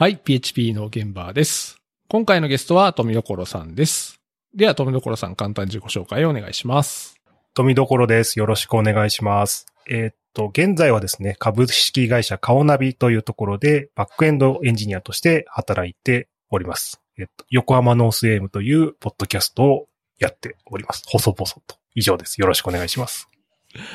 [0.00, 1.76] はい、PHP の現場です。
[2.08, 4.18] 今回のゲストは富所さんです。
[4.54, 7.20] では、富所さん、簡単に自己紹介をお願いします。
[7.52, 8.38] 富所です。
[8.38, 9.66] よろしくお願いします。
[9.90, 17.02] えーっと、現在はですね、株式会社カオナビというところで、バックエンドエンジニアとして働いております。
[17.18, 19.88] えっと、横浜ノースエームというポッドキャストを
[20.18, 21.04] やっております。
[21.08, 21.76] 細々と。
[21.94, 22.40] 以上です。
[22.40, 23.28] よろしくお願いします。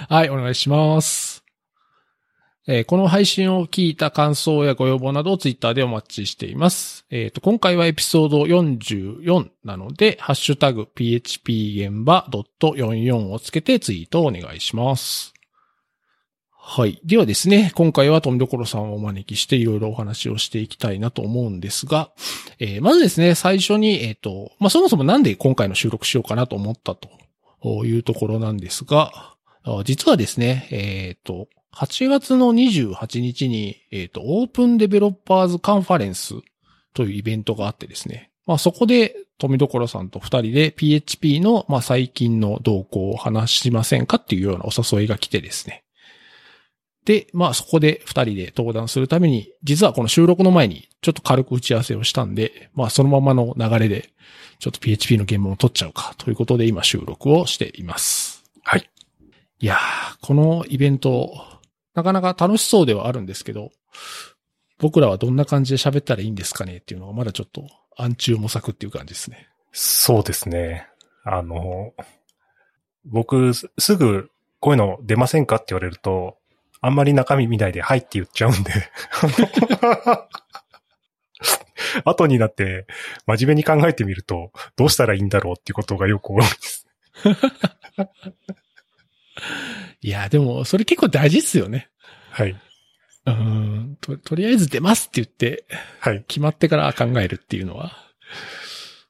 [0.07, 1.44] はい、お願いします。
[2.67, 7.05] えーこの配信を聞いた感想やご要望などをツイッターでお待ちしています。
[7.11, 15.35] えっ、と、今回はエピソード44なので、ハッシュタグ php 現場 .44 をつけてツイートをお願いします。
[16.49, 16.99] はい。
[17.05, 22.09] ではですね、今回は富所さんをお招きしていろいろお話をしていきたいなと思うんですが、
[22.57, 29.35] えーまずですね、最初に、えっ、と、まあ、そもそもなんで今回の収録しようかなと思ったというところなんですが、
[29.83, 36.35] 実はですね、えっ、と、8月の28日に、えっ、と、オープンデベロッパーズカンファレンス
[36.93, 45.83] というイベントがあってですね、まあそこで富所さんと二人で PHP の、まあ最近の動向を話しませんかっていうようなお誘いが来てですね。
[47.03, 54.09] で、まあそこで二人で登壇するために、実はこの収録の前にちょっと軽く打ち合わせをしたんで、まあそのままの流れで、
[54.59, 58.43] ちょっと PHP の原文を取っちゃうかということで今収録をしています。
[58.63, 58.89] はい。
[59.59, 61.54] いやー、このイベント、
[61.95, 63.71] なかなか楽しそうではあるんですけど、
[64.77, 69.47] 僕らはどんな感じで喋ったらいいんですかねっていうのがまだちょっと暗中模索っていう感じですね。
[69.71, 70.87] そうですね。
[71.23, 71.93] あの、
[73.05, 74.29] 僕、すすぐ、
[74.59, 76.37] こういうの出ませんかって言われると、
[76.81, 78.71] あんまり中身見ないで、はいって言っちゃうんで。
[82.03, 82.85] 後になって、
[83.25, 86.85] 真面目に考えてみると、どうしたらいいんだろうっていうことがよく多いです。
[90.05, 91.89] いやー、でもそれ結構大事っすよね。
[92.29, 92.51] はい。
[92.51, 95.65] うーんと、とりあえず出ますって言って、
[95.99, 96.23] はい。
[96.27, 97.91] 決まってから考えるっていうのは。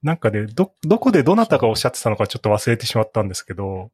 [0.02, 3.91] なんかね、ど、どこでどなたがおっしゃってたのかちょっと忘れてしまったんですけど、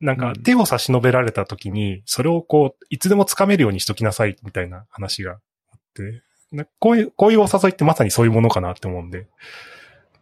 [0.00, 5.40] なんかうん手を差し伸べられた時に、それをこう、いつでも掴めるようにしときなさいみたいな話があっ
[5.94, 6.22] て、
[6.52, 9.26] なこういう、こういうお誘いってまさにそういうものかなって思うんで、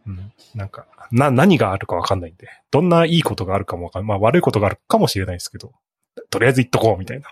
[0.07, 4.07] うん、なんか、な、何があるかわかんないんで、どんないいことがあるかもわかんない。
[4.07, 5.73] まあ悪いことがあるかもしれないですけど、
[6.29, 7.27] とりあえず言っとこうみたいな。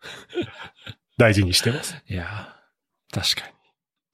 [1.18, 1.96] 大事にしてます。
[2.08, 3.54] いやー、確かに。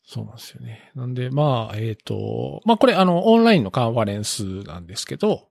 [0.05, 0.93] そうなんですよね。
[0.95, 5.49] なんで、まあ、えっ、と、まあこれあの、オンラインのカンファレンスなんですけど、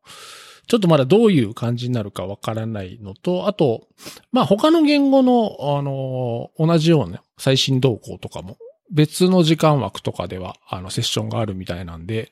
[0.68, 3.88] ちょっとまだどういう感じになるかわからないのと、あと、
[4.32, 8.58] まあ他の言語の、あの、同じような最新動向とかも、
[8.92, 12.32] 別の時間枠とかでは、あの、セッションがあるみたいなんで、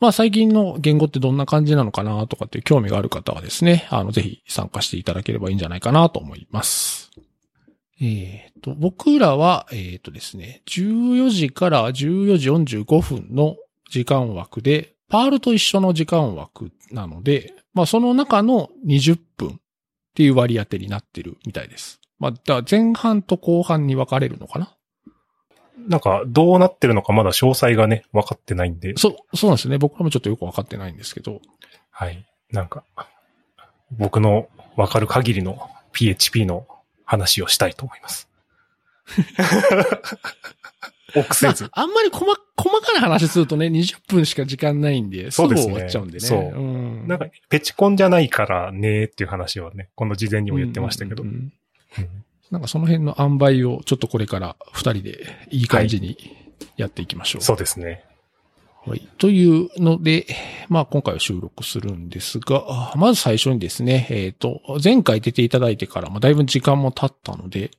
[0.00, 7.10] まあ最近の言語ってどんな感じなのかなとかっていう興味がある方はですね、あの、ぜひ参加していただければいいんじゃないかなと思います。
[8.00, 13.56] えっ、と、僕らは、えっ、とですね、14時から14時45分の
[13.90, 19.52] 時間枠で、パールと一緒の時間枠なので、まあその中の20分っ
[20.14, 22.00] ていう割り当てになってるみたいです。
[22.18, 24.76] まあ、だ前半と後半に分かれるのかな
[25.86, 29.78] なんか、どうなってるのかまだ詳細がね、分かってないんで、そう、そうなんですよね。
[29.78, 31.40] 僕らもちょっとよく分かってないんですけど。
[31.90, 32.24] はい。
[32.50, 32.84] なんか、
[33.92, 36.66] 僕のわかる限りの PHP の
[37.04, 38.28] 話をしたいと思います。
[41.14, 41.70] 臆せず。
[41.72, 46.20] あんまり細、細かな話するとね、20分しか時間ないんで、そうですね終わっちゃうんでね。
[46.20, 51.22] そうんなんか、ペチコンじゃないからねっていう話はね、この事前にも言ってましたけど。
[51.22, 51.52] うんうんうん
[51.98, 55.18] うんなんかその辺の塩梅をちょっとこれから二人で
[55.50, 56.16] いい感じに
[56.76, 57.42] やっていきましょう。
[57.42, 58.04] そうですね。
[58.86, 59.06] はい。
[59.18, 60.26] というので、
[60.68, 67.70] まあ今回は収録するんですが、あまず最初にですね、えっ、と、前回出ていただいてから、まあだいぶ時間も経ったので、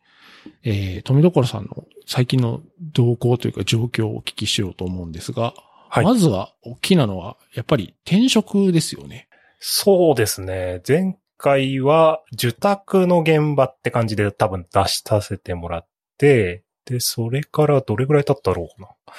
[0.64, 2.62] えー、富所さんの最近の
[2.94, 5.54] 動向というか状況をお聞きしようと思うんですが、
[5.92, 9.28] はいまずは大きなのは、やっぱり転職ですよね。
[9.60, 10.82] そうですね。
[10.88, 19.14] 前回は、受託の現場って感じで多分出しさせてもらって、で、それからどれぐらい経ったろうかな。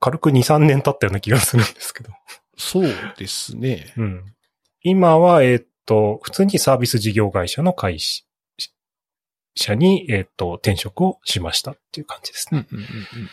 [0.00, 2.10] 軽く2、3年経ったような気がするんですけど。
[2.56, 3.92] そうですね。
[3.96, 4.24] うん。
[4.82, 8.24] 今は、えーっと、普通にサービス事業会社の会社
[9.54, 12.66] 社に、えーっと、転職をしましたっていう感じですね。
[12.70, 13.28] うんうんうんうんうん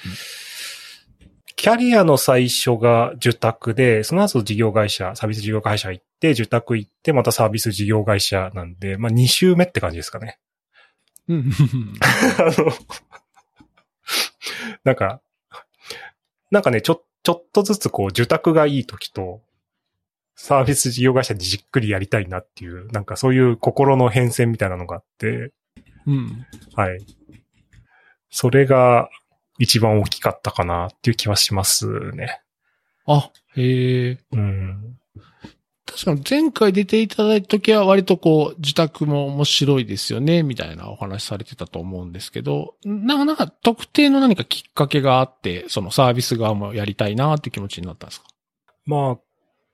[1.59, 10.39] キャリアの最初が受託で、その後事業会社、サービス事業会社行って、受託行って、またサービス事業会社なんで、まあ2週目って感じですかね。
[11.27, 11.51] うん
[12.39, 12.71] あの、
[14.83, 15.21] なんか、
[16.51, 19.41] なんかね、ちょ、ちょっとずつこう、受託がいい時と、
[20.35, 25.51] サービス事業会社でじっくりやりたいなっていう、なんかそういう心の変遷みたいなのがあって、
[26.05, 26.45] うん。
[26.73, 27.05] はい。
[28.29, 29.09] それが、
[29.59, 32.41] 一番大きかったかなっていう気はしますね。
[33.05, 34.17] あ、へえ。
[34.31, 34.99] うん。
[35.97, 48.27] 確かに前回出ていただいた時は割とこう、自宅も面白いですよね、みたいなお話されてたと思うんですけど、なか、なか特定の何かきっかけがあって、そのサービス側もやりたいなって気持ちになったんですか？
[48.85, 49.19] まあ、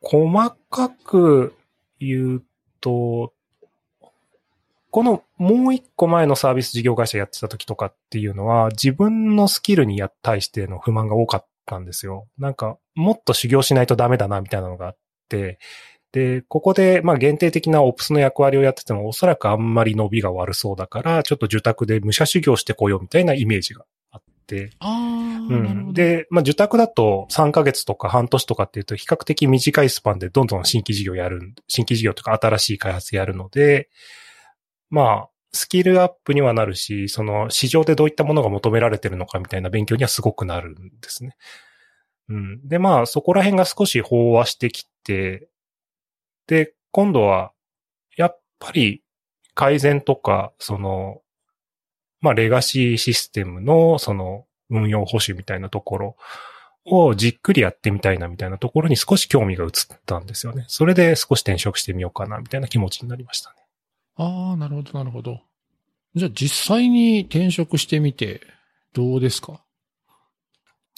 [0.01, 1.55] 細かく
[1.99, 2.43] 言う
[2.79, 3.33] と、
[4.89, 12.29] このもう一個前のサービス事業会社やってた時とかっていうのは、自分のスキルに対しての不満が多かったんですよ。
[12.37, 14.97] なんか、もっと修行しないとダメだな、みたいなのがあっ
[15.27, 15.59] て、
[16.13, 33.89] で、ここで、まあ限定的なオプスの役割をやってても、おそらくあんまり伸びが悪そうだから、ちょっと受託で武者修行してこようみたいなイメージがあって、ああ、うん、、で、まあ、受託だと3ヶ月とか半年とかっていうと比較的短いスパンでどんどん新規事業やる、新規事業とか新しい開発やるので、
[34.91, 41.35] まあ、スキルアップにはなるし、その市場でどういったものが求められてるのかみたいな勉強にはすごくなるんですね。
[42.29, 42.67] うん。
[42.67, 45.47] で、まあ、そこら辺が少し飽和してきて、
[46.47, 47.51] で、今度は、
[48.17, 49.03] やっぱり
[49.53, 51.21] 改善とか、その、
[52.21, 56.15] まあ、レガシーシステムの、その、運用保守みたいなところ
[56.85, 59.71] をじっくりやってみたいなみたいなところに少し興味が移っ
[60.05, 60.65] たんですよね。
[60.67, 63.55] それで少し転職してみようかなみたいな気持ちになりましたね。
[64.15, 65.41] ああ、なるほど、なるほど。
[66.15, 68.41] じゃあ実際に転職してみて、
[68.93, 69.63] どうですか？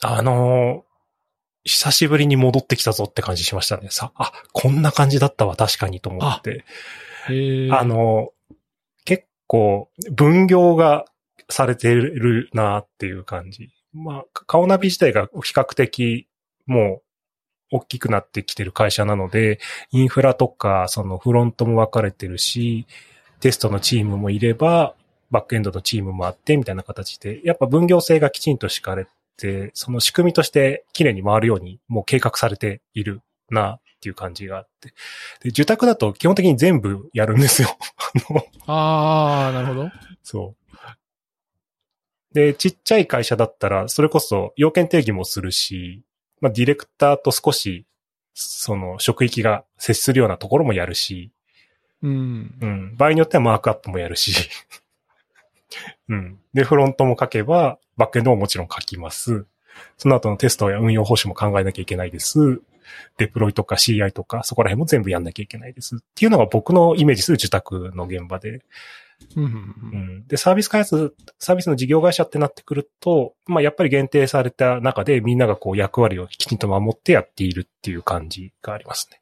[0.03, 0.84] あのー
[1.65, 3.88] 久しぶりに戻ってきたぞって感じしましたね。
[3.89, 6.63] さ、あ、こんな感じだったわ、確かにと思って。
[7.71, 8.31] あ、の、
[9.03, 11.06] 結構分業が
[11.50, 13.71] されてるなっていう感じ。
[13.94, 16.27] まあ、顔ナビ自体が比較的
[16.67, 17.01] も
[17.71, 19.59] う大きくなってきてる会社なので、
[19.91, 22.85] インフラとかそのフロントも分かれてるし、
[23.39, 24.95] テストのチームもいれば、
[25.31, 34.89] バックエンドのチームもあってみたいな形で、やっぱ分業制がきちんと敷かれて、その仕組みとして綺麗に回るようにもう計画されているなっていう感じがあって。
[35.43, 37.77] で、受託だと基本的に全部やるんですよ。
[38.67, 39.91] ああ、なるほど。
[40.23, 40.65] そう。
[42.33, 46.03] で、ちっちゃい会社だったら、それこそ要件定義もするし、
[46.41, 47.85] まあ、ディレクターと少し、
[48.33, 51.31] その、職域が接するようなところもやるし、
[52.01, 52.55] うん。
[52.59, 52.95] うん。
[52.97, 54.33] 場合によってはマークアップもやるし、
[56.09, 56.39] うん。
[56.53, 59.45] で、フロントも書けば、バックエンドももちろん書きます。
[59.97, 62.62] その後のテストや運用方針も考えなきゃいけないです。
[63.18, 65.97] デプロイとか CI とか、そこら辺も全部やんなきゃいけないです。
[65.97, 68.62] っていうのが僕のイメージする受託の現場で、
[69.36, 69.56] うんうんう
[69.94, 70.27] うんん。
[70.27, 79.21] で、サービス開発、サービスの事業会社ってなってくると、まあやっぱり限定された中でみんながこう役割をきちんと守ってやっているっていう感じがありますね。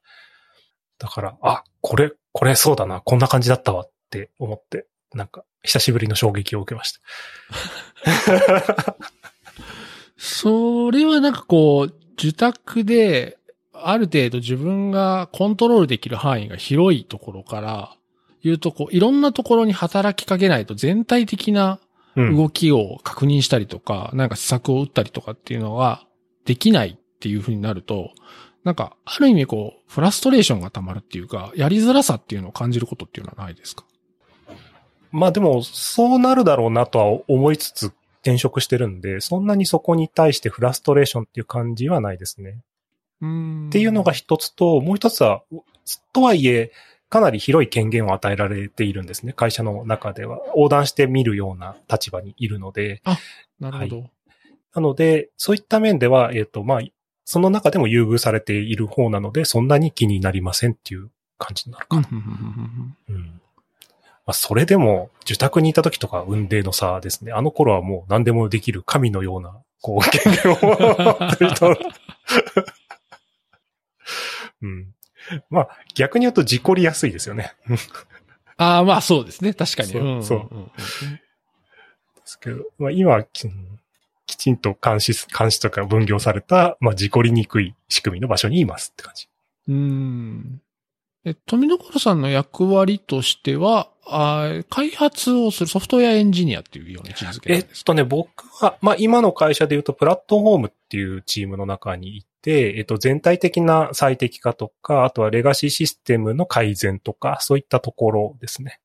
[0.98, 7.00] だから、あ、これ、これそうだな、こんな感じだったわって思って、なんか久しぶりの衝撃を受けました。
[10.18, 13.38] それはなんかこう、受託で、
[13.74, 17.96] ある程度自分がコントロールできる範囲が広いところから、
[18.42, 21.80] 言うとこう、いろんなところに働きかけないと全体的な
[22.16, 22.38] うん。
[22.38, 26.06] 動きを確認したりとか、なんか施策を打ったりとかっていうのが
[26.46, 28.12] できないっていう風になると、
[28.64, 33.84] なんか、ある意味こう、フラストレーションが溜まるっていうか、やりづらさっていうのを感じることっていうのはないですか？
[35.14, 37.94] まあでも、そうなるだろうなとは思いつつ
[38.24, 42.58] 転職してるんで、そんなにそこに対してフラストレーションっていう感じはないですね。
[43.22, 45.44] うんっていうのが一つと、もう一つは、
[46.14, 46.72] とはいえ、
[47.10, 49.34] かなり広い権限を与えられているんですね。
[49.34, 50.40] 会社の中では。
[50.48, 53.04] 横断して見るような立場にいるので。
[53.60, 54.10] なるほど。
[54.74, 56.82] なので、そういった面では、えっ、と、まあ、
[57.24, 62.10] その中でも優遇されている方なので、そんなに気になりませんっていう感じになるかな。
[62.12, 63.42] うん
[64.26, 67.34] まあ、それでも、受託にいた時とか運命の差ですね。
[67.34, 70.74] あの頃はもう何でもできる神のような、こう、権限を持
[71.28, 71.76] ってる人。
[74.62, 74.94] うん。
[75.50, 77.54] まあ、逆に言うと事故りやすいですよね。
[78.58, 79.54] ああ、まあそうですね。
[79.54, 79.90] 確かに。
[79.90, 80.50] そうんそう
[82.16, 83.50] ですけど、まあ今、き
[84.26, 89.28] きちんと監視、監視とか分業された、まあ事故りにくい仕組みの場所にいますって感じ。
[89.68, 90.62] うん。
[91.26, 97.74] え、富所さんの役割としては、あー開発をするソフトウェアエンジニアっていうような位置づけなんですか？
[97.78, 108.82] えっとね、僕は、まあ今の会社で言うと、プラットフォームっていうチームの中にいて、えっと、全体的な最適化とか、あとはレガシーシステムの改善とか、そういったところですね。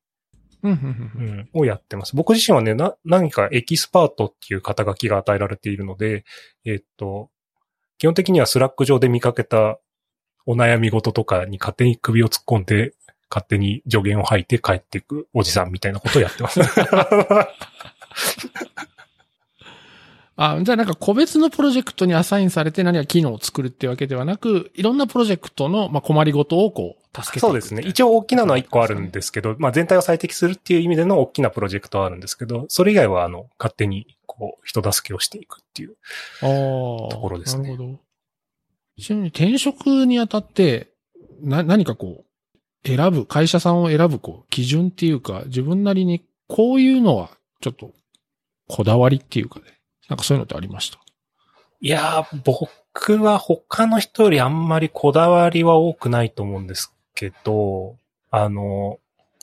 [0.63, 2.15] うんうんうんうんうん、をやってます。
[2.15, 6.23] 僕自身はね、な、何かエキスパートっていう肩書きが与えられているので、
[6.65, 7.29] えっと、
[7.97, 9.79] 基本的には Slack 上で見かけた
[10.45, 12.93] お悩み事とかに勝手に首を突っ込んで、
[13.29, 16.59] 勝手に助言を吐いて帰っていくおじさんみたいなことをやってます。
[20.41, 27.83] あ、じゃあなんか個別のプロジェクトにアサインされて何か機能を作るっていうわけではなく、いろんなプロジェクトの、まあ、困りごとをこう、助けてそうですね。
[27.85, 35.97] 一応大きなのは1個あるんですけど、まあ全体を最適するっていう意味での大きなプロジェクトはあるんですけど、それ以外はあの、勝手にこう、人助けをしていくっていう。
[36.39, 37.99] ところですねなるほど。
[38.99, 40.91] ちなみに転職にあたって、
[41.41, 47.91] な、何かこう、選ぶ、会社さんを選ぶ、こう、基準っていうか、自分なりに、こういうのは、ちょっと、
[48.67, 49.65] こだわりっていうかね、
[50.07, 50.99] なんかそういうのってありました？
[51.81, 57.95] いやー、僕は他の人よりあんまりこだわりは多くないと思うんですけど、
[58.31, 58.99] あの、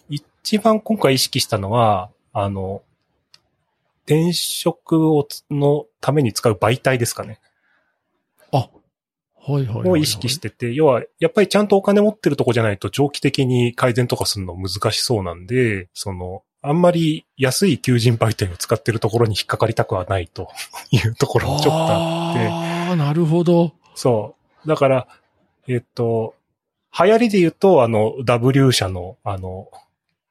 [0.08, 2.82] 一番今回意識したのは、あの、
[4.04, 7.40] 転職をのために使う媒体ですかね。
[8.52, 9.35] あ、はいはいはいはい。
[9.46, 20.48] を意識してて、要は、やっぱりちゃんとお金持ってるとこじゃないと長期的に改善とかするの難しそうなんで、その、あんまり安い求人媒体を使ってるところに引っかかりたくはないと
[20.90, 22.48] いうところもちょっとあって。
[22.48, 23.72] ああ、なるほど。
[23.94, 24.34] そ
[24.64, 24.68] う。
[24.68, 25.06] だから、
[25.68, 26.34] えっと、
[26.98, 29.68] 流行りで言うと、あの、W 社の、あの、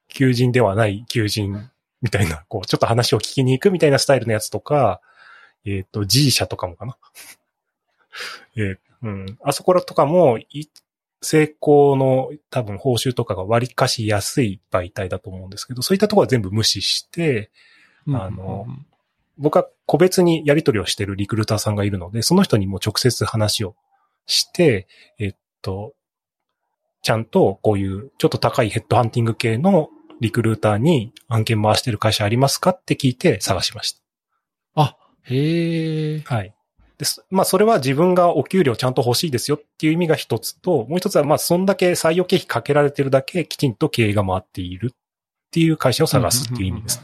[0.08, 1.70] 求人ではない求人
[2.02, 5.00] みたいな、こう、ちょっと話を聞きに行くみたいなスタイルのやつとか、
[5.64, 6.96] えっと、G 社とかもかな。
[8.56, 9.38] えーうん。
[9.42, 10.68] あそこらとかも、い
[11.22, 17.50] 成功の多分報酬とかが割かし安い媒体だと思うんですけど、そういったところは全部無視して、
[18.08, 18.86] あのうん
[19.38, 23.76] 僕は個別にやり取りをしているリクルーターさんがいるので、その人にも直接話を
[24.26, 24.86] して、
[25.18, 25.94] えっと、
[27.02, 34.00] ちゃんとこういうちょっと高いヘッドハンティング系のリクルーターに案件回してる会社ありますかって聞いて探しました。
[34.74, 36.20] あ、へえ。
[36.24, 36.54] はい。
[36.98, 37.24] です。
[37.30, 44.96] まあ、それは自分がお給料ちゃんと欲しいですよっていう意味が一つと、もう一つは、まあ、そんだけ採用経費かけられてるだけきちんと経営が回っているっ
[45.50, 47.02] ていう会社を探すっていう意味です。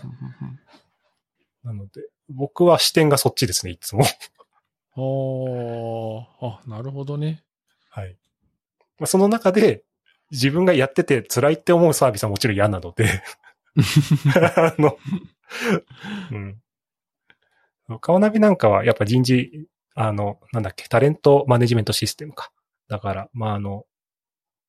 [1.65, 4.05] なので、僕は視点がそっちですね、いつも。
[4.97, 6.49] うん。
[6.51, 7.43] ああ、なるほどね。
[7.91, 8.17] はい。
[8.99, 9.85] まあ、その中で、
[10.31, 13.23] 自分がやってて辛いって思うサービスはもちろん嫌なので、
[14.57, 14.99] あの、
[16.31, 16.59] うん。
[18.01, 22.51] カオナビなんかはやっぱ人事、あの、なんだっけ、タレントマネジメントシステムか。
[22.89, 23.85] だから、まあ、あの、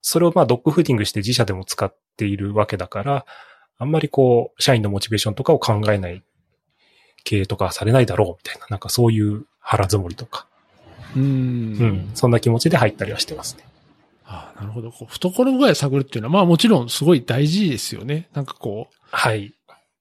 [0.02, 3.26] それをまあドッグフーディングして自社でも使っているわけだから、
[3.78, 6.24] あんまりこう、社員のモチベーションとかを考えない
[7.24, 10.48] 経営とかされないだろうみたいな、なんかそういう腹積もりとか、
[11.16, 11.22] うん。
[11.22, 13.64] うん、そんな気持ちで入ったりはしてますね。
[14.26, 14.92] ああ、なるほど。
[14.92, 18.30] こう懐具合探るっていうのは、まあもちろんすごい大事ですよね。
[18.34, 19.54] なんかこう、はい。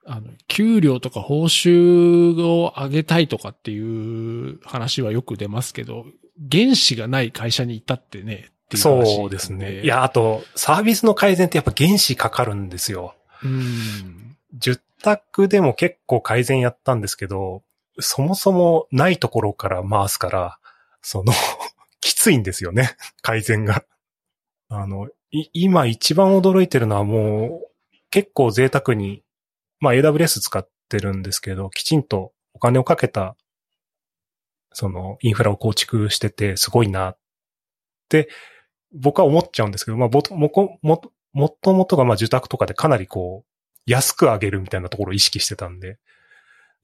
[0.04, 6.06] あの、給料とか報酬を上げたいとかっていう話はよく出ますけど、
[6.50, 9.82] 原資がない会社にいたってね、っていう話そうですね。
[9.82, 13.14] い、や、あと、サービスの改善ってやっぱ原資かかるんですよ。
[13.44, 14.36] うん。
[14.58, 17.62] 10択でも結構改善やったんですけど、
[18.00, 20.58] そもそもないところから回すから、
[21.02, 21.32] その、
[22.00, 23.84] きついんですよね、改善が。
[24.68, 29.22] あの、い今一番驚いてるのはもう、結構贅沢に、
[29.82, 33.36] まあ AWS 使ってるんですけど、きちんとお金をかけた、
[34.72, 37.18] その、インフラを構築してて、すごいなっ
[38.08, 38.28] て、
[38.94, 45.98] 僕は思っちゃうんですけど、まあ、ぼともこ、も、もともとがまあ受託とかでかなりこう、安く上げるみたいなところを意識してたんで、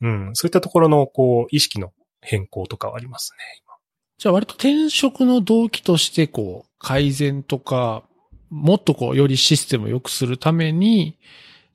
[0.01, 3.75] うん、そういったところのこう、意識の変更とかはありますね、今。
[4.19, 8.03] じゃあ割と転職の動機として、こう、改善とか、
[8.51, 11.17] もっとこう、よりシステムを良くするために、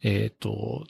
[0.01, 0.83] えっ、と、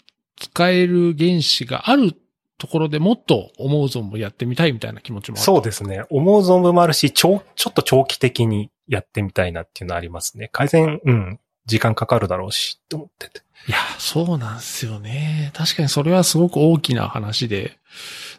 [0.43, 2.13] 使える原資がある
[2.57, 5.43] ところでもっと思う存分やってみたいみたいな気持ちもある。
[5.43, 6.03] そうですね。
[6.09, 10.49] 思う存分もあるし、ちょ、ちょっと長期的にやってみたいなっていうのはありますね。
[10.51, 13.41] 改善、うん、時間かかるだろうし、って思ってて。
[13.67, 15.51] いや、そうなんですよね。
[15.53, 17.79] 確かにそれはすごく大きな話で、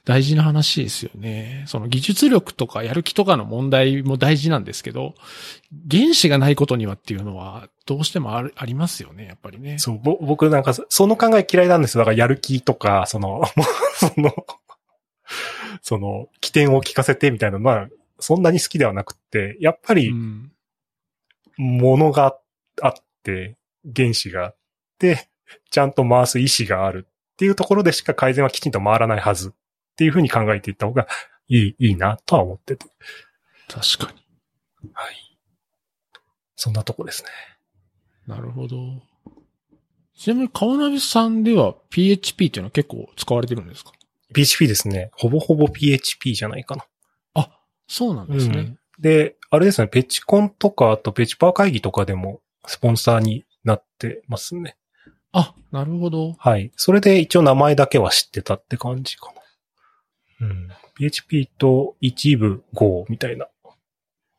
[0.04, 1.64] 大事な話ですよね。
[1.66, 5.14] その技術力とかやる気とかの問題も大事なんですけど、
[5.90, 9.78] 原子がないことにはっていうのは、どうしてもあるありますよね、やっぱりね。
[9.78, 12.00] そう、ぼ、僕なんか、その考え嫌いなんですよ。
[12.00, 13.42] だからやる気とか、その、
[13.98, 14.34] その、
[15.82, 17.88] その、起点を聞かせてみたいなのは、
[18.18, 20.52] そんなに好きではなくって、やっぱりう、ん。
[21.56, 22.38] ものが
[22.80, 23.56] あって、
[23.94, 24.56] 原子があっ
[24.98, 25.28] て、
[25.70, 29.52] ちゃんと回す意思があるっていうところでしか改善はきちんと回らないはずっ
[29.96, 31.06] ていうふうに考えていった方が
[31.48, 32.86] いい、いいなとは思ってて。
[33.68, 34.90] 確かに。
[34.92, 35.38] はい。
[36.56, 37.28] そんなとこですね。
[38.26, 39.02] なるほど。
[40.16, 43.93] ちなみに、川鍋さんでは PHP っていうのは結構使われてるんですか
[44.33, 45.11] ？PHP ですね。
[45.14, 46.85] ほぼほぼ PHP じゃないかな。
[47.35, 47.50] あ、
[47.88, 48.59] そうなんですね。
[48.59, 54.76] うんで、あれですね、ペチコンとか、あとペチパー会議とかでもスポンサーになってますね。
[55.33, 56.35] あ、なるほど。
[56.38, 56.71] はい。
[56.76, 59.33] それで一応名前だけは知ってたって感じか
[60.40, 60.47] な。
[60.47, 60.69] うん。
[60.97, 63.49] PHP と一部 Go みたいな。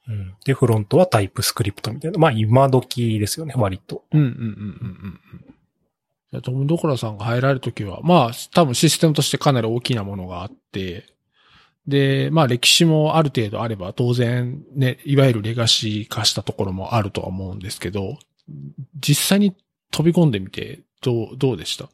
[0.07, 0.35] うん。
[0.45, 2.19] で、フロントはタイプスクリプトみたいな。
[2.19, 4.03] まあ、今時ですよね、割と。
[4.11, 5.45] うんうんうんうんうんうん。
[6.31, 11.05] じゃあトム・ドコラさんが入られるときは、まあ、多分システムとしてかなり大きなものがあって、
[11.87, 18.17] で、まあ歴史もある程度あれば当然ね、いわゆるレガシー化したところもあるとは思うんですけど、
[18.99, 19.55] 実際に
[19.91, 21.89] 飛び込んでみて、どう、どうでした？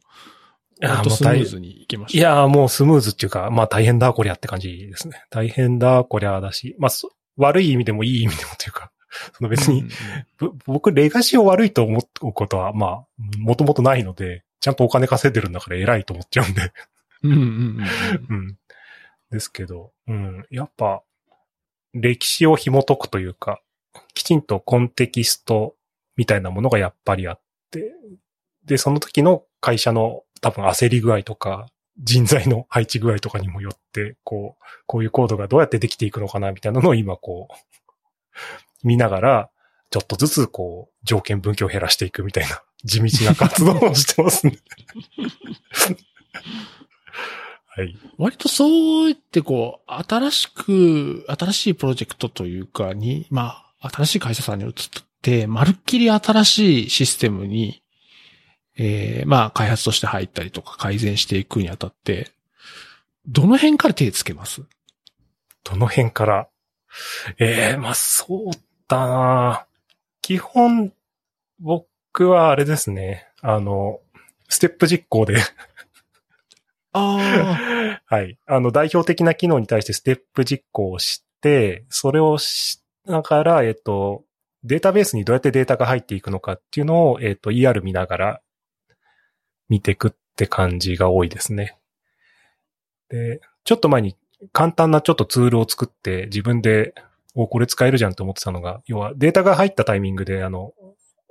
[0.79, 2.17] や割ともう大スムーズにいけました。
[2.17, 5.25] いやーもうスムーズっていうか、まあ大変だこりゃって感じですね。
[5.29, 8.91] 大変だこりゃだし、まあそ悪い意味でもいい意味でもというか、
[9.33, 9.85] その別に、
[10.37, 13.07] ぶ僕レガシーを悪いと思うことは、まあ、
[13.37, 16.71] もともとないので、ちゃんとお金稼いでるんだから偉いと思っちゃうんで。
[17.23, 17.47] うんうんうん
[18.29, 18.57] うんうん。
[19.31, 20.45] ですけど、うん。
[20.49, 21.03] やっぱ、
[21.93, 23.61] 歴史を紐解くというか、
[24.13, 25.75] きちんとコンテキスト
[26.15, 27.93] みたいなものがやっぱりあって、
[28.65, 31.67] で、その時の会社の多分焦り具合とか、
[31.99, 37.55] 人材の配置具合とかにもよって、こう、こういうコードがどうやってできていくのかなみたいなのを今こう、
[38.87, 39.49] 見ながら、
[39.89, 44.57] ちょっとずつこう、条件分岐を減らしていくみたいな地道な活動をしてますね。
[47.73, 47.97] はい。
[48.17, 54.73] 割とそう言ってこう、新しく、新しいプロジェクトというかに、まあ、新しい会社さんに移っ
[55.21, 57.80] て、まるっきり新しいシステムに、
[58.77, 62.31] えー、まあ、開発として入ったりとか改善していくにあたって、
[63.27, 64.63] どの辺から手つけます？
[65.63, 66.47] どの辺から？
[67.37, 68.51] ええまあそう
[68.87, 69.65] だな。
[70.21, 70.93] 基本、
[71.59, 73.27] 僕はあれですね。
[73.41, 73.99] あの、
[74.49, 75.37] ステップ実行で、
[76.93, 78.37] あ はい。
[78.45, 84.25] あの、代表的な機能に対してステップ実行をして、それをしながら、えっと、
[84.63, 88.41] データベースにどうやってデータが入っていくのかっていうのを、えっと、ER 見ながら
[89.71, 91.77] 見てくって感じが多いですね。
[93.07, 94.17] で、ちょっと前に
[94.51, 96.93] 簡単なちょっとツールを作って自分で、
[97.35, 100.73] お、これ使えるじゃんと思ってたのが、要はデータが入ったタイミングで、あの、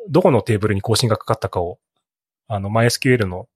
[0.09, 1.79] どこのテーブルに更新がかかったかを、
[2.49, 3.47] あの、MySQL の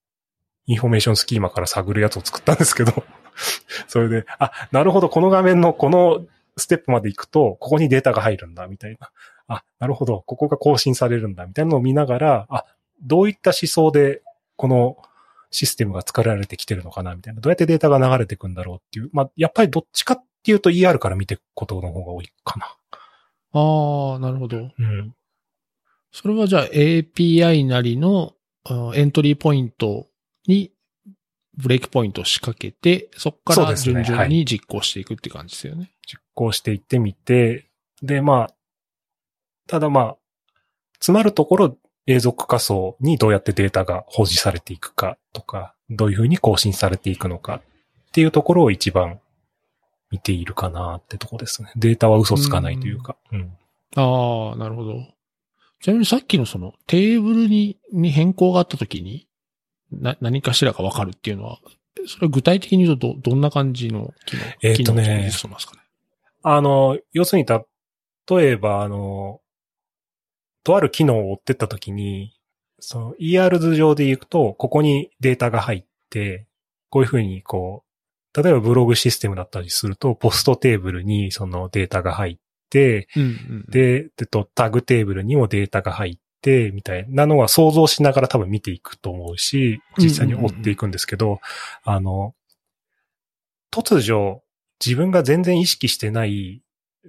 [0.67, 2.93] Information Schema から探るやつを作ったんですけど、
[3.89, 6.27] それで、あ、なるほど、この画面のこの
[6.59, 9.11] ステップまで行くと、ここにデータが入るんだ、みたいな。
[9.49, 12.67] あ、なるほど、ここが更新されるんだ、みたいなのを見ながら、あ、
[13.03, 14.23] どういった思想で、
[14.57, 14.97] この
[15.51, 17.41] システムが作られてきてるのかな、みたいな。
[17.41, 19.11] どうやってデータが流れていくんだろうっていう。
[19.13, 22.67] まあ、やっぱりどっちかっていうと ER から見ていくことの方が多いかな。
[23.53, 24.71] あ、ああ、なるほど。
[24.79, 25.15] うん。
[26.13, 30.07] それはじゃあ API なりのあエントリーポイント
[30.47, 30.73] に
[31.57, 35.93] ブレイクポイントを仕掛けて、そこから順々に実行していくって感じですよね。
[36.07, 37.71] 実行していってみて、
[38.03, 38.55] で、まあ、
[39.67, 40.17] ただまあ、
[40.95, 49.21] 詰まるところ、永続仮想にどうやってデータが保持されていくかとか、どういうふうに更新されていくのかっていうところを一番
[50.11, 51.73] 見ているかなってとこですね。
[51.77, 53.17] データは嘘つかないというか。
[53.33, 53.57] うん。
[53.97, 55.07] ああ、なるほど。
[55.81, 59.27] ちなみにさっきのそのテーブルにに変更があったときに、
[59.91, 61.59] な、何かしらがわかるっていうのは、
[62.07, 65.83] それは具体的に言うとど、どんな感じの機能、えーっとね機能ますかね？
[66.43, 69.41] あの、要するに例えば、あの、
[70.65, 72.35] とある機能を追ってったときに、
[72.81, 76.47] その ER 図上で行くと、ここにデータが入って、
[76.91, 77.85] こういうふうにこ
[78.35, 82.37] う、例えばブログシステムだったりすると、ポストテーブルにそのデータが入っ
[82.69, 91.41] て、うんうん、で、でと、タグテーブルにもデータが入って、みたいなのは想像しながら多分見ていくと思うし、実際に追っていくんですけど、
[91.85, 92.35] あの、
[93.73, 94.43] 突如、
[94.85, 96.63] 自分が全然意識してない、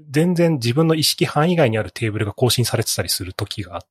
[0.09, 3.81] 全然自分の意識範囲外にあるテーブルが更新されてたりする時があっ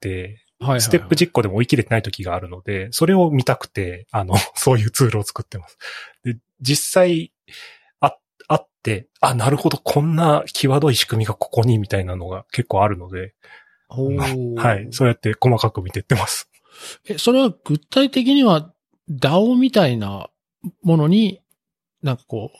[0.00, 5.78] て、はいはいはいステップ実行でも追い切れてない時があるので、それを見たくて、あの、 そういうツールを作ってます。
[6.24, 7.32] で、実際、
[8.00, 8.16] あ、
[8.48, 13.34] あって、あ、なるほど、こんな際どい仕組みがここに、みたいなのが結構あるので、
[14.56, 14.88] はい。
[14.90, 16.50] そうやって細かく見ていってます。
[17.06, 18.74] え、それは具体的には
[19.08, 20.28] DAO みたいな
[20.82, 21.40] ものに、
[22.02, 22.58] なんかこう、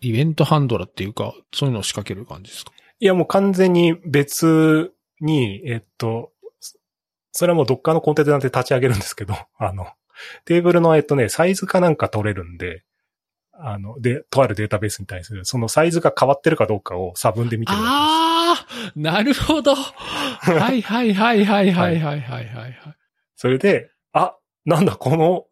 [0.00, 2.72] イベントハンドラーっていうか、そういうのを仕掛ける感じですか？
[3.00, 6.32] いや、もう完全に別に、えっと、
[7.32, 9.86] それはもうどっかのコンテンツなんて立ち上げるんですけど、 あの、
[10.44, 12.82] テーブルの、えっとね、サイズかなんか取れるんで、
[13.58, 19.74] あの、で、とあるデータベースに対する、そのサイズが変わってるかどうかを差分で見てるわああなるほど。
[19.74, 22.44] はいはいはいはいはいはいはい。
[22.46, 22.74] はい。
[23.34, 25.45] それで、あ、なんだ、この、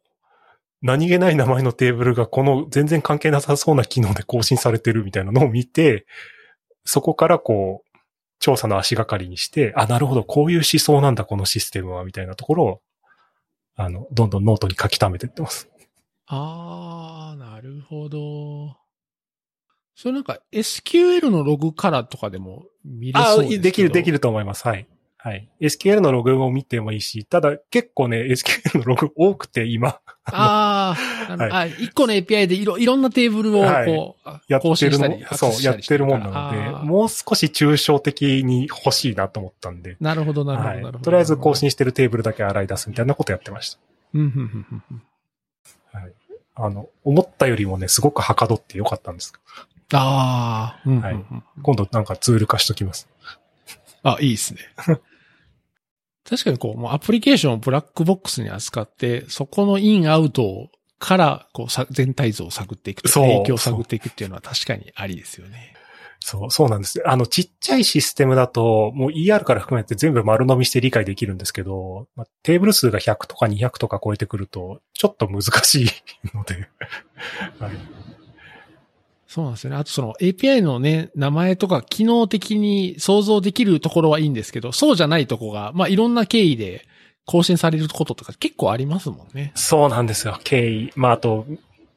[0.84, 6.06] 何気ない名前のテーブルがこの全然関係なさそうな機能で更新されてるみたいなのを見て、
[6.84, 7.98] そこからこう、
[8.38, 12.80] 調査の足がかりにして、あ、なるほど、こういう思想なんだ、このシステムは、みたいなところを、
[13.76, 15.70] あの、どんどんノートに書き溜めていってます。
[16.26, 18.76] ああなるほど。
[19.94, 24.66] それなんか SQL のログからとかでも見れそうですけどあできる、できると思います。
[24.66, 24.86] はい。
[25.24, 25.48] はい。
[25.58, 40.98] SQL のログを見てもいいし、ただ結構ね、SQL のログ多くて今、あーあの、あ、一個の API でいろ、いろんなテーブルをこう、やってるのそう、やってるもんなあので、ーもう少し抽象的に欲しいなと思ったんで、なるほど、なるほど、はなるほど。
[40.98, 41.02] い。
[41.02, 43.80] とりあえず更新してるテーブルだけ洗い出すみたいなことやってました。
[44.12, 44.30] うん、うん、う
[44.76, 45.02] ん、うん。
[46.54, 49.32] あの、思ったよりもね、すごくはかどってよかったんです。
[49.94, 53.08] ああ、うん、うんはいうん今度なんかツール化しときます。
[54.02, 54.60] あ、いいですね。
[56.28, 65.74] 確かにこう、もうアプリケーションをブラックボックスに扱って、そこのインアウトから、こう、さ全体像を探っていくとか、そう影響を探っていくっていうのは確かにありですよね。
[66.26, 67.02] そう、そうなんです。
[67.06, 75.88] あの、ちっちゃいシステムだと、もう ER から含めて全部丸飲みして理解できるんですけど、まあ、テーブル数が100とか200とか超えてくると、ちょっと難しい
[76.34, 76.54] ので、
[77.60, 77.72] はい、
[79.34, 79.76] そうなんですよね。
[79.78, 86.86] あとその API のね、名前とか機能的に想像できるところはいいんですけど、そうじゃないとこが、まあいろんな経緯で
[87.26, 89.50] 更新されることとか結構ありますもんね。
[89.56, 90.38] そうなんですよ。
[90.44, 90.92] 経緯。
[90.94, 91.46] まあ、あと、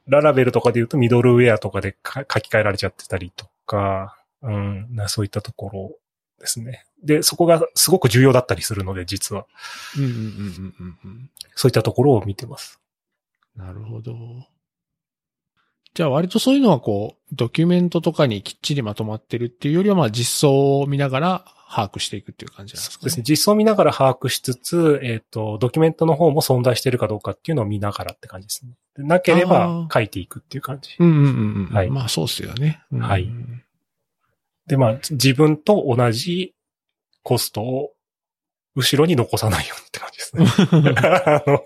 [0.07, 5.91] ララベルとかで言うとミドルウェアとかでか書き換えられちゃってたりとか、うん、なそういったところ
[6.39, 6.85] ですね。
[7.03, 9.45] で、そこがすごく重要だったりするので、実は。
[9.95, 11.29] うんうんうんうんうんうん。
[11.53, 12.79] そういったところを見てます。
[13.55, 14.15] なるほど。
[15.97, 22.99] じゃあ割とそういうのはこう、ドキュメントとかにきっちりまとまってるっていうよりは、まあ実装を見ながら把握していくっていう感じなんですかね。
[22.99, 23.23] そうですね。
[23.27, 28.73] 実装を見ながら把握しつつ、えっ、と、ドキュメントの方も存在しているかどうかっていうのを見ながらって感じですね。
[28.95, 30.91] でなければ書いていくっていう感じ。
[30.99, 31.75] うんうんうんうん。
[31.75, 32.79] はいまあそうっすよね。
[32.91, 33.27] うんはい
[34.67, 36.53] で、まあ、自分と同じ
[37.23, 37.93] コストを
[38.75, 40.93] 後ろに残さないようにって感じですね。
[41.25, 41.65] あの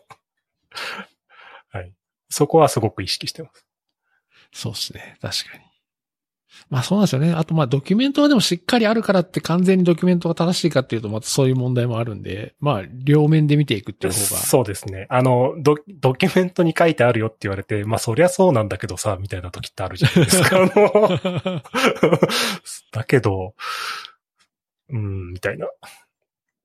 [1.72, 1.94] はい。
[2.30, 3.66] そこはすごく意識してます。
[4.52, 5.18] そうっすね。
[5.22, 5.64] 確かに。
[6.70, 7.34] まあそうなんですよね。
[7.34, 14.26] あとまあドキュメントはでもしっかりあるからって完全にドキュメントが正しいかっていうとまたそういう問題もあるんで、まあ両面で見ていくっていう方が。
[14.42, 15.08] そうですね。
[15.10, 20.58] あのド、ドキュメントに書いてあるよって言われて、まあそりゃそうなんだけどさ、みたいな時ってあるじゃないですか。
[20.62, 21.62] あの
[22.92, 23.56] だけど、
[24.90, 25.68] うん、みたいな。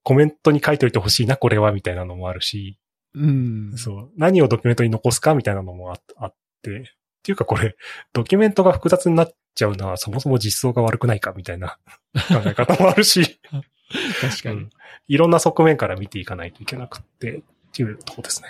[0.02, 2.78] コメントに書いておいてほしいな、これは、みたいなのもあるし、
[3.14, 3.72] うん。
[3.76, 4.10] そう。
[4.16, 6.95] 何をドキュメントに残すかみたいなのもああって。
[7.26, 7.76] っていうかこれ、
[8.12, 11.76] ドキュメントが複雑になっちゃうのはそもそも実装が悪くないかみたいな
[12.28, 13.40] 考え方もあるし、
[14.22, 14.70] 確かにうん。
[15.08, 18.48] いろんな側面から見ていかないといけなくって、っていうとこですね。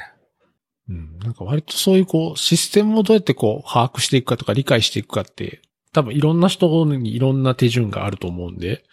[0.90, 1.18] うん。
[1.20, 5.62] なんか割とそういうこう、システムをどうやってこう、把握していくかとか理解していくかって、
[5.94, 8.84] 多分いろんな人にいろんな手順があると思うんで、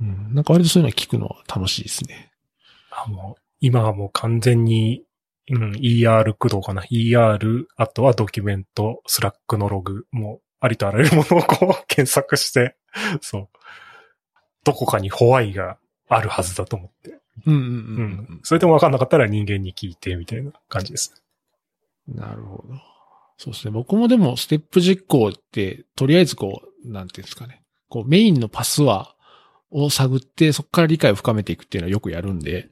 [0.00, 0.34] うん。
[0.34, 2.30] なんか割とそういうのは聞くのは楽しいですね。
[2.90, 5.02] あもう今はもう完全に、
[5.50, 6.82] うん、ER 駆動かな。
[6.82, 12.76] ER、あとはドキュメント、 Slack のログ、もうありとあらゆるものをこう検索して、
[13.20, 13.48] そう。
[14.64, 17.10] どこかに Why があるはずだと思って。
[17.10, 18.40] ううんうんうんん。
[18.42, 21.22] それでも分かんなかったら人間に聞いてみたいな感じです。
[22.08, 22.16] うん。
[22.16, 22.74] なるほど。
[23.36, 23.70] そうですね。
[23.70, 27.62] 僕もでもステップ実行って、とりあえずこう、なんていうんですかね。
[27.88, 32.68] こうメインのパスワーを探って、そこから理解を深めていくっていうのはよくやるんで、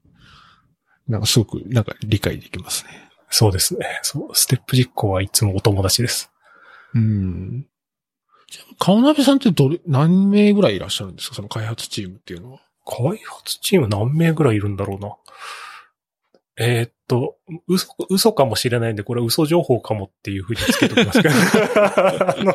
[1.08, 2.90] なんかすごく、なんか理解できますね。
[3.30, 4.00] そうですね。
[4.02, 4.34] そう。
[4.34, 6.30] ステップ実行はいつもお友達です。
[6.94, 7.66] うん。
[8.50, 11.34] じゃあ、顔鍋さんってどれ、何名ぐらいいらっしゃるんですか？
[11.36, 12.60] その開発チームっていうのは。
[12.86, 15.16] 開発チーム何名ぐらいいるんだろうな。
[16.58, 17.36] えーっと、
[17.68, 21.34] 嘘、嘘かもしれないんで、これは嘘情報かもっていうふうにつけておきますけど。
[21.34, 22.54] あの、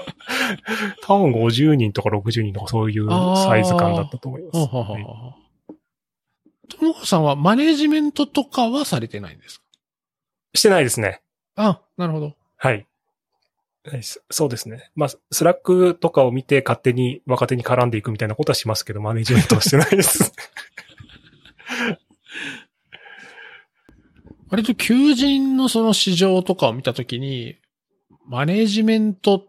[1.04, 4.58] 多分50人とか60人とかそういうサイズ感だったと思います。
[4.58, 5.36] は。
[6.72, 9.66] ともこさんはマネージメントとかはされてないんですか？
[10.56, 11.22] してないですね。
[11.56, 12.36] あ、なるほど。
[12.58, 12.88] はい。
[13.86, 14.92] はいそそうですね。
[14.96, 20.32] まあ、 Slack とかを見て勝手に若手に絡んでいくみたいなことはしますけど、マネジメントはしてないです。
[24.50, 27.58] 割と求人のその市場とかを見たときに、
[28.28, 29.48] マネージメント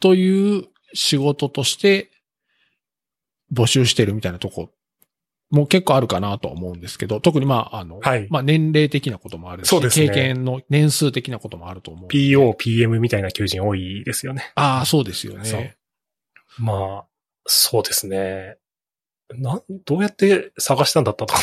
[0.00, 2.10] という仕事として
[3.52, 4.70] 募集してるみたいなとこ
[5.56, 12.08] も結構あるかなとは思うんですけど、特にまあ、あの、はいまあ年齢的なこともあるし、そうですね経験の年数的なこともあると思う。
[12.08, 14.52] PO、PM みたいな求人多いですよね。
[14.54, 15.76] ああ、そうですよそうね。
[16.58, 17.06] まあ、
[17.46, 18.56] そうですね。
[19.34, 21.40] なん、どうやって探したんだったのかな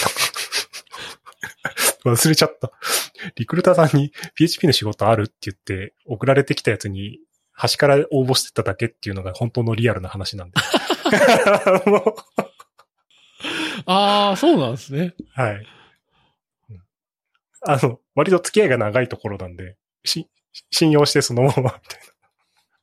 [2.16, 2.72] 忘れちゃった。
[3.36, 7.20] リクルーターさんに PHP の仕事あるって言って送られてきたやつに
[7.54, 10.56] 端から応募してただけっていうのが本当のリアルな話なんで。
[13.86, 15.14] あのああ、そうなんですね。
[15.34, 15.56] はい。
[16.70, 16.84] うん
[17.66, 20.30] あの、割と付き合いが長いところなんで、し、
[20.70, 21.80] 信用してそのままみたい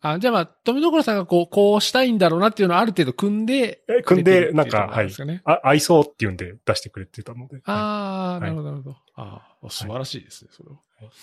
[0.02, 5.10] あ、じゃあまあ、富所さんがこう、こうしたいんだろうなっていうのをある程度組んで、え組んで、なんか、はい。
[5.44, 7.56] あ、合いそうっていうんで出してくれてたので。
[7.56, 8.96] はいああ、いなるほど、なるほど。
[9.14, 10.76] ああ、素晴らしいですね、それは。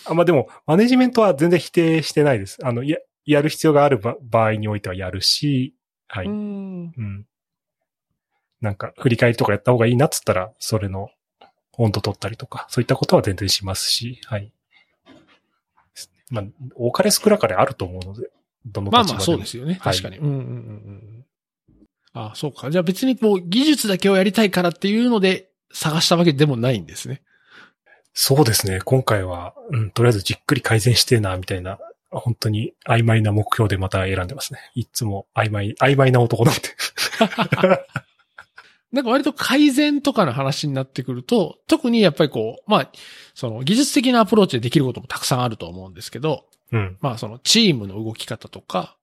[0.06, 2.60] あ、まあでも、マネジメントは全然否定してないです。
[2.64, 5.76] あの、や、やる必要があるば場合においてはやるし、
[6.08, 6.28] はい。
[6.28, 7.26] ううん。
[8.62, 8.66] ん。
[8.66, 11.10] なんか、振り返りとかやった方がいいなっつったら、それの
[11.78, 14.52] 温度取ったりとか、そういったことは全然しますし、はい。
[16.30, 18.30] まあ、多かれ少なかれあると思うので、
[18.66, 18.92] どの立場でも。
[18.92, 19.74] まあまあ、そうですよね。
[19.82, 20.18] はい確かに。
[20.18, 21.26] うんうんうんうん。
[22.14, 22.70] ああ、そうか。
[22.72, 27.22] じゃあ別にこう、技術だけをやりたいからっていうので探したわけでもないんですね。
[28.14, 28.82] そうですね。
[28.84, 31.78] 今回は、うん、とりあえずじっくり改善してえな、みたいな、
[32.10, 34.60] 本当に曖昧な目標でまた選んでますね。
[34.74, 36.62] いつも曖昧、曖昧な男なんで。
[38.92, 42.92] なんか割と改善とかの話になってくると、特にやっぱりこう、まあ、
[43.36, 46.98] その技術的なアプローチでできることもたくさんあると思うんですけど、うん。
[47.02, 48.98] まあそのチームの動き方とか、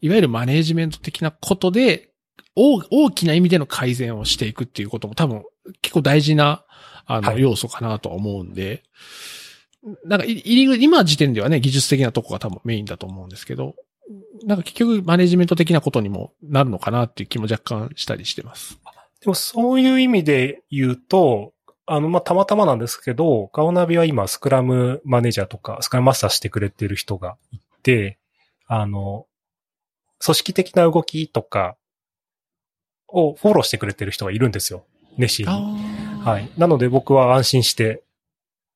[0.00, 2.10] いわゆるマネージメント的なことで、
[2.54, 5.44] 大大きな意味での改善をしていくっていうことも多分
[5.82, 6.64] 結構大事な、
[7.06, 8.82] あの、はい要素かなとは思うんで、
[10.04, 13.74] なんかい入り口、今時点ではね、技術的なとこが多分メインだと思うんですけど、
[14.44, 18.78] なんか結局マネジメント的なことにもなるのかなっていう気も若干したりしてます。
[19.26, 21.52] でもそういう意味で言うと、
[21.84, 28.20] あの、まあ、たまたまなんですけど、ガオナビは今、スクラムマネージャーとか、スクラムマスターしてくれてる人がいて、
[28.68, 29.26] あの、
[30.24, 31.76] 組織的な動きとか
[33.08, 34.84] をフォローしてくれてる人がいるんですよ。
[35.16, 36.20] 熱心に。
[36.22, 36.48] ははい。
[36.56, 38.04] なので僕は安心して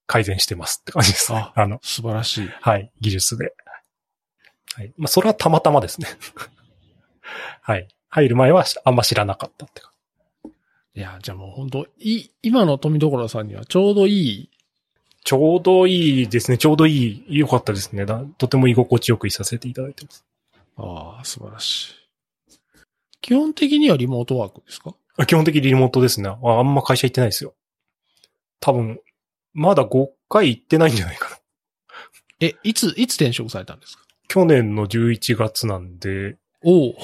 [0.08, 1.38] 改善してますって感じですね。
[1.38, 2.48] ああの、素晴らしい。
[2.60, 2.90] はい。
[3.00, 3.54] 技術で。
[4.74, 4.92] はい。
[4.98, 6.08] まあ、それはたまたまですね。
[7.62, 7.86] はい。
[8.08, 9.89] 入る前はあんま知らなかったって感
[10.94, 14.50] いや、じゃあもう本当い、今の富所さんにはちょうどいい、
[15.24, 16.58] ちょうどいいですね。
[16.58, 18.06] ちょうどいい、良かったですね。
[18.06, 20.24] だとても居心地よくいさせていただいてます。
[20.76, 21.94] ああ、素晴らしい。
[23.20, 24.94] 基本的にはリモートワークですか？
[25.18, 26.38] あ基本的にリモートですねあ。
[26.42, 27.54] あんま会社行ってないですよ。
[28.60, 28.98] 多分、
[29.52, 31.36] まだ5回行ってないんじゃないかな。
[32.40, 34.04] え、いつ、いつ転職されたんですか？
[34.28, 36.94] 去年の11月なんで、おお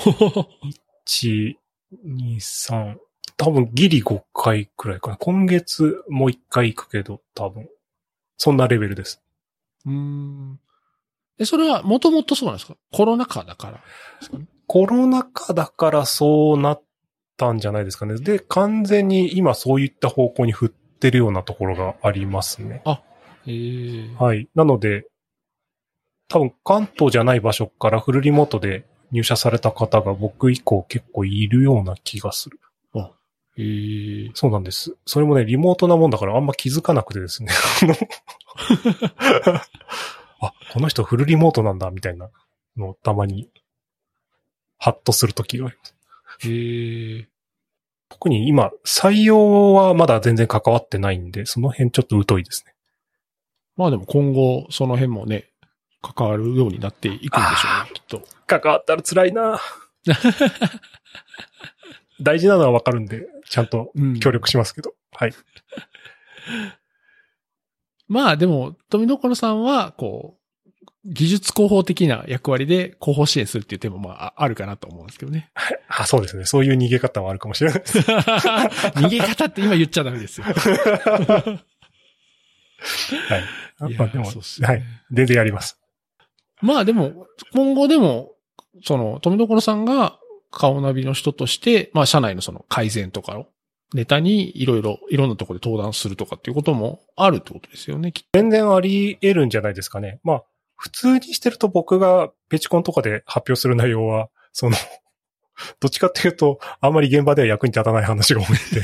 [1.06, 1.54] 1、
[2.06, 2.96] 2、3、
[3.36, 5.16] 多分ギリ5回くらいかな。
[5.18, 7.68] 今月もう1回行くけど、多分。
[8.38, 9.22] そんなレベルです。
[9.84, 10.60] うーん。
[11.38, 12.76] え、それはもともとそうなんですか？
[12.92, 14.46] コロナ禍だからね？
[14.66, 16.82] コロナ禍だからそうなっ
[17.36, 18.18] たんじゃないですかね。
[18.18, 22.82] で、完全に今そういった方向に振ってるようなところがありますね。
[23.46, 24.48] ええはい。
[24.54, 25.06] なので、
[26.28, 32.58] 多分関東じゃない場所からフルリモートで入社された方が僕以降結構いるような気がする。
[33.58, 34.96] ええそうなんです。
[35.06, 37.52] それもね、リモートなもんだからあんま気づかなくてですね。
[40.40, 42.28] あこの人フルリモートなんだ、みたいな
[42.76, 43.50] のをたまに、
[44.78, 45.94] ハッとするときがあります。
[46.46, 47.28] ええ
[48.08, 52.74] 特に今、採用はまだ全然関わってないんで、その辺ちょっと疎いですね。
[53.76, 55.50] まあでも今後、その辺もね、
[56.02, 58.22] 関わるようになっていくんでしょうね、きっと。
[58.46, 59.58] 関わったら辛いな
[62.20, 64.94] 大事なのはわかるんで、ちゃんとうん協力しますけど。
[65.12, 65.32] はい。
[68.08, 70.40] まあでも、富所さんは、こう、
[71.04, 75.52] 技術広報的な役割で広報支援するっていう点もまあああるかなと思うんですけどね。
[75.88, 76.44] あ、そうですね。
[76.44, 77.98] そういう逃げ方もあるかもしれないです。
[78.02, 80.46] 逃げ方って今言っちゃダメですよ。
[80.50, 80.52] は
[83.88, 83.90] い。
[83.90, 84.82] いやまあでも、ねはい。
[85.12, 85.80] 全然やります。
[86.60, 88.32] まあでも、今後でも、
[88.82, 90.18] その、富所さんが
[90.50, 93.48] 顔ナビの人として、まあ社内のその改善とかを
[93.94, 100.20] ネタにいろいろ、いろんなところで登壇するとかっていうこともあるってことですよね、全然あり得るんじゃないですかね。
[100.24, 104.76] まあ、普通にしてると僕がペチコンとかで発表する内容は、その、
[105.80, 108.82] どっちかっていうと、あんまり現場では役に立たない話が多いんで。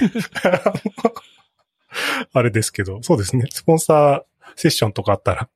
[2.32, 3.46] あれですけど、そうですね。
[3.50, 4.22] スポンサー
[4.56, 5.48] セッションとかあったら、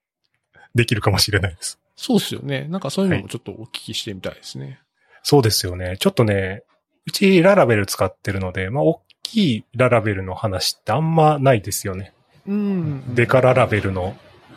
[0.74, 1.78] できるかもしれないです。
[1.94, 2.66] そうですよね。
[2.68, 4.80] なんかそういうのもちょっとお聞きしてみたいですね。
[5.28, 5.96] そうですよね。
[5.98, 6.62] ちょっとね、
[7.04, 12.12] うちララベル使ってるので、まあ、大きいララベルの話ってあんまないですよね。
[12.46, 13.14] うん。
[13.16, 14.16] デカララベルの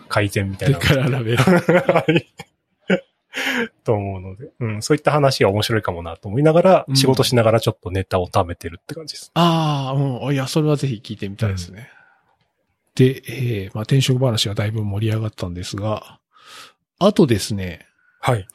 [0.10, 0.77] 改善みたいな。
[0.77, 1.38] デカララベル。
[1.41, 2.27] はい。
[3.84, 9.32] と思うので、うん、そういった話が面白いかもなと思いながら、うん仕事しながらちょっとネタを貯めてるって感じです。
[9.34, 10.34] ああ、うん。
[10.36, 11.89] いや、それはぜひ聞いてみたいですね。
[12.93, 16.19] で、えー、まあ転職話がだいぶ盛り上がったんですが、
[16.99, 17.88] あとですね、
[18.21, 18.45] はい。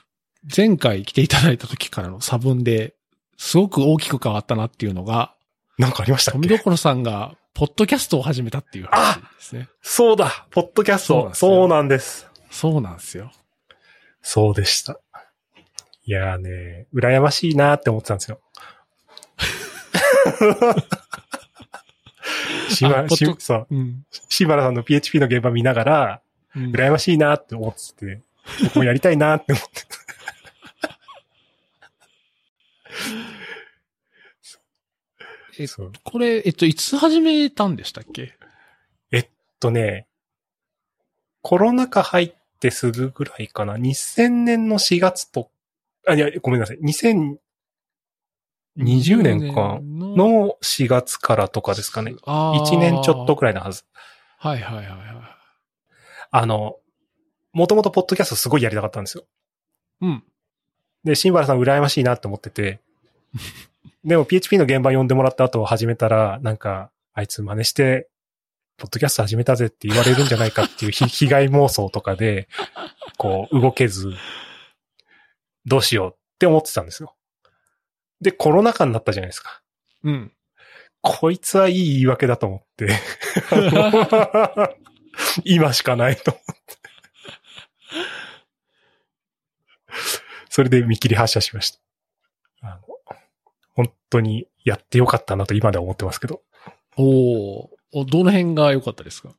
[0.54, 2.94] 前回来ていただいた時からの差分で、
[3.36, 5.34] すごく大きく変わったなっていうのが、
[5.78, 6.48] なんかありましたっけ？
[6.48, 9.68] 富所さんが、ポッドキャストを始めたっていう話ですね。
[9.82, 12.94] そうだポッドキャストそうなんですよそうなんです。
[12.94, 13.30] そうなんですよ。
[14.22, 14.98] そうでした。
[16.06, 18.40] いやーね、羨ましいなーって思ってたんですよ。
[22.68, 23.66] しば、しそう。
[23.70, 24.04] うん。
[24.28, 26.20] しばらさんの PHP の現場見ながら、
[26.56, 28.22] うん羨ましいなーって思ってて、
[28.64, 29.70] 僕もやりたいなーって思って
[35.58, 38.34] えそうこれ、えっと、いつ始めたんでしたっけ？
[39.10, 39.28] えっ
[39.60, 40.08] とね、
[41.42, 43.76] コロナ禍入ってすぐぐらいかな。
[43.76, 45.50] 2000年の4月と、
[46.06, 46.78] あ、いや、ごめんなさい。
[48.76, 52.14] 2020年かのの4月からとかですかね。
[52.24, 53.84] あー1年ちょっとくらいのはず。
[54.38, 54.98] はいはいはいはい。
[56.30, 56.76] あの、
[57.52, 59.24] もともとポッドキャストすごいやりたかったんですよ。
[60.00, 60.24] うん。
[61.04, 62.80] で、シンバラさん羨ましいなって思ってて、
[64.04, 68.08] でも PHP の現場呼んでもらった後始めたら、なんか、あいつ真似して、
[68.76, 72.48] ポッドキャスト始めたぜって言われるんじゃないかっていう 被被害妄想とかで、
[73.16, 74.12] こう、動けず、
[75.64, 77.16] どうしようって思ってたんですよ。
[78.20, 79.62] で、コロナ禍になったじゃないですか。
[80.02, 80.32] うん。
[81.00, 82.88] こいつはいい言い訳だと思って、
[85.44, 86.76] 今しかないと思って。
[90.50, 91.80] それで見切り発車しました。
[93.74, 96.42] 本当にやってよかったなと今では思ってますけど。
[96.96, 99.34] おーお、どの辺が良かったですか？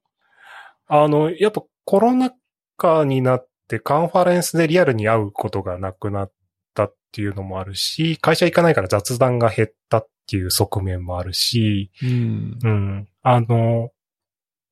[0.88, 2.34] あの、やっぱコロナ
[2.78, 6.32] 禍になってカンファレンスでリアルに会うことがなくなっ
[6.74, 12.60] たっていうのもあるし、会社行かないから雑談が減ったっていう側面もあるし、うん。
[12.62, 13.08] うん。
[13.24, 13.92] あの、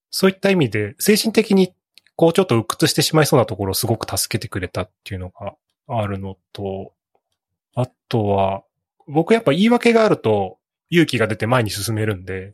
[0.09, 1.73] そういった意味で、精神的に、
[2.15, 5.55] こうちょっと鬱屈してしまいそうなところをすごく助けてくれたっていうのが
[5.87, 6.93] あるのと、
[7.73, 8.63] あとは、
[9.07, 10.57] 僕やっぱ言い訳があると
[10.89, 12.53] 勇気が出て前に進めるんで、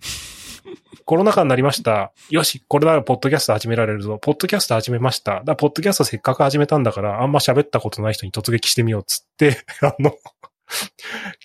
[1.04, 2.12] コロナ禍になりました。
[2.28, 4.18] よし、これならポッドキャスト始められるぞ。
[4.18, 5.36] ポッドキャスト始めました。
[5.36, 10.14] だからポッドキャストせっかく始めたんだから、あんま喋ったことない人に突撃してみようっつって、 あの、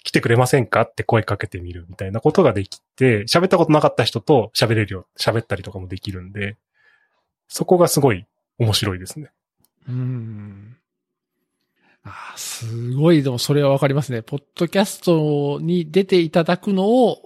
[0.03, 6.57] 来てくれませんかって声かけてみるみたいなことができて、喋ったことなかった人と喋れるよ、喋ったりとかもできるんで、
[7.47, 8.25] そこがすごい
[8.57, 9.31] 面白いですね。
[9.87, 10.77] うん。
[12.03, 14.21] あーすごい、でもそれはわかりますね。
[14.21, 17.17] ポッドキャストに出ていただくのを、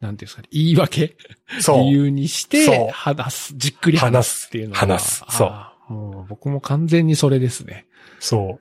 [0.00, 1.16] なんていうんですかね、言い訳？
[1.60, 1.78] そう。
[1.84, 4.80] 理由にして、話す、じっくり話すっていうのは。
[4.80, 5.52] 話すそ
[5.90, 7.86] うもう僕も完全にそれですね。
[8.18, 8.58] そ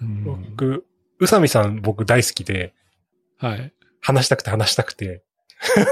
[0.00, 0.08] うう。
[0.08, 0.86] ん、僕、
[1.18, 2.72] 宇佐美さん僕大好きで、
[3.38, 3.72] はい。
[4.00, 5.22] 話したくて話したくて、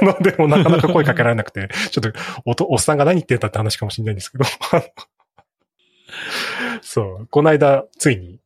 [0.01, 2.13] の でもなかなか声かけられなくて、ちょっと
[2.47, 4.45] おと、おっさんが何言ってんだって話かもしれないんですけど、
[6.81, 8.41] そう、この間、ついに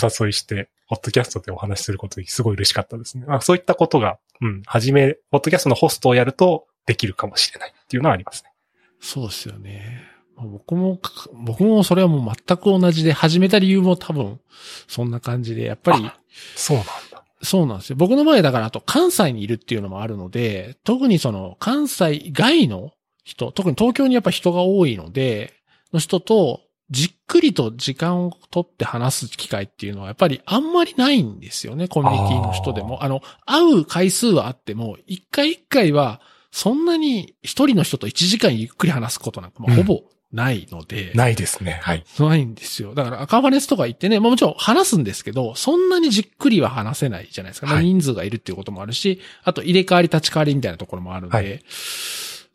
[0.00, 3.24] お誘いして、ポッドキャストでお話しすることにすごい嬉しかったですね。
[3.28, 8.52] あそういったことが、うん、はじめ、ポッドキャストのホストをやるとできるかもしれないっていうのはありますね。
[9.00, 10.02] そうですよね。
[10.36, 14.40] まあ僕もか、僕もそれはもう全く同じで、始めた理由も多分、
[14.86, 16.10] そんな感じで、やっぱり、
[16.54, 17.24] そうなんだ。
[17.42, 17.96] そうなんですよ。
[17.96, 22.92] 僕の前だから、あと関西にいるっていうのもあるので、特にその関西外の
[23.24, 25.52] 人、特に東京にやっぱ人が多いので、
[25.92, 33.02] の人と、じっくりと時間を取って話す機会っていうのはやっぱりあんまりないんですよね、コミュニティの人でも。
[33.02, 36.20] あの、会う回数はあっても、一回一回は、
[36.52, 41.12] そんなに一人の人と一時間ゆっくり話すことなんか、ほぼないので。
[41.14, 41.80] ないですね。
[41.82, 42.04] はい。
[42.18, 42.94] ないんですよ。
[42.94, 47.66] だから赤羽スとか行ってね、まあもちろん話すんですけど、そんなにじっくりは話せないじゃないですか。
[47.66, 51.62] まあはい人数がいるっていうこともあるし、あと入れ替わり立ち替わりみたいなところもあるんで、はい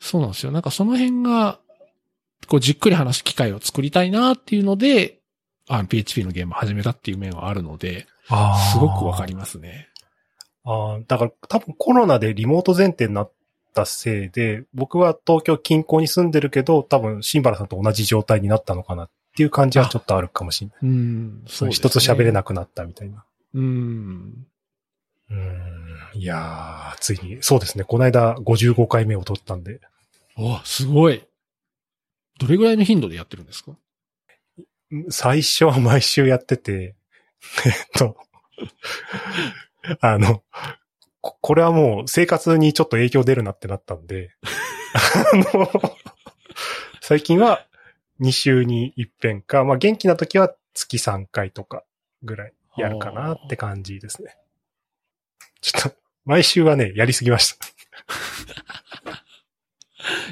[0.02, 0.52] そうなんですよ。
[0.52, 1.60] なんかその辺が、
[2.48, 5.20] こうじっくり話す機会を作りたいなっていうので、
[5.68, 8.08] あの PHP のゲームを始めたっていう面はあるので、
[8.74, 9.88] すごくわかりますね。
[10.64, 13.32] ああ、だから多分コロナでリモート前提になっ
[13.74, 20.78] たせいで、僕は東京近郊に住んでるけど、多分新原さんと同じ状態になったのかなっていう感じはちょっとあるかもしれない。
[20.84, 21.44] うん。
[21.48, 22.32] そう、人と喋れい。
[22.32, 23.24] なくなったみたいな。
[23.54, 24.46] うん。
[25.30, 25.92] うーん。
[26.14, 27.84] いやー、ついに、そうですね。
[27.84, 29.80] この間55回目を取ったんで、
[30.38, 31.24] お、すごい。
[32.42, 33.78] どれぐらいの頻度でやってるんですか？
[35.10, 36.96] 最初は毎週やってて、
[37.66, 38.18] えっと、
[40.02, 40.44] あの、
[41.22, 44.32] ここれはもう生活にちょっと影響出るなってなったんで、
[45.24, 45.72] あの、
[47.00, 47.68] 最近は
[48.20, 51.86] 2週に一遍か、まあ元気な時は月3回とか
[52.24, 54.36] ぐらいやるかなって感じですね。
[55.62, 57.66] ちょっと、毎週はね、やりすぎました。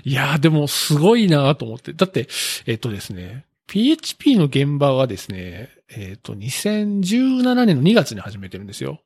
[0.03, 1.93] いやーでもすごいなと思って。
[1.93, 2.27] だって、
[2.65, 9.01] えっとですね、PHP の現場はですね、えっと、2017年の2月に始めてるんですよ。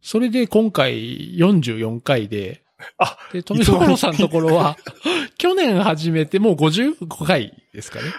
[0.00, 2.62] それで今回44回で、
[2.98, 4.76] あ、で、富所さんのところは、
[5.38, 8.12] 去年始めてもう55回ですかね。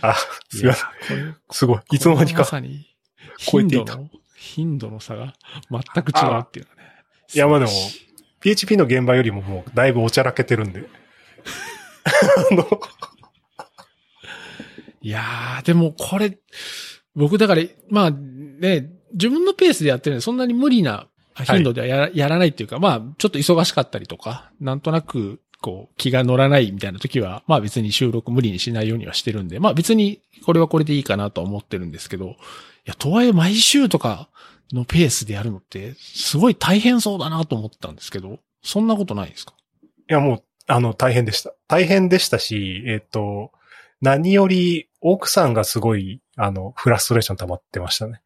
[0.00, 0.14] あ、
[0.50, 1.36] すいません。
[1.50, 1.80] すごい。
[1.92, 2.86] いつの間にかまさに。
[3.38, 5.34] 頻度の、頻度の差が
[5.70, 7.04] 全く違うっていうのはね。
[7.34, 7.70] いや、まあでも、
[8.40, 10.84] PHP の現場よりももうだいぶおちゃらけてるんで。
[15.02, 16.38] いやー、でもこれ、
[17.14, 21.06] 僕だから、まあね、自分のペースでやってるんで、そんなに無理な
[21.44, 32.34] 頻度ではやら,、やらないっていうか、まあ、ちょっと忙しかったりとか、なんとなく、こう、気が乗らないみたいな時は、まあ別に収録無理にしないようにはしてるんで、まあ別にこれはこれでいいかなとは思ってるんですけど、い
[32.84, 34.28] や、とはいえ毎週とか
[34.72, 39.54] のペースでやるのって、すごい大変そうだなと思ったんですけど、そんなことないですか？
[40.10, 41.52] いやもう、あの、大変でした。
[41.68, 43.52] 大変でしたし、えっ、と、
[44.00, 48.20] 何より奥さんがすごい、あの、フラストレーション溜まってましたね。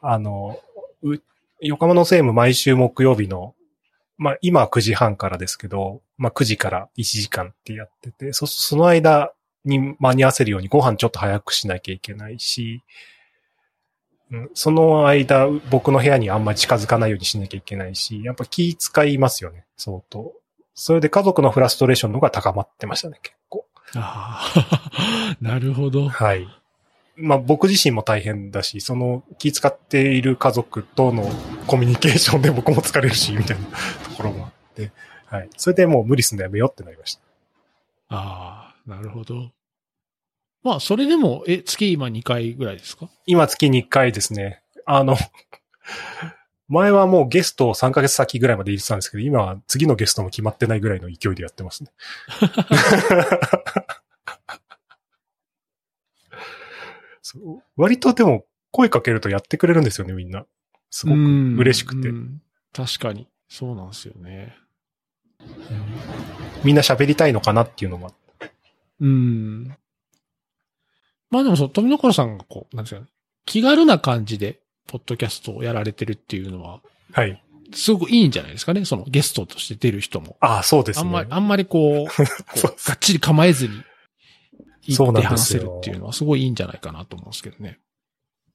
[0.00, 0.60] あの、
[1.02, 1.16] う
[1.60, 3.54] 横浜のセーム毎週木曜日の、
[4.16, 9.32] まあ今は9時半からですけど、まあ9時から1時間ってやってて、そ、その間
[9.64, 12.82] に間に合わせるようにご飯ちょっと早くしなきゃいけないし、
[14.54, 20.34] その間僕の部屋にあんまり近づかないようにしなきゃいけないし、やっぱ気使いますよね、相当。
[20.80, 23.66] それで家族のフラストレーションの方が高まってましたね、結構。
[23.96, 26.08] ああ、 なるほど。
[26.08, 26.46] はい。
[27.16, 31.28] まあ僕自身も大変だし、その気使っている家族との
[31.66, 33.64] コミュニケーションで僕も疲れるし、みたいな
[34.04, 34.92] ところもあって、
[35.26, 35.50] はい。
[35.56, 37.22] それでもう無理すんのやめようってなりました。
[38.10, 39.50] ああ、なるほど。
[40.62, 43.08] まあ、それでも、え、月今2回ぐらいですか？
[43.26, 44.62] 今月2回ですね。
[44.86, 45.16] あの、
[46.68, 51.90] 前はもうゲストを3ヶ月先ぐらいまで入れてたんですけど、今は次のゲストも決まってないぐらいの勢いでやってますね。
[57.76, 60.46] 割とでも声かけるとやってくれるんですよね、みんな。
[60.90, 62.12] すごく嬉しくてう。
[62.12, 62.42] ん
[62.72, 63.28] 確かに。
[63.48, 64.56] そうなんですよね。
[66.64, 68.12] みんな喋りたいのかなっていうのも
[69.00, 69.76] うん。
[71.30, 73.06] まあでもそう、富所さんがこう、なんですかね、
[73.44, 76.80] 気軽な感じで、ポッドキャストをやられてるっていうのは、
[77.12, 77.40] はい。
[77.72, 78.84] すごくいいんじゃないですかね？
[78.86, 80.36] そのゲストとして出る人も。
[80.40, 81.06] ああ、そうですね。
[81.06, 82.24] あんまり、あんまりこう、 こ
[82.56, 83.74] そううがっちり構えずに、
[84.90, 87.78] そう言ってなんですよ話せるっていうのはすごいいいんじゃないかなと思うんですけどね。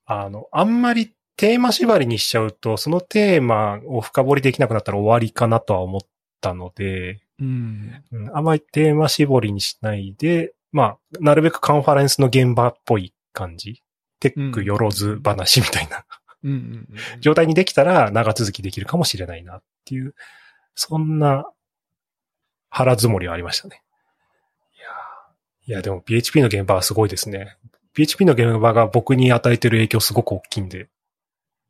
[0.05, 6.01] あの、あんまりテーマ縛りにしちゃうと、そのテーマを深掘りできなくなったら終わりかなとは思っ
[6.41, 8.03] たので、うん。
[8.11, 13.83] うん、あんまりテーマ絞りにしないで、まあ、なるべくカンファレンスの現場っぽい感じ。
[14.19, 16.05] テックよろず話みたいな。
[17.19, 20.15] 状態にできたら長続きできるかもしれないなっていう、
[20.75, 21.49] そんな
[22.69, 23.81] 腹積もりはありましたね。
[24.77, 27.57] いやーいや、でも PHP の現場はすごいですね。
[27.93, 30.89] PHP の現場が僕に与えてる影響すごく大きいんで、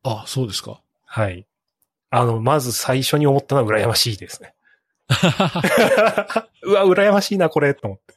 [0.03, 0.81] あ、そうですか。
[1.05, 1.45] はい。
[2.09, 4.53] あの、まず最初に思ったのは羨ましいですね。
[6.63, 8.13] うわ、羨ましいな、これ、と思って。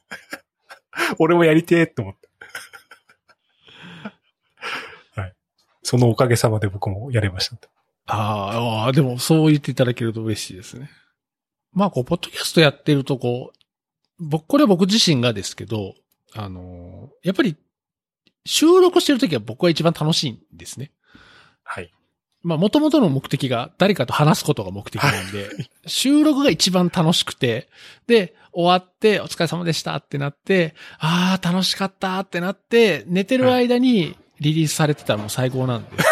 [1.19, 2.27] 俺もやりてえ、と思って。
[5.19, 5.35] はい。
[5.87, 7.69] そのおかげさまで僕もやれました。
[8.07, 10.89] ああ、でもそう言っていただけると嬉しいですね。
[11.71, 13.57] まあ、こう、ポッドキャストやってると、こう、
[14.19, 15.93] 僕、これは僕自身がですけど、
[16.33, 17.55] あのーやっぱり、
[18.45, 20.91] 収録してるときは僕は一番楽しいんですね。
[21.63, 21.89] はい。
[22.43, 25.49] まあ、元々の目的が誰かと話すことが目的なんで、
[25.85, 27.69] 収録が一番楽しくて、
[28.07, 36.05] で、終わって、お疲れ様でしたってなって、ああ、楽しかったってなって、寝てる間にリリースされてたらもう最高なんです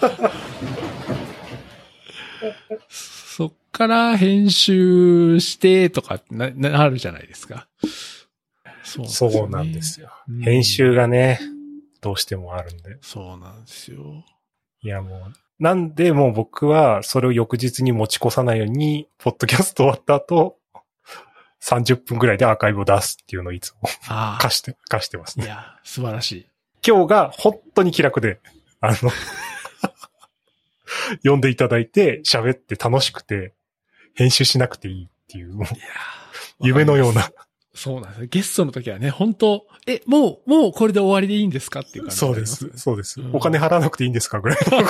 [0.00, 0.30] けど、
[2.88, 7.68] そっから編集してとかな、なるじゃないですか。
[8.82, 10.10] そうそうなんですよ。
[10.28, 11.40] うん編集がね、
[12.00, 12.98] どうしてもあるんで。
[13.02, 14.24] そうなんですよ。
[14.82, 20.58] いや、もう、なんでもう僕はそれを翌日に持ち越さないように、ポッドキャスト終わった後、
[21.62, 25.50] 30分ぐらいでアーカイブを出すっていうのをいつもあ貸して、貸してますあ、いね。
[25.50, 26.46] や、素晴らしい。
[26.86, 28.38] 今日が本当に気楽で、
[28.80, 28.94] あの、
[31.18, 33.54] 読んでいただいて、喋って楽しくて、
[34.14, 35.58] 編集しなくていいっていう、
[36.60, 37.28] 夢のような。
[37.74, 38.28] そうなんですね。
[38.30, 42.70] ゲストの時はね、本当え、もう、もうこれで終わりでいいんですかっていう感じそうです。
[42.76, 43.20] そうです。
[43.20, 44.78] うんお金払わなくていいんですかぐらいの。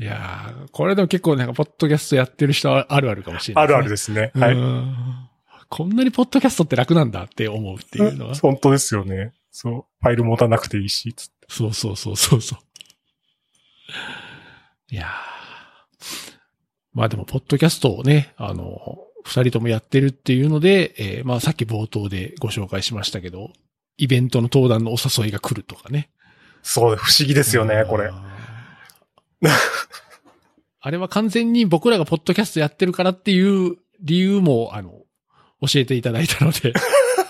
[0.00, 4.30] いやーこれでも結構なんか、ポッドキャストやってる人はあるあるかもしれない、あるあるですね。
[4.32, 4.56] すはい。
[5.68, 8.34] こんなにポッドキャストって楽なんだって思うっていうのは。
[8.34, 9.32] 本当ですよね。
[9.50, 9.84] そう。
[10.00, 12.58] ファイル持たなくていいし、つってそうそうそうそうそう。
[14.90, 16.38] いやー
[16.94, 23.52] まあでも、ポッドキャストをね、あの、二人ともやってるっていうので、えーまあさっき冒頭でご紹介しましたけど、
[23.98, 26.10] イベントの登壇のお誘いが来るとかね。
[26.62, 28.10] そう、不思議ですよね、これ。
[30.80, 35.02] あれは完全に僕らがポッドキャストやってるからっていう理由も、あの、
[35.60, 36.72] 教えていただいたので、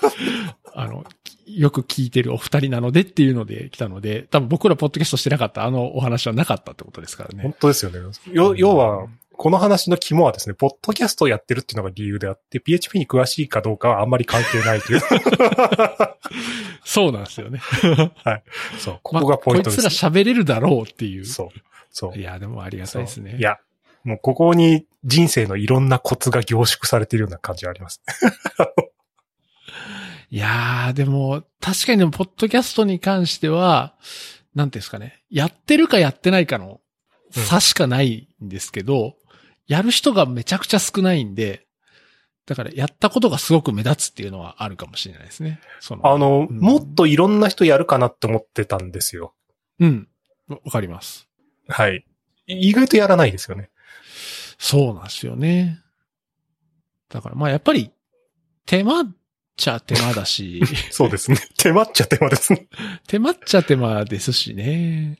[0.73, 1.05] あの、
[1.47, 7.43] よく聞いてるお二人なのでっていうので来たので、多分僕らポッドキャストしてなかったあのお話はなかったってことですからね。
[7.43, 7.99] 本当ですよね。
[8.31, 15.01] よ、要は、この話の肝はですね、ポッドキャストをやってるっていうのが理由であって、PHP に詳しいかどうかはあんまり関係ないという。
[16.83, 17.61] そうなんですよね。
[18.79, 19.81] そう、ここがポイントです。
[19.81, 21.25] まあこいつら喋れるだろうっていう。
[21.25, 21.59] そう。
[21.89, 22.19] そう。
[22.19, 23.37] いや、でもありがたいですね。
[23.37, 23.59] いや、
[24.03, 28.01] もうここに人生のいろんなコツが凝縮されているような感じがあります。
[30.31, 33.95] いやー、でも、確かにでも、ポッドキャストに関しては、
[34.53, 35.23] なんていうんですかね。
[35.29, 36.81] やってるかやってないかの
[37.31, 39.15] 差しかないんですけど、
[39.67, 41.65] やる人がめちゃくちゃ少ないんで、
[42.45, 45.61] だからやったことがすごく目立つっていうのはあるかもしれないですね。
[45.79, 49.33] そのあの、うんもっといろんな人やるかなって思ってたんですよ。
[49.79, 50.07] うん。
[50.47, 51.27] わわかります。
[51.67, 52.05] はい。
[52.47, 53.69] 意外とやらないですよね。
[54.59, 55.79] そうなんですよね。
[57.09, 57.91] だからまあやっぱり、
[58.65, 59.15] 手間っ
[59.57, 61.37] ちゃ手間だし、 そうですね。
[61.57, 62.67] 手間っちゃ手間ですね。
[63.07, 65.17] 手間っちゃ手間ですしね。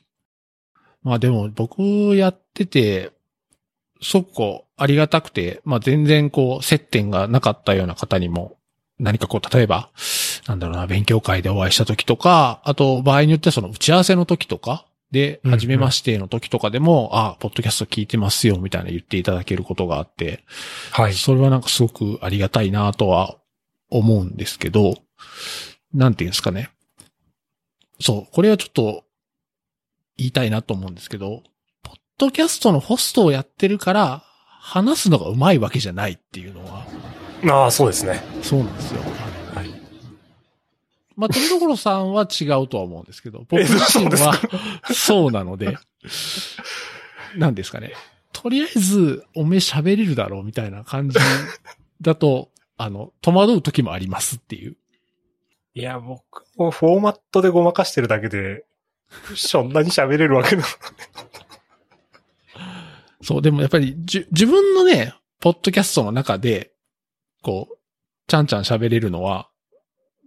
[1.02, 1.82] まあでも僕
[2.14, 3.10] やってて、
[4.02, 8.58] そこありがたくて、まあ全然こう接点がなかったような方にも
[8.98, 9.90] 何かこう例えば、
[10.46, 20.44] なんだろうな、勉強会でお会いした時とか、あと場合によってはその打ち合わせの時とか、で、うん初めましての時とかでも、あ、ポッドキャスト聞いてますよ、みたいな言っていただけることがあって、
[20.92, 21.14] はい。
[21.14, 23.36] それはなんかすごくありがたいなとは
[23.90, 24.96] 思うんですけど、
[25.92, 26.70] なんていうんですかね。
[28.00, 29.04] そう、これはちょっと
[30.16, 31.42] 言いたいなと思うんですけど、
[31.82, 34.24] ポッドキャストのホストをやってるから、
[34.60, 36.86] 話すのが上手いわけじゃないっていうのは、
[37.48, 38.22] ああ、そうですね。
[38.42, 39.02] そうなんですよ。
[41.20, 41.26] はい。
[41.26, 44.34] まあ、富所さんは違うとは思うんですけど、僕え自身は
[44.92, 45.76] そうなので、
[47.36, 47.92] なんですかね。
[48.32, 51.18] とりあえず、おめえ喋れるだろうみたいな感じ
[52.00, 54.76] だと、あの、戸惑う時もありますっていう。
[55.74, 58.64] いや、僕もフォーマットでごまかしてるだけで、
[59.36, 60.64] そんなに喋れるわけな。
[63.22, 66.72] そう、でもやっぱりじゅ、自分のね、ポッドキャストの中で、
[67.42, 67.76] こう、
[68.26, 69.49] ちゃんちゃん喋れるのは、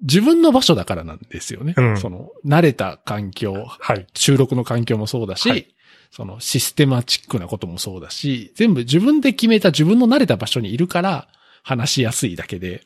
[0.03, 1.73] 自分の場所だからなんですよね。
[1.77, 4.05] うんその、慣れた環境、はい。
[4.13, 5.73] 収録の環境もそうだし、はい
[6.15, 11.27] そのシステマチックなこともそうだし、全部自分で決めた自分の慣れた場所にいるから
[11.63, 12.83] 話しやすいだけで、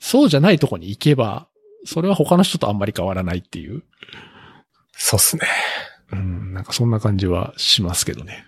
[0.00, 1.46] そうじゃないとこに行けば、
[1.84, 3.82] それは他の人とあんまり変わらないっていう、
[4.92, 5.42] そうっすね。
[6.10, 8.46] うん、なんかそんな感じはしますけどね。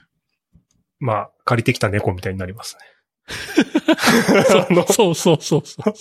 [0.98, 2.80] まあ、借りてきた猫みたいになりますね。
[4.92, 5.94] そうそうそうそう。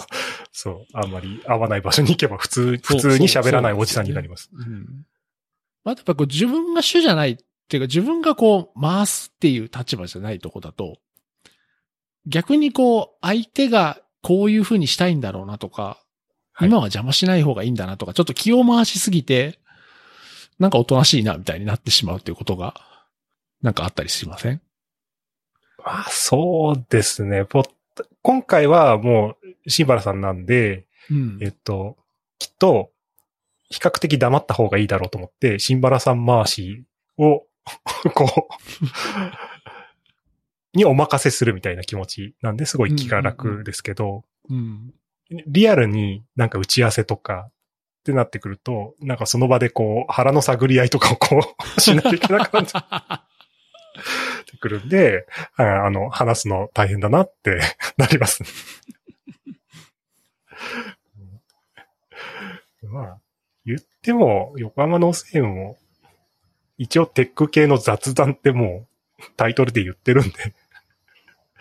[0.52, 0.86] そう。
[0.94, 4.50] あんまり合わない場所に行けば普通、普通に喋らないおじさんになります。
[4.54, 5.06] うん。
[5.84, 7.38] まあ、やっぱこう自分が主じゃないっ
[7.70, 10.98] ていうか自分がこう回すっていう立場じゃないとこだと、
[12.26, 15.98] 逆にこう相手がこういう風にしたいんだろうなとか、
[16.56, 19.58] はい今は邪魔しない方がいいんだなとか、ちょっと気を回しすぎて、
[20.60, 22.76] なんかおとなしいなみたいになってしまうっていうことが、
[23.64, 24.54] なんかあったりしません？
[24.54, 24.60] ま
[25.84, 27.46] あ、そうですね。
[28.22, 31.98] 今回はもう、シンバラさんなんで、うんえっと、
[32.40, 32.92] きっと、
[33.70, 36.84] 比較的黙った方がいいだろうと思って、シンバラさん回し
[37.18, 37.46] を、
[38.14, 38.50] こ
[40.74, 44.94] う、 にお任せするみたいな気持ちなんで、すごい気が楽ですけど、うん。
[45.30, 47.52] リアルになんか打ち合わせとかっ
[48.04, 52.66] てなってくると、なんかその場でこう、腹の探り合いとかをこう、 しなきゃいけなくなっ
[54.50, 57.60] てくるんで、ああの、話すの大変だなって
[57.98, 58.44] なります。
[62.84, 63.22] まあ、
[63.66, 65.78] 言っても、横浜のせいも、
[66.78, 68.88] 一応テック系の雑談っても
[69.20, 70.34] うタイトルで言ってるんで、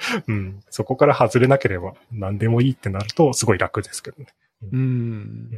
[0.26, 4.26] うん、そこから外れなければ何でもいいってなるとすごい楽ですけどね。
[4.72, 5.50] うん。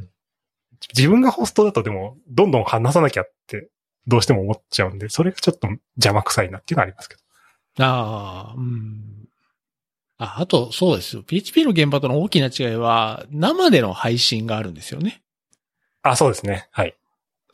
[0.94, 3.68] 自分がホストだとでも、どんどん話さなきゃって、
[4.06, 7.84] どうしても思っちゃうんで、それがちょっと邪魔くさいなっていうのはありますけど。
[7.84, 9.28] ああ、うん。
[10.18, 11.22] あ、あと、そうですよ。
[11.22, 15.22] PHP の現場との大きな違いは、生での配信があるんですよね。
[16.02, 16.68] あ、そうですね。
[16.70, 16.96] はい。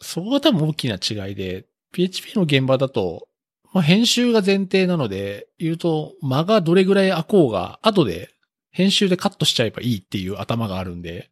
[0.01, 3.29] そこが多分大きな違いで、PHP の現場だと、
[3.73, 8.31] まあ、編集が前提なので、言うと、間がどれぐらい空こうが、後で
[8.73, 11.31] 編集でカットしちゃえばいいっていう頭があるんで、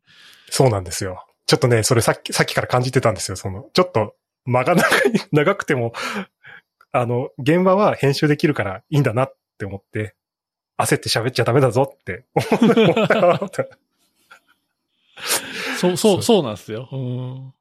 [0.50, 1.26] そうなんですよ。
[1.46, 3.36] ちょっとね、それさっき、さっきから感じてたんですよ。
[3.36, 4.14] その、ちょっと
[4.48, 4.90] 間が長い、
[5.32, 5.92] 長くても、
[6.92, 10.14] あの、現場は編集できるからいいんだなって思って、
[10.78, 13.66] 焦って喋っちゃダメだぞって思った。
[15.78, 16.88] そう、そう、そうなんですよ。
[16.92, 17.52] うん。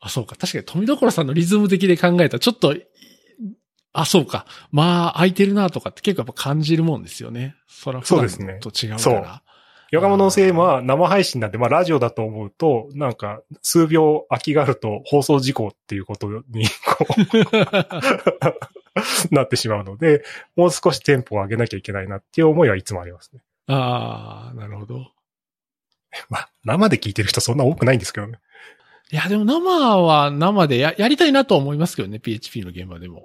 [0.00, 0.36] あ、そうか。
[0.36, 2.74] 確かに富所さんのリズム的で考えたら、ちょっと、
[3.92, 4.46] あ、そうか。
[4.70, 7.56] まあ、空いてるなとかって結構やっぱ感じるもんですよね。
[7.66, 9.42] そら、そうですねと違うから。
[9.90, 17.14] ヨガモノの CM は生配信なんで、まあラジオだと思うと、なんか数秒空きがあると放送事故っていうことに、こう、
[19.34, 20.24] なってしまうので、
[20.56, 23.40] もう少しテンポを上げなきゃいけないなっていう思いはいつもありますね。
[23.68, 25.10] ああ、なるほど。
[26.28, 28.38] まあ、生で聞いてる人そんな多くないんですけどね。
[29.10, 33.24] いや、でも生は生でややりたいなとは思いますけどね、PHP の現場でも。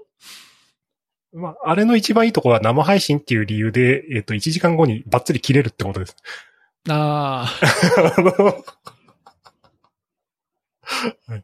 [1.33, 6.15] まあ、あれの一番いいところは生配信っていう理由で、えっ、と、1時間後にバッツリ切れるってことです。
[6.89, 7.45] あ
[8.17, 8.31] あの
[10.83, 11.43] はい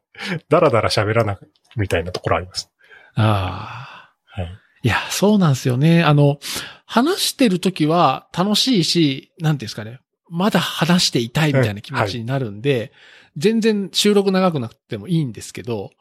[0.50, 1.38] だらだら喋らない
[1.76, 2.70] みたいなところあります。
[3.16, 4.42] あ、ああ。
[4.42, 4.60] はい。
[4.84, 6.04] いや、そうなんですよね。
[6.04, 6.40] あの、
[6.86, 10.00] 話してるときは楽しいし、なんていうんですかね。
[10.30, 12.92] まだ話していたいみたいな気持ちになるんで、
[13.38, 15.92] 全然収録長くなくてもいいんですけど、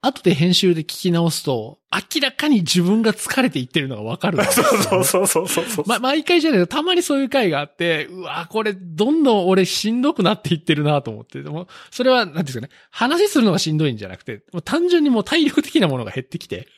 [0.00, 4.62] 後で編集で聞き直すと、明らかに自分が疲れていってるのがわかる そ
[5.00, 5.84] うそうそうそうそう。
[5.88, 11.42] ま、毎回じゃないけど、たまにそういう回があって、うわ、これ、どんどん俺しんどくなっていってるなと思って。
[11.42, 16.68] でも、それは、なんていうんですかね、話するのがしんどいんじゃなくて、もう単純にもう体力的なものが減ってきて。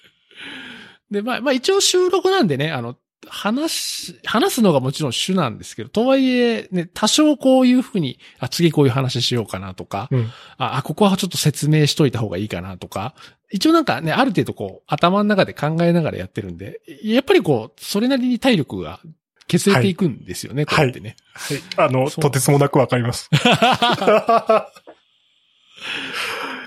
[1.10, 2.96] で、まあ、まあ一応収録なんでね、あの、
[3.28, 10.30] 話し、話すのがもちろん主なんですけど、とはいえ、ね、多少こういうふうに、あ、次こういう話しようかなとか、うん。
[10.56, 13.14] あ、あここはちょっと説明しといた方がいいかなとか、
[13.50, 19.00] 一応なんかね、ある程度こう、頭の中で考えながらやってるんで、やっぱりこう、それなりに体力が
[19.48, 21.16] 削れていくんですよね、はいこうやってね。
[21.34, 21.58] はい。
[21.76, 23.28] あの、とてつもなくわかります。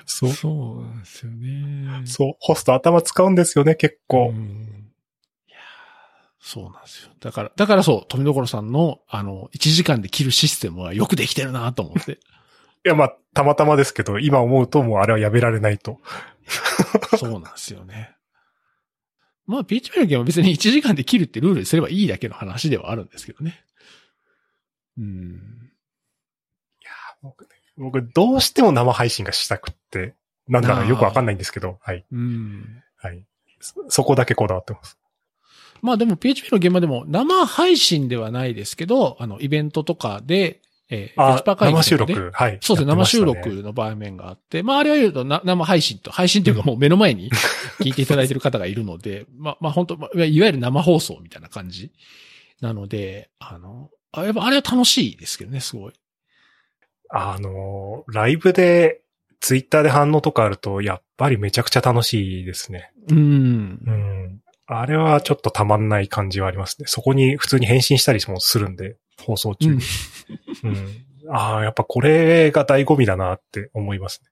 [0.06, 0.32] そう。
[0.34, 2.01] そうなんですよね。
[2.06, 2.34] そう。
[2.39, 4.34] ホスト頭使うんですよね、結構。
[4.36, 4.83] う
[6.46, 7.10] そうなんですよ。
[7.22, 12.20] だから、だからそう、富所さんの、あの、1時間で切るシステムはよくできてるなと思って。
[12.86, 16.02] いや、まあ、たまたまですけど、今思うともうあれはやめられないと。
[17.18, 18.14] そうなんですよね。
[19.46, 23.64] まあ、PHP のゲームは別に1時間で切るってルールにすればいいだけの話ではあるんですけどね。
[24.98, 25.72] うん。
[27.22, 30.14] 僕ね僕、どうしても生配信がしたくって、
[30.50, 32.06] なんだかよくわかんないんですけど、はい。
[32.12, 32.84] うん。
[32.98, 33.26] はい。
[33.62, 35.00] そそこだけこだわってます。
[35.84, 42.32] まあでも PHP の現場でも生配信ではないですけど、あの、イベントとかで、えー、あデジパ、会議生収録。
[42.34, 42.58] はい。
[42.62, 47.30] そうですね、生収録の場面があって、まあ、あれは言うとな生配信と、配信というかもう目の前に
[47.84, 51.92] 聞いていただいている方がいるので、まあ、まあ本当、まあいわゆる生放送みたいな感じ
[52.62, 55.94] なので、あの、あやっぱあれは楽しいですけどね、すごい。
[57.10, 59.02] あの、ライブで、
[59.42, 62.94] ツイッターで反応とかあると、やっぱりめちゃくちゃ楽しいですね。
[63.10, 63.92] うんう。
[63.92, 64.43] ん。
[64.66, 66.88] あれはちょっとたまんない感じはありますね。
[66.88, 69.82] そこに普通に返信したりもするんで、放送中に。
[70.64, 71.05] うん。
[71.30, 74.30] ああ、やっぱこれが醍醐味だなって思いますね。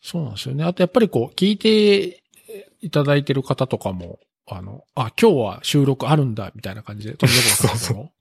[0.00, 0.64] そうなんですよね。
[0.64, 2.22] あとやっぱりこう、聞いて
[2.80, 8.12] いただいてる方とかも、あの、あ、今日は収録あるんだ、みたいな感じで、富所さんとも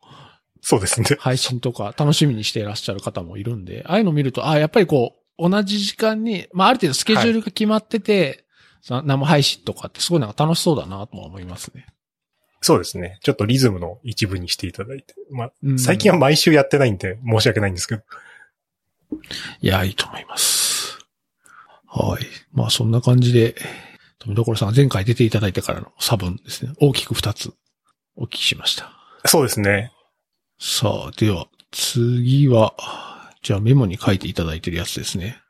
[0.61, 1.05] そうですね。
[1.19, 8.42] 配信とか楽しみにしていらっしゃる方もいるんで、ああいうのを見ると、あやっぱりこう、同じ時間に、まあ、ある程度スケジュールが決まってて、その
[8.85, 11.85] 生配信とかってすごいなんか楽しそうだなとは思いますね。
[12.61, 13.19] そうですね。
[13.21, 15.15] ちょっとリズムの一部にしていただいて。
[15.31, 18.03] まあ、うん最近は毎週やってないんで申し訳ないんですけど。
[19.61, 20.97] いや、いいと思います。
[21.87, 22.25] はい。
[22.51, 23.55] まあ、そんな感じで、
[24.19, 26.73] 富所さん前回出ていただいてからの差分ですね。
[26.79, 27.53] 大きく二つ
[28.15, 28.91] お聞きしました。
[29.25, 29.91] そうですね。
[30.59, 32.73] さあ、では、次は、
[33.41, 35.41] じゃあメモに書いていただいてるやつですね。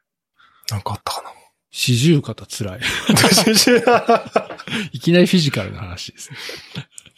[0.71, 1.32] なんかあったかな。
[1.75, 2.79] 四十肩辛い。
[4.93, 6.37] いきなりフィジカルな話ですね。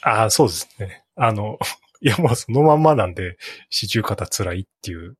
[0.01, 1.03] ああ、そうですね。
[1.15, 1.59] あの、
[1.99, 3.37] いやもうそのまんまなんで、
[3.69, 5.17] 四十肩辛いっていう。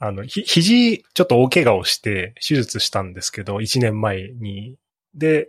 [0.00, 4.76] あの、ひ、肘、ちょっと大怪我をして手術したんですけど、1年前に。
[5.14, 5.46] で、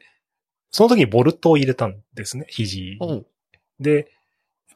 [0.70, 2.99] その時にボルトを入れたんですね、肘
[3.80, 4.05] で、やっ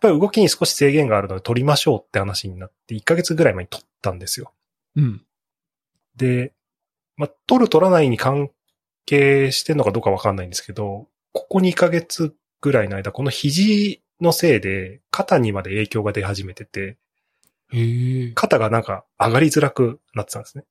[0.01, 4.51] ぱり動きに少し制限があるので取りましょうって話になって、1ヶ月ぐらい前に取ったんですよ。
[4.95, 5.23] うん。
[6.15, 6.53] で、
[7.21, 8.49] まあ、取る取らないに関
[9.05, 16.97] 係してんのかどうかわかんないんですけど、ここ2ヶ月ぐらいの間、この肘のせいで肩にまで影響が出始めてて。
[18.33, 20.63] 肩がなんか上がりづらくなってたんですね。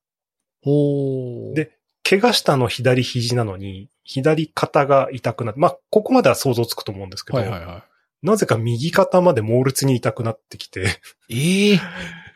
[1.54, 1.70] で
[2.02, 7.84] 怪我したの左肘なのに、左肩が痛くなって、まあ、ここまでは想像つくと思うんですけど、はいはいは
[8.22, 11.70] なぜか右肩まで猛烈に痛くなってきて、い。
[11.70, 11.80] ええ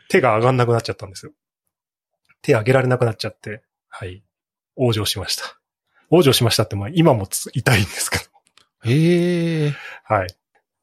[0.07, 1.33] 手が上がんなくなっちゃったんですよ。
[2.41, 3.63] 手上げられなくなっちゃって、
[3.97, 4.21] はい。
[4.77, 5.57] 往生しました。
[6.11, 8.23] 往生しましたって、まあ今もつ痛いんですけど。
[8.91, 9.73] へえ。
[10.03, 10.27] はい。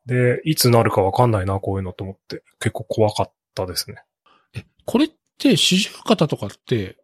[0.07, 2.43] で、いつなるかわかんないな、こういうのと思って。
[2.59, 4.03] 結構怖かったですね。
[4.55, 6.97] え、これって四十肩とかって、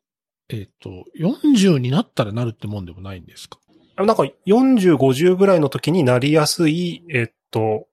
[0.49, 3.59] えっ、と、40になったらなるってもんでもないんですか？
[3.99, 7.87] なんか40、50ぐらいの時になりやすい、えっと、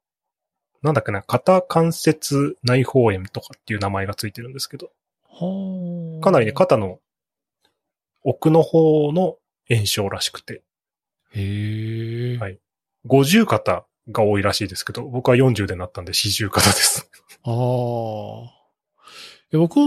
[0.81, 4.91] なんだっけな、肩関節内包炎とかっていう名前がついてるんですけど、
[5.27, 6.23] はあ。
[6.23, 6.99] かなりね、肩の
[8.25, 9.37] 奥の方の
[9.69, 10.63] 炎症らしくて、
[11.33, 12.37] へえ。
[12.37, 12.59] はい
[13.07, 17.09] 50肩が多いらしいですけど、僕は40でなったんで40肩です。
[17.43, 19.57] ああ。
[19.57, 19.79] 僕、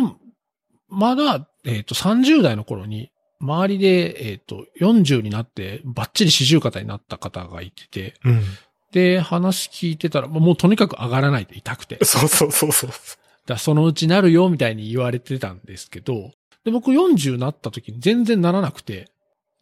[0.88, 3.10] まだ、えっ、と、30代の頃に、
[3.40, 8.42] 周りで、えっ、と、40になって、バッチリ四十肩になった方がいてて、うん。
[8.92, 12.02] で、話聞いてたら、もうとにかく上がらないと痛くて。
[12.04, 12.90] そうそうそうそう。
[13.46, 16.32] らそのうちなるよ、みたいに言われてたんですけど、
[16.68, 19.10] で、僕40になった時に全然ならなくて、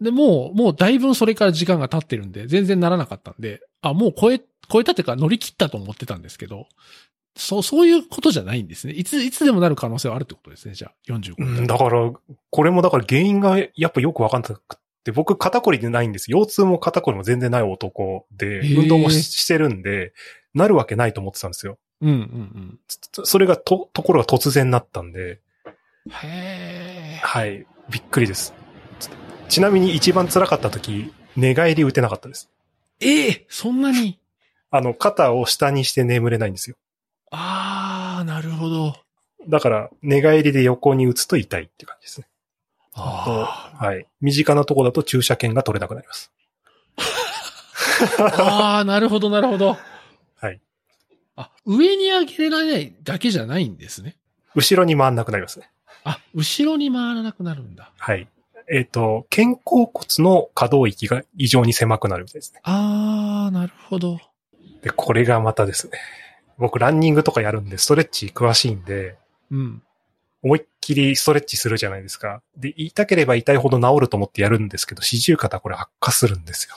[0.00, 6.66] で、もう、もうだいぶそれから時間が経ってるんで、全然ならなかったんで、あ、もう超え、超えたっていうか乗り切ったと思ってたんですけど、
[7.36, 8.94] そう、そういうことじゃないんですね。
[8.94, 11.46] いつ、いつでもなる可能性はあるってことですね、じゃあ、45歳。
[11.46, 12.12] うん、だから、
[12.50, 16.30] これもだから原因がやっぱよくわかんなくて、僕肩こりでないんです。
[16.30, 20.12] 腰痛も肩こりも全然ない男で、運動もししてるんで、
[20.54, 21.78] なるわけないと思ってたんですよ。
[22.00, 22.78] うんうん
[23.12, 25.38] そそれがと、ところが突然なったんで、うん。
[26.11, 27.20] へえ。
[27.22, 28.54] はい、びっくりです。
[29.00, 29.09] ち
[29.48, 32.50] ちなみに一番辛かった時、寝返り打てなかったです。
[33.00, 34.18] ええそんなに？
[34.70, 36.76] あの、肩を下にして眠れないんですよ。
[37.30, 38.96] ああ、なるほど。
[39.48, 42.26] だから、寝返りで横に打つと痛いって感じですね。
[42.94, 44.07] あはい。
[44.20, 46.32] 身近なとこだと注射券が取れなくなります。
[46.96, 47.02] ー
[48.18, 49.76] あー、なるほど、なるほど。
[50.40, 50.61] はい。
[51.36, 54.16] あ、上に上げられないだけじゃないんですね。
[54.54, 55.70] 後ろに回んなくなりますね。
[56.07, 57.90] あ、後ろに回らなくなるんだ。
[57.98, 58.28] はい。
[58.72, 62.61] えっ、と、肩甲骨の可動域が異常に狭くなるみたいですね。
[62.62, 64.20] あー、なるほど。
[64.82, 65.98] で、これがまたですね。
[66.59, 69.18] 僕、ランニングとかやるんで、ストレッチ詳しいんで、
[69.50, 69.82] うん。
[70.42, 72.40] 思いっきりストレッチするじゃないですか。
[72.57, 76.76] で、痛ければ痛いほど治ると思ってやるんですけど、四十肩これ悪化するんですよ。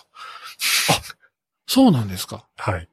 [1.67, 2.47] そうなんですか。
[2.57, 2.89] はい。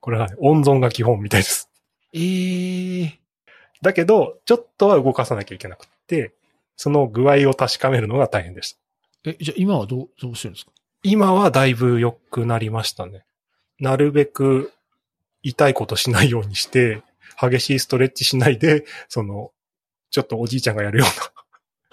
[0.00, 1.68] これはね、温存が基本みたいです。
[2.14, 3.23] ええ
[3.84, 6.34] だけど、ちょっとは動かさなきゃいけなくって、
[6.76, 8.72] その具合を確かめるのが大変でし
[9.22, 9.30] た。
[9.30, 10.72] え、じゃあ今はどう、どうしてるんですか？
[11.04, 13.24] 今はだいぶ良くなりましたね。
[13.78, 14.72] なるべく
[15.42, 17.02] 痛いことしないようにして、
[17.40, 19.52] 激しいストレッチしないで、その、
[20.10, 21.08] ちょっとおじいちゃんがやるよう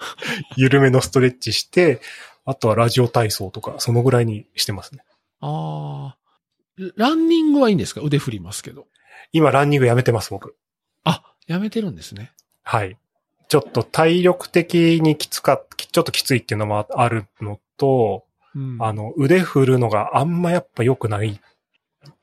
[0.04, 2.00] な、 緩めのストレッチして、
[2.44, 5.04] あとはラジオ体操とか、そのぐらいにしてますね。
[5.40, 6.18] ああ。
[6.96, 8.00] ランニングはいいんですか？
[8.00, 8.86] 腕振りますけど。
[9.32, 10.56] 今ランニングやめてます、僕。
[11.48, 12.32] あ、やめてるんですね。
[12.62, 12.96] はい。
[13.48, 18.24] ちょっと体力的にきつかっ、ちょっときついっていうのもあるのと、
[18.54, 18.78] うん。
[18.80, 21.40] あの、腕振るのがあんまやっぱ良くない。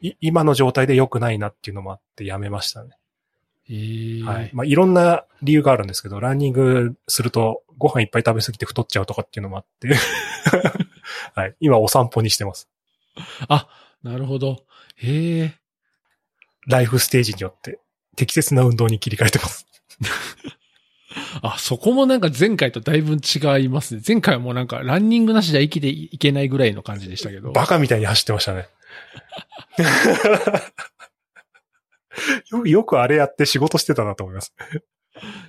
[0.02, 2.92] い今の状態で良くないなっていうのもあってやめましたね。
[3.70, 4.50] ええはい。
[4.54, 9.90] まあ、いろんな理由があるんですけど、ランニングするとご飯いっぱい食べ過ぎて太っちゃうとかっていうのもあって、
[11.36, 11.56] はい。
[11.60, 12.68] 今お散歩にしてます。
[13.48, 13.68] あ、
[14.04, 14.64] なるほど。
[14.96, 15.54] へえ。
[16.68, 17.80] ライフステージによって
[18.20, 19.66] 適切な運動に切り替えてます。
[21.42, 24.02] あ、そこもなんか前回とだいぶ違いますね。
[24.06, 27.54] 前回はもうなんかランニングなしじゃ生きていけないぐらいの感じでしたけど。
[27.54, 28.68] バカみたいに走ってましたね。
[32.52, 34.54] よく、よくあれやって仕事してたなと思います。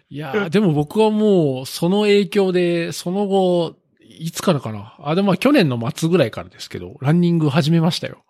[0.09, 4.95] いやーでも僕はもう、その影響で、その後、いつからかな。
[5.01, 8.23] あ、でもまあ去年の末ぐらいからですけど、ランニング始めましたよ。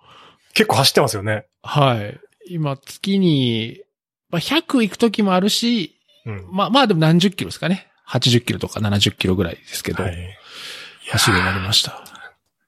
[0.55, 1.47] 結構走ってますよね。
[1.63, 2.19] はい。
[2.49, 3.83] 今、月に、
[4.31, 6.49] まあ、100行く時もあるし、うん。
[6.51, 7.89] まあまあでも何十キロですかね。
[8.09, 10.17] 80キロとか70キロぐらいですけど、はい。
[11.11, 12.05] 走るようになりました。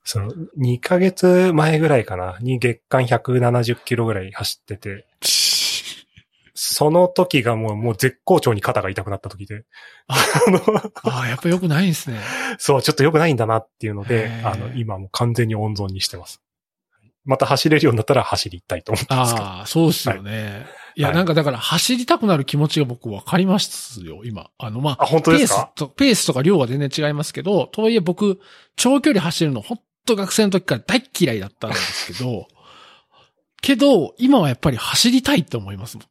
[0.04, 5.06] その、2ヶ月前ぐらいかな、に月間170キロぐらい走ってて、
[6.54, 9.64] その時がもう、もう絶好調に肩が痛くなった時で、
[10.06, 10.60] ああの、
[11.04, 12.20] ああ、やっぱ良くないんですね。
[12.58, 16.40] そう、ちょっと良くないんだなっていうのであの、今もう完全に温存にしてます。
[17.24, 19.34] また走れるようになったら走りたいと思ってます。
[19.34, 20.66] ああ、そうですよね。
[20.66, 24.51] いや、はいなんかだから走りたくなる気持ちが僕分かりますよ、今。
[24.59, 25.72] あの、まあ、あ、本当ペーですか？
[25.74, 28.40] スと、ペースとか量は全然違いますけど、とはいえ僕、
[28.76, 32.47] 長距離走るの、ほんと学生の時から大っ嫌いだったんですけど、
[33.62, 36.07] けど、今はやっぱり走りたいって思いますもん。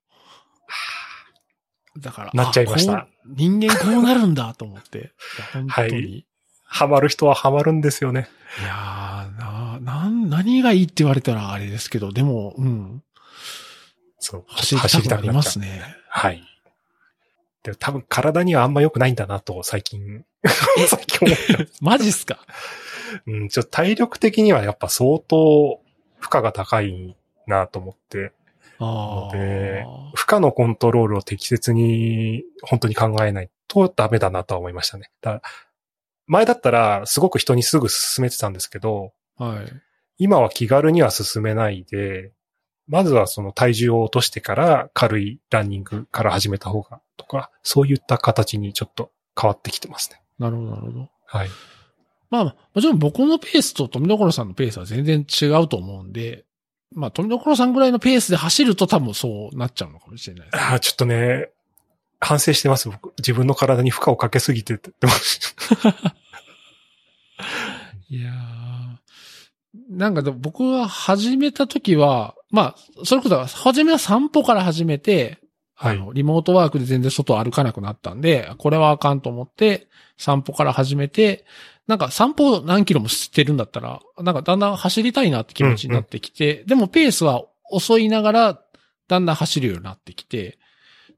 [1.99, 5.11] だから、なっちゃいました人間こうなるんだと思って。
[5.53, 5.91] 本当に。
[5.91, 6.25] はい
[6.73, 8.29] ハマる人はハマるんですよね。
[8.61, 13.03] いやー、な、なん、何がいいって言われたらあれですけど、でも、うん。
[14.21, 14.45] そう。
[14.47, 15.67] 走りたくなりますね。
[15.67, 15.95] ね。
[16.07, 16.41] はい。
[17.63, 20.23] で多分体にはあんま良くないんだなと、最近、
[20.87, 21.71] 最近思った。
[21.81, 22.39] マジっすか？
[23.27, 25.81] うん、ちょっと体力的にはやっぱ相当
[26.19, 27.15] 負荷が高い
[27.45, 28.31] なと思って、
[28.79, 29.35] ああ。
[29.35, 35.11] で負荷のコントロールを適切に本当に考えないとダメだなとは思いましたね。
[35.21, 35.41] だ
[36.27, 39.73] 前だったらすごく人にすぐ進めてたんですけど、はい。
[40.17, 42.31] 今は気軽には進めないで、
[42.87, 50.21] まずはその体重を落としてから軽いランニングから始めた方がとか、そういった形にちょっと変わってきてますね。
[50.39, 51.09] なるほど、なるほど。
[51.25, 51.49] はい。
[52.29, 56.45] まあ、もちろん僕のペースと富所さんのペースは全然違うと思うんで、
[56.93, 60.63] まあ、富所さんぐらいのペースで走ると多分そうなっちゃうのかもしれないです、ね。
[60.63, 61.49] ああ、ちょっとね、
[62.19, 63.13] 反省してます、僕。
[63.17, 65.55] 自分の体に負荷をかけすぎてって言ってます。
[68.09, 68.60] いやー
[69.89, 75.39] なんか僕は始めた時は、まあ、それこそ、初めは散歩から始めて、
[75.73, 81.45] はいあの、リモートワークで全然外歩かなくなったんで、これはあかんと思って、散歩から始めて、
[81.87, 88.61] なんか散歩何キロもしてるんだったら、なんかだんだん走りたいなって気持ちになってきて、でもペースは遅いながら、
[89.07, 90.59] だんだん走るようになってきて、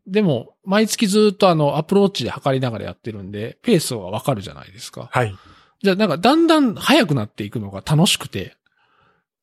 [0.07, 5.09] でも、毎月ずっとあの、アプローチで測りながらやってるんで、ペースはわかるじゃないですか。
[5.11, 5.35] はい。
[5.83, 8.55] じゃあなんかだんだん速くなっていくのが楽しくて、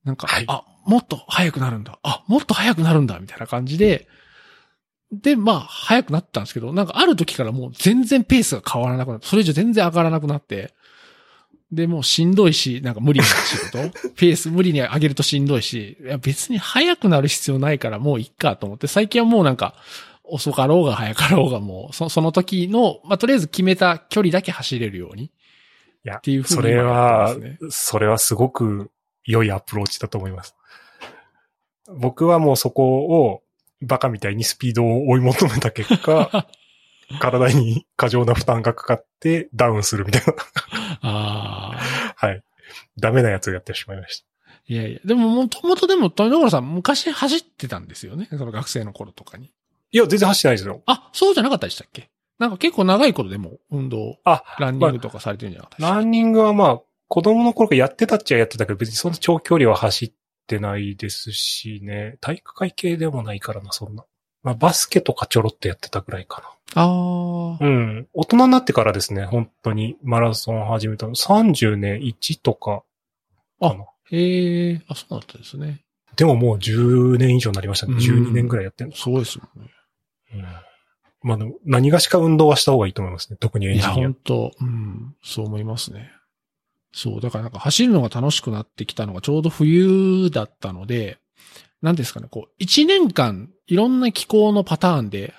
[0.04, 1.98] なんか、はいあ、もっと速くなるんだ。
[2.02, 4.08] あ、もっと速くなるんだ、みたいな感じで、
[5.12, 10.72] で、まあ、速くなったんですけど、なんかある時からもう全然ペースが変わらなくなって、それ以上全然上がらなくなって、
[11.70, 13.78] で、もうしんどいし、なんか無理な仕事
[14.16, 19.74] ペース無理に上げるとしんどいし、いや別に速くなる必要ないからもういっかと思って、最近はもうなんか、
[20.24, 25.30] 遅かろうが速かろうがもう、そその時の、まあ、とりあえず決めた距離だけ走れるように。
[26.04, 27.36] いや、っていうふうにそれは
[27.70, 28.90] それはすごく
[29.24, 30.54] 良いアプローチだと思います。
[31.92, 33.42] 僕はもうそこを
[33.82, 36.46] バカみたいにスピードを追い求めた結果、
[37.20, 40.34] 体に過剰な負担がかかってダウンするみたいな。
[41.02, 42.14] ああ。
[42.26, 42.42] はい。
[42.98, 44.26] ダメなやつをやってしまいました。
[44.68, 48.28] いやいや、でももともとでも、富所さん昔走ってたんですよね？
[48.30, 49.50] その学生の頃とかに。
[49.90, 50.82] いや、全然走ってないですよ。
[50.86, 52.10] あ、そうじゃなかったでしたっけ？
[52.40, 60.12] なんか結構長い頃でも運動、あ、ランニングとかされてるんじゃなかったでしたっランニングはまあ、子供の頃からやってたっちゃやってたけど、別にそんな長距離は走っ
[60.46, 62.16] てないですしね。
[62.22, 64.06] 体育会系でもないからな、そんな。
[64.42, 67.58] まあ、バスケとかちょろっとやってたぐらいかけああな。
[67.60, 68.08] うん。
[68.14, 71.14] 大人になってからですね、本当にマラソン始めたの。
[71.14, 72.84] 30年1とか
[73.60, 73.84] かな。
[74.12, 75.82] へえ、あ、そうだったですね。
[76.16, 77.92] でももう10年以上になりましたね。
[77.92, 78.96] うん12年ぐらいやってるの。
[78.96, 79.70] すごいですもんね。
[80.34, 80.69] うん。
[81.22, 83.36] まあ何がしか運動はした方がいいと思いますね。
[83.38, 84.16] 特にエンいや、ジニア本。
[84.24, 86.10] 当うん、そう思いますね。
[86.92, 91.18] そう、だからなんか走るのが楽しくなってきたのがちょうど冬だったので、
[91.82, 95.34] なんですかね、こう、一年間いろんな気候のパターンで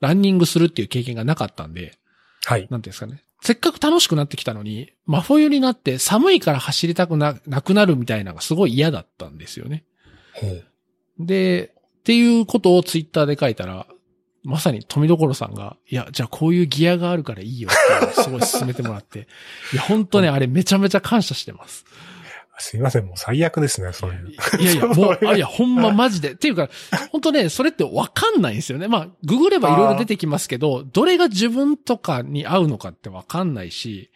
[0.00, 1.98] ランニングするっていう経験がなかったんで、
[2.44, 2.66] はい。
[2.70, 3.22] なんですかね。
[3.40, 9.84] せっかく楽しくなってきたのに、真冬になって寒いから走りたくな、なくなるみたいなのがすごい嫌だったんですよね。
[10.34, 10.64] ほう
[11.18, 13.86] で、っていうことをツイッターで書いたら、
[14.44, 19.28] まさに富所さんが、いや、じゃあこういうギアがあるからいいよってすごい勧めてもらって、
[19.72, 21.84] いや、本当ね、あれめちゃめちゃ感謝してます。
[22.58, 24.28] すいません、もう最悪ですね、そういう。
[24.60, 26.32] いやいや、もう、 あ、いや、ほんまマジで。
[26.32, 26.68] っていうか、
[27.10, 28.88] 本当ね、それってわかんないんですよね。
[28.88, 34.10] まあ、ググればいろいろ出てきますけど、どれが自分とかに合うのかってわかんないし、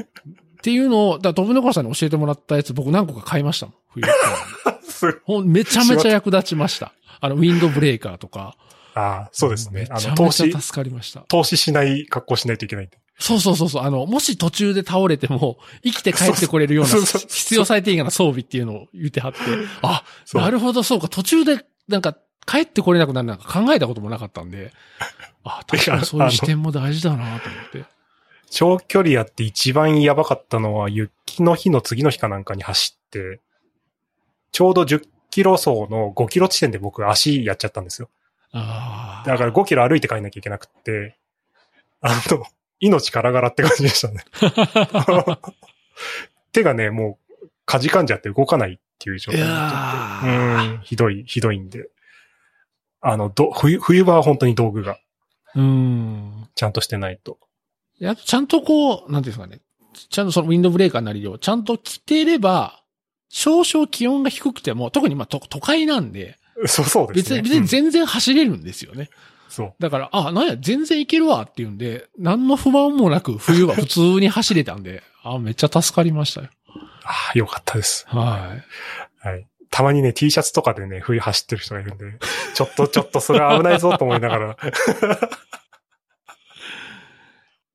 [0.00, 3.74] っていうのを、だから、富所さんに教えてもらったやつ、僕何個か買いましたもん。
[3.90, 4.04] 冬
[4.82, 6.92] すほんめちゃめちゃ役立ちました。
[7.20, 8.56] あの、ウィンドブレーカーとか。
[8.96, 9.86] ああ、そうですね。
[9.90, 11.20] あの、投資助かりました。
[11.28, 12.98] 投資しない格好しないといけないんで。
[13.18, 13.82] そうそうそうそう。
[13.82, 19.38] あの、もし途中で倒れても、 生きて帰ってこれるような必要最低限な装備っていうのを言ってはって、
[19.82, 22.16] あ、なるほど、そうか、途中で、なんか、
[22.46, 24.72] 帰ってこれなくなるなんか考えたこともなかったんで、
[25.44, 27.84] あ、 確かにそういう視点も大事だなと思って。
[28.48, 33.40] 長距離やって一番やばかったのは、雪の日の次の日かなんかに走って、
[34.52, 38.08] ちょうど10キロ走の5キロ地点で僕足やっちゃったんですよ。
[38.56, 39.28] ああ。
[39.28, 41.18] だから5キロ歩いて帰んなきゃいけなくって、
[42.00, 42.44] あの、
[42.80, 44.24] 命からがらって感じでしたね。
[46.52, 50.74] 手がね、もう、かじかんじゃって動かないっていう状態になっちゃって。
[50.74, 51.88] うん、ひどい、ひどいんで。
[53.00, 54.98] あの、ど、冬、冬場は本当に道具が
[55.56, 56.48] うん。
[56.54, 57.38] ちゃんとしてないと。
[57.98, 59.60] やちゃんとこう、なんていうんですかね。
[60.10, 62.82] ちゃんとそのウィンドブレーカーなりをちゃんと着ていれば、
[63.28, 67.42] 少々気温が低くても、特にまあ都都会なんで、 そうそうですね。
[67.42, 69.10] 別に、別にうん全然走れるんですよね。
[69.48, 69.74] そう。
[69.78, 76.48] だから、あ、なんや、全然いけるわっていうんで、何の不満もなく冬は普通に走れたんで、 あ、めっちゃ助かりましたよ。
[77.04, 78.06] ああ、よかったです。
[78.08, 78.54] は
[79.20, 79.46] はい。
[79.70, 82.04] たまにね、T シャツとかでね、冬走ってる人がいるんで、
[82.54, 84.56] ちょっと ちょっとそれは危ないぞと思いながら。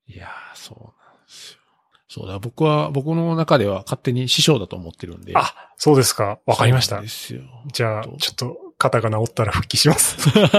[0.08, 0.14] い。
[0.14, 1.60] いやー、そうなんですよ。
[2.08, 5.34] そうだ、僕は、僕の中では勝手に師匠だと思ってるんで。
[5.36, 6.40] あ、そうですか。
[6.46, 7.08] わかりましたで。
[7.08, 7.42] すよ。
[7.72, 10.18] じゃあちょっと肩が治ったら復帰します。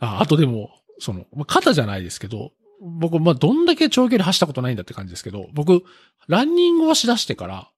[0.00, 2.50] ああとでも、その、まあ肩じゃないですけど、
[2.80, 5.84] 僕、まあ、どんだけ長距離走ったことないんだって感じですけど、僕、
[6.26, 7.70] ランニングをしだしてから、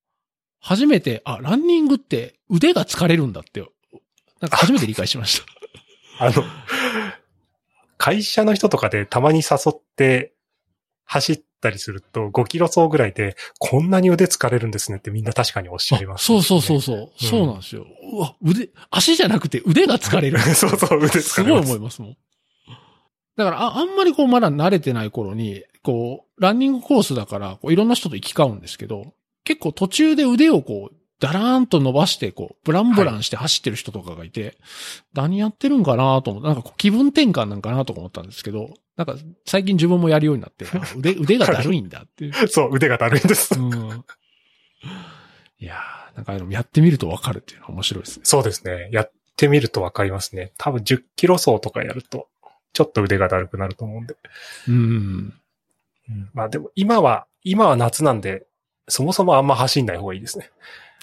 [0.60, 3.60] 初めて、あ、ランニングって腕が疲れるんだって、
[4.40, 5.46] なんか初めて理解しました。
[6.24, 6.42] あの、
[7.98, 10.33] 会社の人とかでたまに誘って
[11.04, 17.10] 走ったりすると5キロ走ぐらいでこんなに腕疲れるんですねってみんな確かにおっしゃいます、そうそうそうそう。
[17.16, 17.86] そうなんですよ。
[18.12, 20.38] うわ、腕、足じゃなくて腕が疲れる。
[20.54, 21.70] そうそう、腕すごい疲れます。
[21.72, 22.16] 思いますもん。
[23.36, 34.58] だから、あ、あんまりこう、まだ慣れてない頃に、こう、ランニングコースだから、こう、いろんな人と行き交うんですけど、結構途中で腕をこう、だらーんと伸ばして、こう、ブランブランして走ってる人とかがいて、
[35.14, 39.16] 何やってるんかなと思って、なんかこう気分転換なんかなとか思ったんですけど、なんか
[39.46, 42.48] 最近自分もやるようになって、あ腕、 腕がだるいんだっていう。
[42.48, 43.58] そう、腕がだるいんです。
[43.58, 44.04] うん。
[45.58, 48.24] いやー、なんかあの、やってみるとわかるっていうのは面白いですね。
[48.26, 48.90] そうですね。
[48.92, 50.52] やってみるとわかりますね。
[50.58, 52.28] 多分10キロ走とかやると、
[52.74, 54.14] ちょっと腕がだるくなると思うんで。
[54.68, 54.74] うん。
[54.74, 58.46] うんまあでも今は、今は夏なんで、
[58.88, 60.50] そもそもあんま走んない方がいいですね。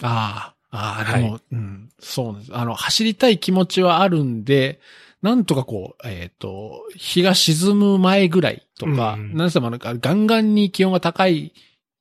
[0.02, 2.56] ああ、ああ、はいでも、うん、そうなんです。
[2.56, 4.80] あの、走りたい気持ちはあるんで、
[5.22, 11.54] なんとかこう、えっ、と、日が沈む前ぐらいとか、うんなんせもあのガンガンに気温が高い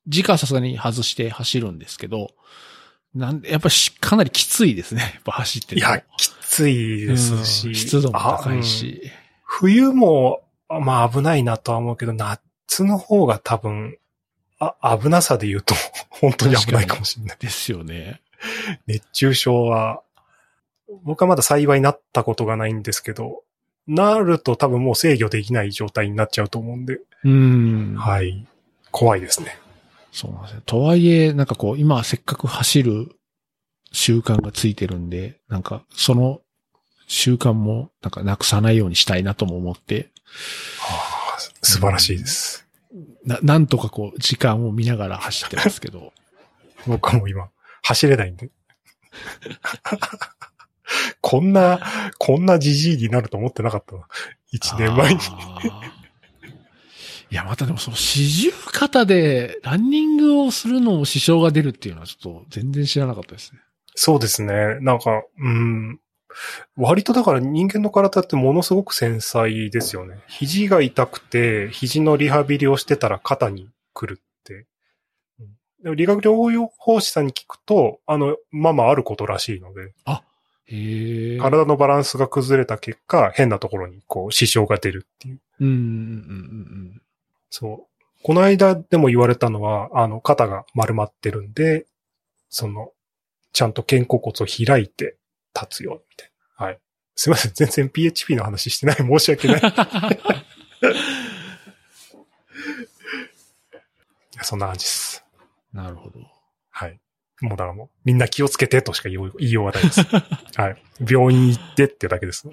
[0.07, 2.31] 時間はさすがに外して走るんですけど、
[3.13, 5.01] なんで、やっぱりしかなりきついですね。
[5.01, 7.67] やっぱ走っていや、きついですし。
[7.67, 9.11] うん湿度も高あうんいし。
[9.43, 13.97] 冬も、あまあ危ないなとは思うけど、夏の方が多分、
[14.61, 15.73] あ、危なさで言うと、
[16.09, 17.37] 本当に危ないかもしれない。
[17.39, 18.21] ですよね。
[18.85, 20.01] 熱中症は、
[21.03, 23.43] 僕はまだ幸いなったことがないんですけど、
[23.87, 27.95] なると多分もう制御できない状態になっちゃうと思うんで、うん。
[27.97, 28.45] はい。
[28.91, 29.57] 怖いですね。
[30.11, 30.61] そうなんですね。
[30.65, 33.15] とはいえ、なんかこう、今せっかく走る
[33.91, 36.41] 習慣がついてるんで、なんかその
[37.07, 40.11] 習慣もなんかなくさないようにしたいなとも思って、
[40.77, 42.67] はあ、素晴らしいです。
[43.25, 46.13] な、なんとかこう、時間を見ながら走ってますけど。
[46.87, 47.49] 僕はもう今、
[47.83, 48.49] 走れないんで。
[51.21, 51.79] こんな、
[52.17, 54.07] こんなじじいになると思ってなかったな。
[54.51, 55.19] 一年前に。
[57.31, 63.59] いや、またでもその四十肩でランニングをするのも支障が出るっていうのはちょっと全然知らなかったですね。
[63.95, 64.79] そうですね。
[64.81, 65.99] なんか、うん。
[66.77, 70.19] 割とだから人間の体ってものすごく繊細ですよね。
[70.27, 74.65] 肘が痛くて、肘のリハビリをしてたら肩に来るって。
[75.39, 75.47] うん
[75.83, 79.93] でも理学療法士さんに聞くと、あの、まあまああることらしいので、
[80.71, 81.37] へえ。
[81.39, 85.39] 体のバランスが崩れた結果、変なところにこう支障が出るっていう。
[85.59, 87.01] うん、うん、うん、
[87.49, 87.91] そう。
[88.23, 91.87] この間でも言われたのは、あの、肩が丸まってるんで、
[92.49, 92.91] その、
[93.53, 95.17] ちゃんと肩甲骨を開いて
[95.53, 96.65] 立つよ、みたいな。
[96.65, 96.79] はい。
[97.15, 97.51] すいません。
[97.53, 98.95] 全然 PHP の話してない。
[98.95, 99.61] 申し訳ない。
[104.43, 105.23] そんな感じです。
[105.73, 106.19] なるほど。
[106.69, 106.99] はい。
[107.41, 110.01] もうだからもう、みんな気をつけてとしか言いよう言いようがないです。
[110.55, 110.83] はい。
[110.99, 112.47] 病院行ってってだけです。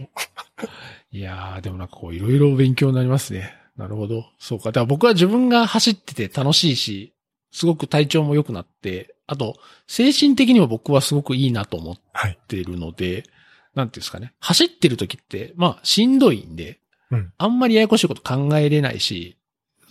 [1.11, 3.55] いやー、でもなんかこう、いろいろ勉強になりますね。
[3.76, 4.24] なるほど。
[4.38, 4.66] そうか。
[4.66, 7.14] だから僕は自分が走ってて楽しいし、
[7.53, 9.57] すごく体調も良くなって、あと、
[9.87, 12.39] 精神的にも僕はすごくいいなと思っはい。
[12.49, 13.24] てるので、
[13.74, 14.33] なんていうんですかね。
[14.41, 19.37] 走ってる時って、まあ、しんどいんで、うんあんまりややこしいこと考えれないし、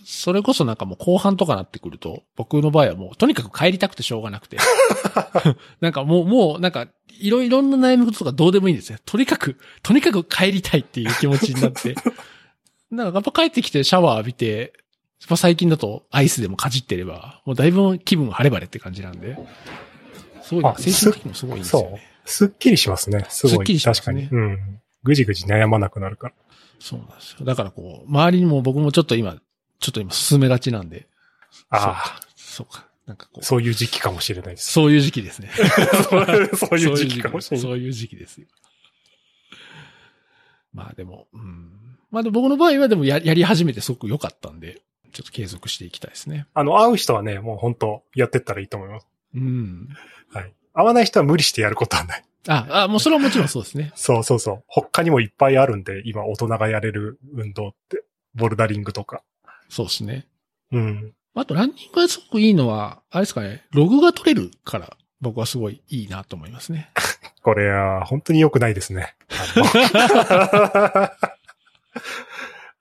[0.04, 4.56] それこそなんかもう後半とかなってくると、僕の場合はもうとにかく帰りたくてしょうがなくて。
[5.80, 6.88] なんかもう、もうなんか、
[7.20, 8.98] いろいろな悩み事とかどうでもいいんですよ。
[9.04, 11.94] とにかく、とにかく帰りたいっていう気持ちになって。
[12.90, 14.87] なんかやっぱ帰ってきてシャワー浴びて、まあ
[15.20, 19.36] 最近だとアイスでもかじってれば、もうだいぶ気分晴れ晴れって感じなんで。
[20.42, 22.02] すごい、あ精神的にもすごいですよそうね。。
[22.24, 23.26] すっきりしますね。
[23.28, 23.56] すごい。
[23.56, 24.42] すっきりします確ねかに。
[24.42, 24.80] うん。
[25.02, 26.34] ぐじぐじ悩まなくなるから。
[26.78, 27.44] そうなんですよ。
[27.44, 29.36] だからこう、周りにも僕もちょっと今、
[29.80, 31.06] ちょっと今進めがちなんで。
[31.70, 32.86] ああ、そうか。
[33.06, 33.44] なんかこう。
[33.44, 34.70] そういう時期かもしれないです。
[34.72, 35.50] そういう時期ですね。
[36.08, 37.62] そうそういう時期かもしれない。
[37.62, 38.46] そういう時期ですよ。
[40.72, 41.70] まあでも、うん。
[42.10, 44.82] まあでも僕の場合はでもややり始めてすごく良かったんで、
[45.12, 46.46] ちょっと継続していきたいですね。
[46.54, 49.06] あの、会う人はね、もう本当やってったらいいと思います。
[49.34, 49.88] うん。
[50.32, 50.52] はい。
[50.74, 52.24] 会わない人は無理してやることはない。
[52.48, 53.92] あ、あ、もうそれはもちろんそうですね。
[53.96, 54.64] そうそうそう。
[54.66, 58.04] 他にもいっぱいあるんで、今大人がやれる運動って、
[58.34, 59.22] ボルダリングとか。
[59.68, 60.26] そうですね。
[60.72, 61.14] うん。
[61.34, 66.90] あとランニングがすごくいいのは、あれですかね、ログが取れるから、僕はすごいいいなと思いますね。
[67.42, 69.14] これは本当に良くないですね。
[69.30, 71.20] あの、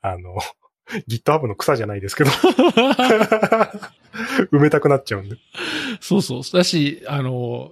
[0.14, 0.38] あの
[1.08, 2.30] GitHub の草じゃないですけど、
[4.52, 5.38] 埋めたくなっちゃうんで。
[6.00, 6.42] そうそう。
[6.52, 7.72] だし、あの、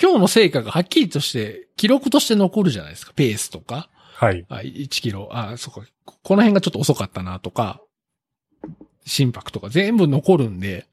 [0.00, 3.12] 今日の成果がはっきりとして、記録として残るじゃないですか。
[3.14, 3.88] ペースとか。
[4.14, 4.46] はい。
[4.48, 5.28] あ、1キロ。
[5.32, 5.82] あ、そっか。
[6.04, 7.80] ここの辺がちょっと遅かったなとか、
[9.04, 10.86] 心拍とか全部残るんで、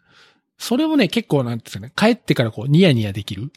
[0.57, 3.51] それもね、結構なんですかね、帰ってからこう、ニヤニヤできる。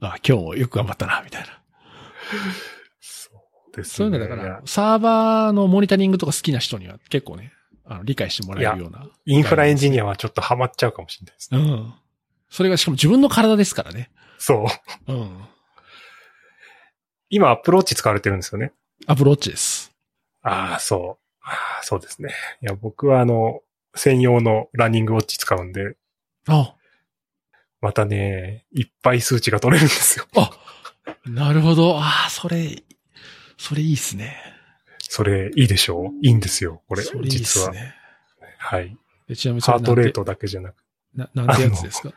[0.00, 1.48] あ、今日もよく頑張ったな、みたいな。
[3.84, 4.18] そうですね。
[4.18, 7.52] そういうのだから、サーバーのモニタリングとか好きな人には結構ね、
[7.84, 9.06] あの、理解してもらえるような。
[9.26, 11.60] インフラエンジニアはちょっとハマっちゃうかもしれないですね。
[11.60, 11.94] うん。
[12.50, 14.10] それがしかも自分の体ですからね。
[14.38, 14.66] そ
[15.08, 15.12] う。
[15.12, 15.44] うん。
[17.30, 18.72] 今アプローチ使われてるんですよね。
[19.06, 19.92] アプローチです。
[20.42, 21.24] ああ、そう。
[21.42, 21.50] あ
[21.80, 22.30] あ、そうですね。
[22.62, 23.60] いや、僕はあの、
[23.94, 25.96] 専用のランニングウォッチ使うんで、
[26.46, 26.74] あ、
[27.80, 30.26] またね、いっぱい数値が取れるんですよ。
[30.36, 30.50] あ、
[31.26, 31.98] なるほど。
[31.98, 32.82] ああ、それ、
[33.58, 34.36] それいいっすね。
[35.00, 36.12] それ、いいでしょ？
[36.14, 37.66] ういいんですよ、これ、それいいっ実は。
[37.66, 37.94] すね。
[38.58, 38.96] はい。
[39.28, 40.76] えちなみにハートレートだけじゃなく
[41.14, 41.28] な。
[41.34, 42.12] な、なんてやつですか？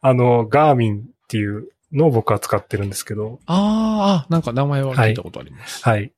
[0.00, 5.82] あの、ガーミンっていうのを僕は使ってるんですけど、あーあ、なんか名前は聞いたことあります。
[5.84, 6.12] はい。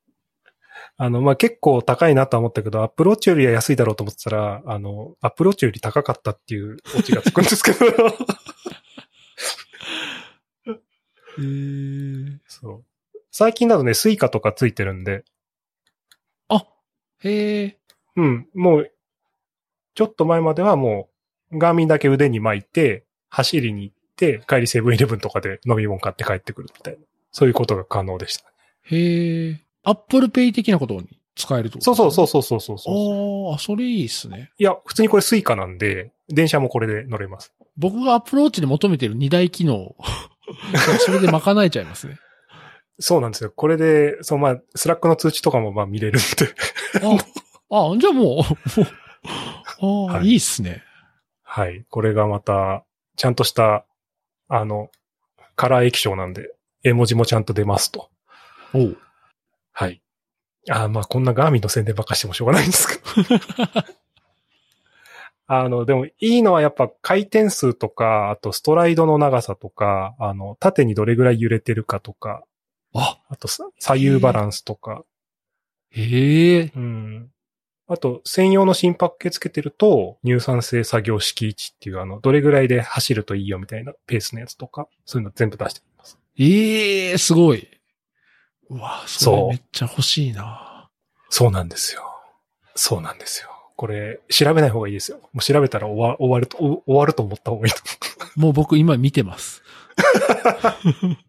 [0.97, 7.87] あの、まあ、結構高いなとは思ったけど、アップローチよりは安いだろうと思ってたら、あの、 Apple Watchより高かったっていうオチがつくんですけど、
[11.39, 12.85] へーそう。
[13.39, 15.23] 最近だとね、 Suica とかついてるんで、
[16.49, 16.67] あ、
[17.21, 17.79] へえ。
[18.17, 18.93] うん、もう、
[19.95, 21.09] ちょっと前まではも
[21.53, 26.99] う、 Garmin だけ腕に巻いて、走りに行って、帰りセブンイレブンとかで飲み物買って帰ってくるみたいな。
[27.31, 28.45] そういうことが可能でした。
[28.83, 29.61] へえ。
[29.85, 32.11] Apple Pay 的なことに使えるとそうそうう。
[32.11, 33.53] そうそうそうそうそう。
[33.53, 34.51] ああ、それいいっすね。
[34.59, 37.55] いや、普通にこれ Suica なんで、電車もこれで乗れます。
[37.77, 39.95] 僕が Apple Watch で求めてる二大機能、
[41.07, 42.19] それで賄えちゃいますね。
[43.01, 43.53] そうなんですよ。
[43.55, 46.55] これで、そう、まあ、 Slack の通知とかもまあ見れるんで。
[47.71, 48.47] あ、あ、じゃあもう、もう、
[49.81, 50.83] ああ、はいいいっすね。
[51.43, 51.85] はい。
[51.91, 52.85] これがまた、
[53.17, 53.85] ちゃんとした、
[54.49, 54.91] あの、
[55.55, 58.11] カラー液晶なんで、絵文字もちゃんと出ますと。
[58.75, 58.99] おう。
[59.73, 60.03] はい。
[60.71, 63.81] あーまあ、こんなガーミンの宣伝ばっかしてもしょうがないんですけど。
[65.51, 72.45] あの、でも、いいのはやっぱ回転数とか、あとストライドの長さとか、あの、縦にどれぐらい揺れてるかとか、
[72.95, 75.05] あ、あとさ左右バランスとか、
[75.91, 76.73] へえ。
[76.75, 77.31] うん。
[77.87, 86.19] あと、専用の心拍計つけてると、乳酸性作業式位置っていう、あの、どれぐらいで走るといいよみたいなペースのやつとか、そういうの全部出しています。
[86.39, 87.67] ええすごい。
[88.69, 90.91] うわ、そそうれめっちゃ欲しいな。
[91.31, 92.03] そうなんですよ。
[92.75, 93.49] そうなんですよ。
[93.77, 95.19] これ、調べない方がいいですよ。
[95.33, 97.81] もう調べたら終わ終わると、お終わると思った方がいいと
[98.37, 99.63] もう僕今見てます。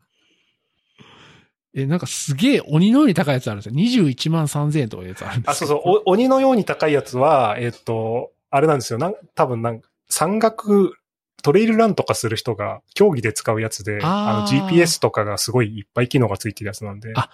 [1.82, 3.76] え、なんかすげえ鬼のように高いやつあるんですよ。
[3.76, 5.82] 21万3000円とかいうやつあるんですあ、そうそう。
[6.06, 9.00] お鬼のように高いやつは、えっ、と、あれなんですよ。
[9.00, 10.94] なん多分なん山岳、
[11.42, 17.14] トレイルランとかする人が競技で使うやつで、あの GPS とかがすごいいっぱい機能がついてるやつなんで。
[17.16, 17.30] あ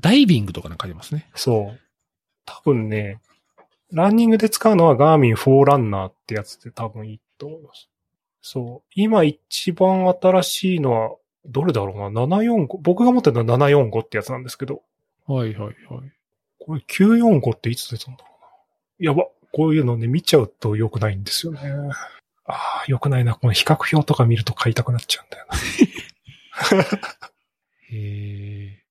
[0.00, 1.28] ダイビングとかなんかありますね。
[1.34, 1.80] そう。
[2.44, 3.20] 多分ね、
[3.92, 7.88] ランニングで使うのはガーミン4ランナーってやつで多分いいと思います。
[8.42, 8.90] そう。
[8.94, 11.16] 今一番新しいのは、
[11.46, 12.78] どれだろうな ?745。
[12.80, 14.82] 僕が持ってるのは745ってやつなんですけど、
[15.26, 15.76] はいはいはい。
[16.58, 18.30] これ945っていつ出たんだろ
[18.98, 19.10] うな？
[19.10, 19.26] やば。
[19.52, 21.60] こういうのね、見ちゃうと良くないんですよね。
[22.44, 23.34] ああ、良くないな。
[23.34, 26.84] この比較表とか見ると買いたくなっちゃうんだよな。
[27.90, 28.84] へえ。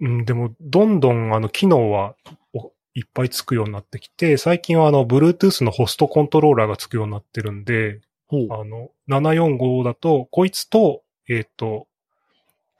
[0.00, 2.14] うん、でも、どんどんあの、機能は
[2.52, 8.00] おいっぱいつくようになってきて、最近はあの、Bluetooth のホストコントローラーがつくようになってるんで。
[8.32, 11.86] あの、745だと、こいつと、えっ、と、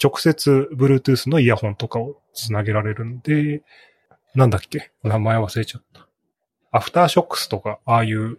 [0.02, 3.62] 直接 Bluetooth のイヤホンとかをつなげられるんで、
[4.34, 4.92] なんだっけ？
[5.02, 6.08] 名前忘れちゃった。
[6.72, 8.38] アフターショックスとか、ああいう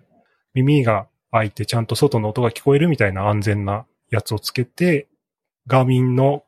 [0.54, 5.08] 耳が開いてちゃんと外の音が聞こえるみたいな安全なやつをつけて、
[5.68, 6.44] ガーミンの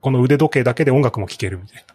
[0.00, 1.94] この腕時計だけで音楽も聴けるみたいな。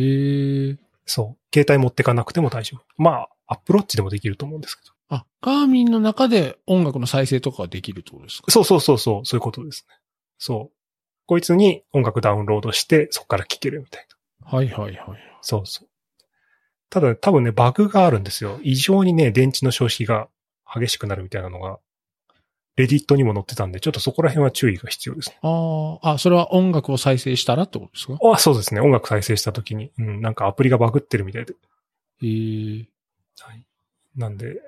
[0.00, 0.76] へえ。
[1.06, 1.54] そう。
[1.54, 3.02] 携帯持ってかなくても大丈夫。
[3.02, 4.92] まあ、アップローチでもできると思うんですけど。
[5.08, 8.50] あ、ガーミンの中で音楽の再生とかができるってことですか？
[8.50, 9.95] そうそうそうそう、そういうことですね。
[10.38, 10.76] そう。
[11.26, 14.06] こいつに音楽ダウンロードして、そこから聴けるみたい
[14.42, 14.50] な。
[14.50, 15.18] はいはいはい。
[15.40, 15.88] そうそう。
[16.88, 18.60] ただ、多分ね、バグがあるんですよ。
[18.62, 20.28] 異常にね、電池の消費が
[20.72, 21.78] 激しくなるみたいなのが、
[22.76, 25.38] レディットにも載ってたんで、ちょっとそこら辺は注意が必要ですね。
[25.42, 28.18] ああ、あ、それは音楽を再生したらってことですか？
[28.22, 28.80] あ、そうですね。
[28.80, 31.54] 音楽再生した時に、うん、なんかアプリがバグってるみたいで。
[31.54, 32.86] へえ。
[33.40, 33.66] はい。
[34.14, 34.60] なんで、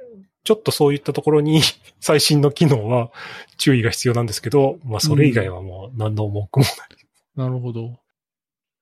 [0.49, 1.61] ちょっとそういったところに
[2.01, 3.11] 最新の機能は
[3.59, 6.77] 注意が必要なんですけど、まあそれ以外はもう何の文句もない。
[7.37, 7.99] なるほど。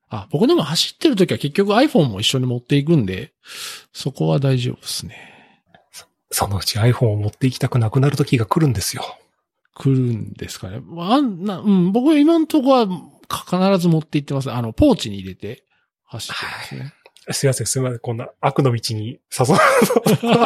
[0.08, 3.32] あ、僕でも走ってる時は結局 iPhone も一緒に持っていくんで、
[3.92, 5.16] そこは大丈夫ですね。
[6.30, 9.02] そのうち iPhone を持っていきたくなくなる時が来るんですよ。
[9.74, 10.82] 来るんですかね。
[10.98, 14.52] あんな、うん、僕は今のところは必ず持って行ってます。
[14.52, 15.64] あの、ポーチに入れて
[16.04, 16.94] 走ってますね。
[17.32, 17.98] すいません、すいません。
[17.98, 19.58] こんな悪の道に誘う。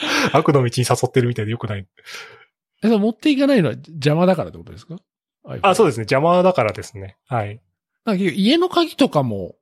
[0.32, 1.86] 悪の道に誘ってるみたいでよくない。
[2.82, 4.96] え、それ持っていかないのは邪魔だからってことですか？
[5.62, 5.88] あ、そうう。
[5.90, 6.02] ですね。
[6.02, 7.16] 邪魔だからですね。
[7.26, 7.60] はい。
[8.04, 9.56] なんか家の鍵とかも、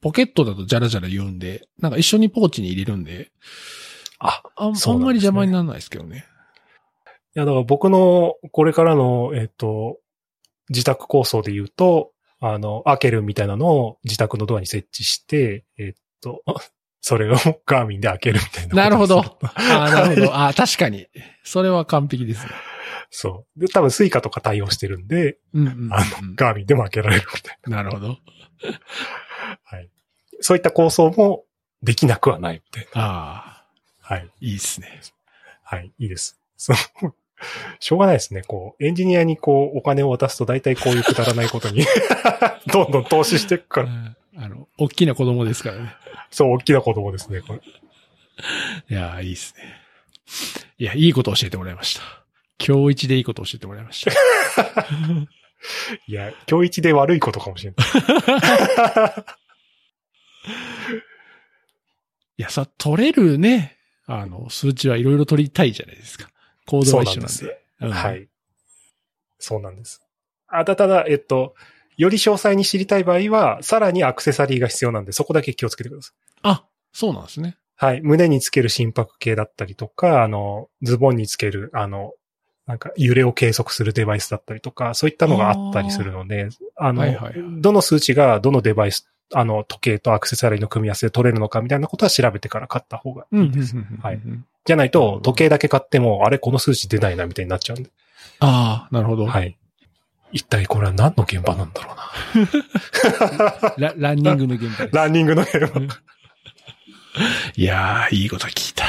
[0.00, 3.30] ポケットだとジャラジャラ言うんで、なんか一緒にポーチに入れるんで、
[4.18, 6.24] あ、あん,、ねあんまり邪魔にならないですけどね。
[7.34, 9.98] いや、だから僕のこれからの、えっと、
[10.68, 16.42] 自宅構想で言うと、あの、 Akerunみたいなのを自宅のドアに設置して、えっと、
[17.08, 18.74] それを Garmin で開けるみたいな。
[18.82, 19.20] なるほど。
[19.20, 20.34] ああ、なるほど。
[20.34, 21.06] ああ、確かに。
[21.44, 22.50] それは完璧ですね。
[23.10, 23.60] そう。
[23.60, 25.98] で、多分 Suica とか対応してるんで、うんうんうんあ
[26.34, 28.08] ガーミンでも開けられるみたいなるほど。
[28.08, 28.18] な。
[29.62, 29.88] はい。
[30.40, 31.44] そういった構想も
[31.80, 33.00] できなくはないみたいな。
[33.00, 33.64] あ
[34.02, 34.28] あ、はい。
[34.40, 35.00] いいっすね。
[35.62, 35.92] はい。
[36.00, 36.40] いいです。
[36.56, 36.76] そう。
[37.78, 38.42] しょうがないですね。
[38.42, 41.86] こう、エンジニアにこう、お金を渡すと大体こういうくだらないことに
[42.66, 43.86] どんどん投資していくから。
[43.86, 45.96] うんあの、大きな子供ですからね。
[46.36, 47.62] そう、大きな子供ですね、これ。
[48.90, 49.80] いやー、いいっすね。
[50.76, 52.02] いや、いいこと教えてもらいました。
[52.62, 54.12] 今日一でいいこと教えてもらいました。
[56.06, 57.86] いや、今日一で悪いことかもしれない。
[62.36, 66.28] いや、さ、取れるね、あの、数値はいろいろ取りたいじゃないですか。
[66.66, 67.64] コードは一緒なんそうで。
[67.80, 68.28] なんうんはい。
[69.38, 70.02] そうなんです。
[70.48, 71.54] あ、たただ、えっと、
[71.96, 76.25] より詳細に知りたい場合は、さらにアクセサリーが必要なんで、そこだけ気をつけてください。
[76.96, 77.56] あ、そうなんですね。
[77.76, 78.00] はい。
[78.00, 82.12] 胸につける心拍計だったりとか、あの、ズボンにつける、あの、
[82.66, 93.76] なんか揺れを計測するデバイスだったりとか、そういったのがあったりするので、あの、はいはいはいどの数値がどのデバイス、あの、時計とアクセサリーの組み合わせで取れるのかみたいなことは調べてから買った方がいいです。
[94.02, 94.20] はい。
[94.64, 97.90] じゃないと、時計だけ買っても、あれ、この数値出ないなみたいになっちゃうんで。
[98.40, 99.26] ああ、なるほど。
[99.26, 99.56] はい。
[100.32, 101.96] 一体これは何の現場なんだろう
[103.70, 103.74] な。
[103.78, 104.96] ラランニングの現場です。
[104.96, 105.80] ランニングの現場。
[107.56, 108.84] いやー、いいこと聞いた。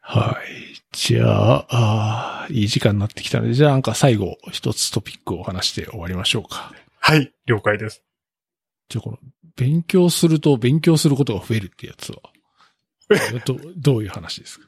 [0.00, 0.74] はい。
[0.92, 6.72] じゃあ、あーいい時間になってきたので、じゃあなんか最後、一つトピックを話して終わりましょうか。
[7.00, 8.02] はい、了解です。
[8.88, 9.18] じゃあこの、
[9.56, 12.18] 勉強すると勉強することが増えるってやつは、
[13.44, 14.66] どどういう話ですか？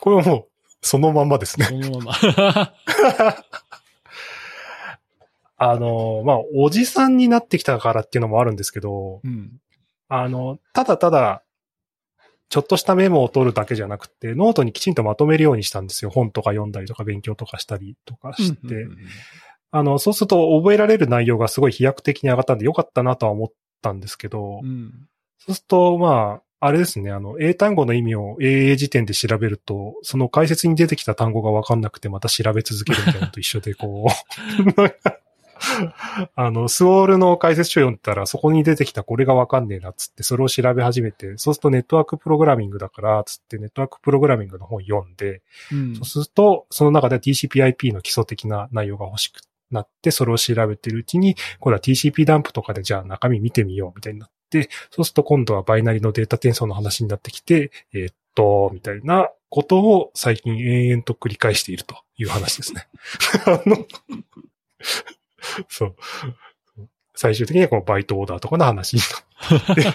[0.00, 0.48] これはもう、
[0.82, 1.66] そのまんまですね。
[1.66, 2.74] このまま。
[5.56, 9.60] あの、まあ、おじさんになってきたからっていうのもあるんですけど、うん。
[10.08, 11.43] あの、ただただ、
[12.48, 16.10] ちょっとしたメモを取るだけじゃなくて、ノートにきちんとまとめるようにしたんですよ。
[16.10, 18.58] 本とか読んだりとか勉強とかしたりとかして。
[18.62, 18.98] うんうんうん
[19.76, 23.48] あの、そうすると覚えられる内容がすごい飛躍的に上がったんでよかったなとは思っ
[23.82, 25.08] たんですけど、うん。
[25.40, 34.72] そうすると、まあ、あれですね、あの、英単語の意味を英英辞典で調べると、その解説に出てきた単語がわかんなくてまた調べ続けるみたいなのと一緒で、こう、
[36.34, 45.42] あの、スウォールの解説書読んでたら、そこに出てきたこれがわかんねえなっつって、それを調べ始めて、そうするとネットワークプログラミングだから、つってネットワークプログラミングの本読んで、
[45.72, 62.88] うんそうすると、その中で TCP/IP の基礎的な内容が欲しくなって、それを調べてるうちに、今度は TCP ダンプとかでじゃあ中身見てみようみたいになって、そうすると今度はバイナリのデータ転送の話になってきて、えーっと、みたいなことを最近延々と繰り返しているという話ですね。
[63.46, 63.86] あの、
[65.68, 65.96] そう。
[67.14, 69.02] 最終的にはこのバイトオーダーとかの話に
[69.50, 69.80] なって。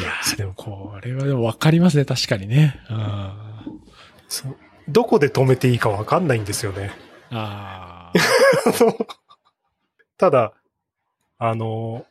[0.00, 2.80] いやーでもこれはでも分かりますね、確かにね。
[4.88, 6.92] どこで止めていいかわかんないんですよね。
[7.30, 8.12] あ
[10.18, 10.52] ただ、
[11.38, 12.06] あの、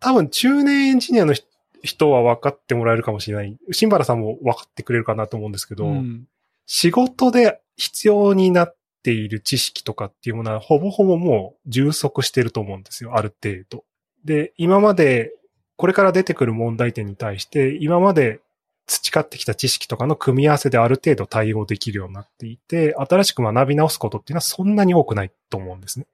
[0.00, 1.46] 多分中年エンジニアの人
[1.82, 3.56] 人は分かってもらえるかもしれない。
[3.70, 5.76] 新原さんも分かってくれるかなと思うんですけー。
[5.76, 6.26] ど、うん
[6.68, 13.84] 仕事で必要になっている知識とかっていうものはほぼほぼもう充足してると思うんですよ、ある程度。
[14.24, 15.32] で、今まで、
[15.76, 18.40] これから出てくる問題点に対して、今まで
[18.86, 26.06] 培ってきた知識とかの組み合わせである程度対応できるようになっていて、新しく学び直すことっていうのはそんなに多くないと思うんですね。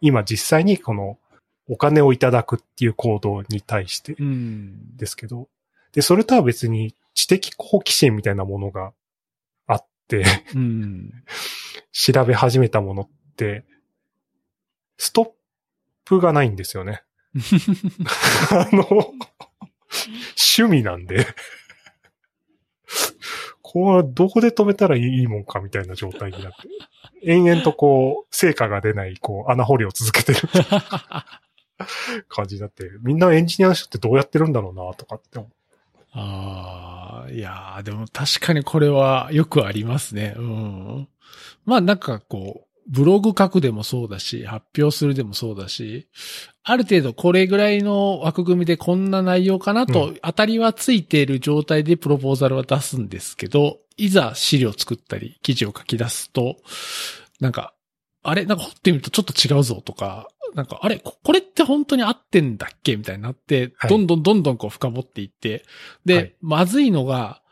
[0.00, 1.18] 今実際にこの
[1.68, 4.16] お金をいただくっていう行動に対して。
[4.96, 5.48] ですけど、
[5.92, 8.92] で、それとは別に知的好奇心みたいなものが、
[10.54, 11.10] うん。
[11.92, 13.64] 調べ始めたものって、
[14.98, 15.28] ストッ
[16.04, 17.02] プがないんですよね。
[18.50, 18.86] あの、
[20.56, 21.26] 趣味なんで、
[23.62, 26.68] これはどこで止めたらいいもんかみたいな状態になって、
[27.24, 30.38] 延々とこう、成果が出ない、こう、穴掘りを続けてる
[32.28, 35.50] 感じになって、みんなエンジニアの人ってどうやってるんだろうな、とかって思う
[36.14, 40.34] ああ、いやーでも確かにこれはよくありますね。
[40.36, 41.08] うん。
[41.64, 46.08] まあなんかこう、ブログ書くでもそうだし、発表するでもそうだし、
[46.62, 56.56] ある程度これぐらいの枠組みでこんな内容かなと、当たりはついている状態でプロポーザルは出すんですけど、いざ資料作ったり、記事を書き出すと、
[57.40, 57.74] なんか、
[58.24, 65.64] あれなんか掘ってみるとちょっと違うぞとか、なんか、あれこれって本当に合ってんだっけみたいになって、はいどんどんどんどんこう深掘っていって、
[66.04, 67.42] で、はいまずいのが、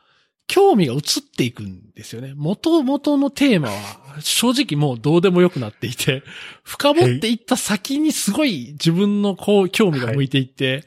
[0.49, 1.01] 興味が移っ
[1.35, 2.35] ていくんですよね。
[2.37, 6.23] 元々のテーマは、正直もうどうでもよくなっていて、
[6.63, 10.85] 深掘っていった先にすごい自分のこう、興味が向いていって、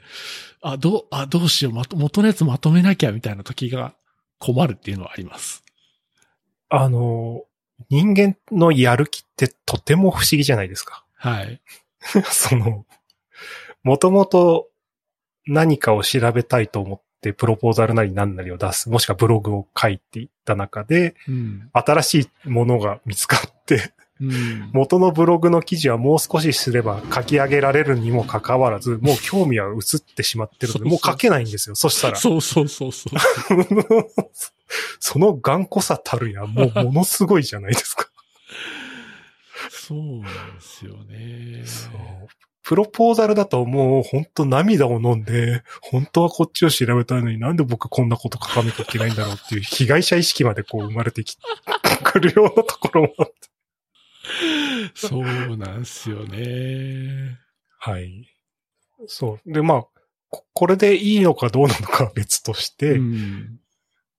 [0.62, 3.95] あ、どう、あ、どうしよう、まと、元のやつまとめなきゃみたいな時が
[4.40, 5.64] 困るっていうのはあります。
[6.70, 7.44] あの、
[7.89, 11.03] 人間のやる気ってとても不思議じゃないですか。
[11.15, 11.61] はい。
[12.31, 12.85] その、
[13.84, 14.69] もともと
[15.45, 21.69] 何かを調べたいと思ってプロポーザルなり何なりを出す、もしくはブログを書いていった中で、うん。
[21.73, 24.70] 新しいものが見つかって、うん。
[24.74, 31.76] 元のブログの記事はもう少しすれば書き上げられるにもかかわらず、 もう興味は移ってしまってるので、もう書けないんですよ。
[31.76, 32.16] そしたら。
[32.16, 33.18] そうそうそうそう。
[35.00, 38.10] その頑固さたるや、もうものすごいじゃないですか。
[39.70, 41.64] そうなんですよね。
[41.66, 41.92] そう
[42.66, 51.38] プロポーザルだともう本当涙を飲んで、本当はこっちを調べたいのになんで僕こんなこと書かなきゃいけないんだろうっていう被害者意識までこう生まれてき
[52.04, 53.55] くるようなところもあって。
[54.95, 57.39] そうなんですよね。
[57.80, 58.27] はい。
[59.07, 59.52] そう。
[59.52, 59.81] で、まあ、
[60.30, 63.60] ここれでいいのかどうなのかは別として、うん。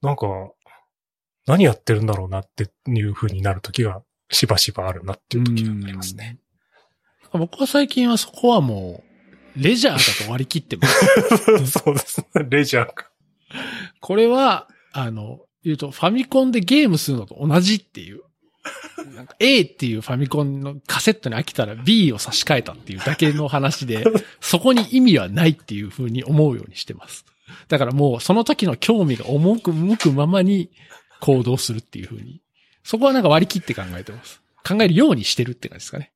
[0.02, 0.26] なんか、
[1.46, 6.38] 何やってるんだろうなっていう風になる時がしばしばあるなっていう時がありますね。
[7.32, 7.40] うん。
[7.40, 9.02] 僕は最近はそこはも
[9.56, 11.66] う、レジャーだと割り切ってます。
[11.66, 12.46] そうですね。
[12.48, 13.10] レジャーか。
[14.00, 18.22] これは、あの、言うと、ファミコンでゲームするのと同じっていう。
[19.14, 24.05] なんか A っていうファミコンのカセットに飽きたら B を差し替えたっていうだけの話で、
[24.40, 27.24] そこに意味はないっていう風に思うようにしてます。
[27.68, 30.70] だからもうその時の興味が重く向くままに
[31.20, 32.40] 行動するっていう風に。
[32.82, 34.40] そこはなんか割り切って考えてます。
[34.64, 36.12] 考えるようにしてるって感じですかね。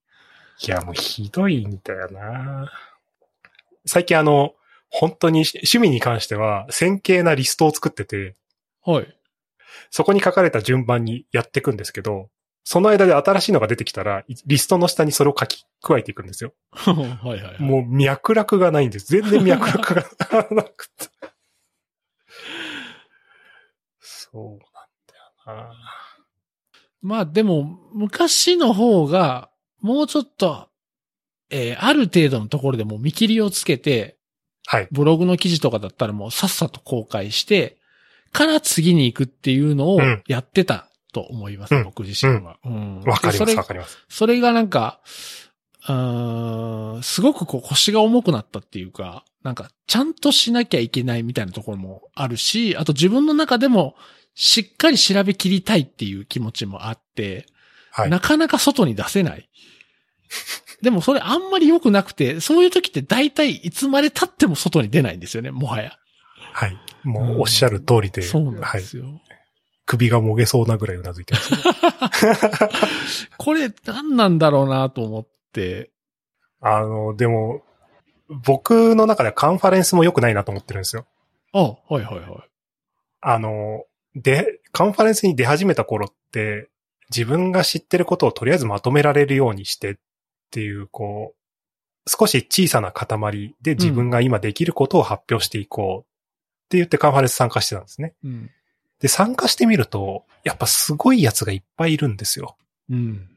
[0.63, 2.71] いや、もうひどいんだよな
[3.87, 4.55] 最近あの、
[4.89, 8.37] 本当に趣味に関しては、線形なリストを作ってて、
[8.85, 9.17] はい。
[9.91, 12.29] そこに書かれた順番にやっていくんですけど、
[12.65, 16.53] その間で新しいのが出てきたら、いリストの下にそれを書き加えていくんですよ。
[16.71, 17.63] はいはいはい。
[17.63, 19.13] もう脈絡がないんです。
[19.13, 20.03] 全然脈絡が
[20.51, 21.09] なくて。
[23.99, 25.75] そうなんだよな
[27.03, 29.51] まあでも、昔の方が、
[29.81, 30.69] もうちょっと、
[31.49, 34.19] えーある程度のところでもう見切りをつけて、
[34.67, 34.89] はい。
[34.93, 37.79] ブログの記事とかだったらもうさっさと公開して、
[38.33, 42.59] から次に行くっていうのをうんやってたと思います、うん僕自身は。
[42.65, 43.99] うんわかります、わかります。
[44.09, 45.01] それがなんか、
[45.89, 53.95] うーんすごくこう腰が重くなったっていうか、なんかちゃんとしなきゃいけないみたいなところもあるし、あと自分の中でも
[54.35, 57.47] しっかり調べきりたいっていう気持ちもあって、
[57.93, 58.11] はい。
[58.11, 59.49] なかなか外に出せない。
[60.83, 65.93] でもそれあんまり良くなくて、そういう時って大体いつまで経っても外に出ないんですよね、もはや。
[66.53, 66.77] はい。
[67.05, 68.81] もうおっしゃる通りで、そうなんはい。
[68.81, 69.21] ですよ。
[69.91, 71.59] 首がもげそうなぐらいうなずいてます、ね。
[73.37, 75.91] これ何なんだろうなと思って。
[76.61, 77.65] あの、でも、
[78.29, 81.07] 僕の中ではカンファレンスも良くないなと思ってるんですよ。
[81.53, 81.63] あ、
[81.93, 82.51] はいはいはい。
[83.21, 83.85] あの、
[84.15, 86.71] で、カンファレンスに出始めた頃って、
[87.11, 89.97] 自分が知ってることをとりあえずまとめられるようにしてっ
[90.53, 96.09] ていう、こう、少し小さな塊で自分が今できることを発表していこう
[96.67, 98.15] って言ってカンファレンス参加してたんですね。
[98.23, 98.51] うん。
[99.01, 102.57] で、参加してみると、やっぱすごいやつがいっぱいいるんですよ。
[102.91, 103.29] うん。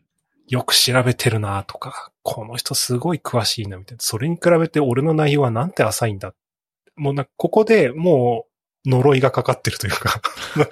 [0.47, 4.01] よく調べてるなとか、この人すごい詳しいなみたいな。
[4.01, 6.33] それに比べて俺の内容はなんて浅いんだ。
[6.95, 8.45] もうな、ここでも
[8.85, 10.21] う呪いがかかってるというか。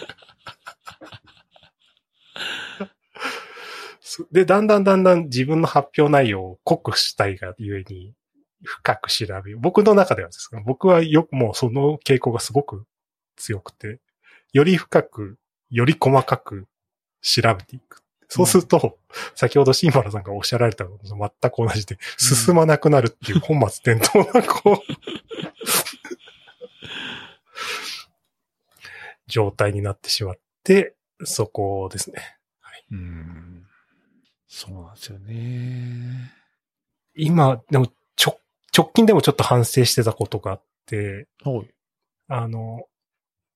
[4.01, 8.13] そで、だんだんだんだん自分の発表内容を濃くしたいがゆえに、
[8.63, 9.57] 深く調べる。
[9.57, 12.85] 僕の中ではですが、僕はよくもうその傾向がすごく
[13.37, 13.99] 強くて、
[14.53, 15.37] より深く、
[15.69, 16.67] より細かく
[17.21, 18.03] 調べていく。
[18.27, 18.97] そうすると、
[19.35, 21.17] 先ほどシンバラさんがおっしゃられたのと全
[21.51, 24.77] く同じで、進まなくなるっていう本末転倒な、こう、
[29.27, 32.37] 状態になってしまって、そこですね。
[32.91, 33.67] うん。
[34.47, 36.33] そうなんですよね。
[37.15, 37.91] 今、でも、
[38.73, 41.73] 直近でもちょっと反省してたことがあって、はい。
[42.27, 42.85] あの、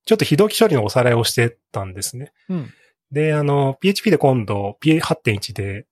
[0.05, 2.31] ちょっと非同期処理のおさらいをしてたんですね。
[2.49, 2.73] うん。
[3.11, 5.85] で、あの、PHP で今度 P8.1 で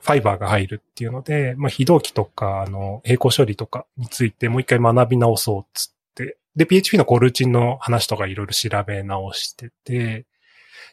[0.00, 10.26] ファイバーが入るっていうので、まあ、非同期とか、あの、並行処理とかについてもう一回学び直そうっつって、で、PHP のコルチンの話とかいろいろ調べ直してて、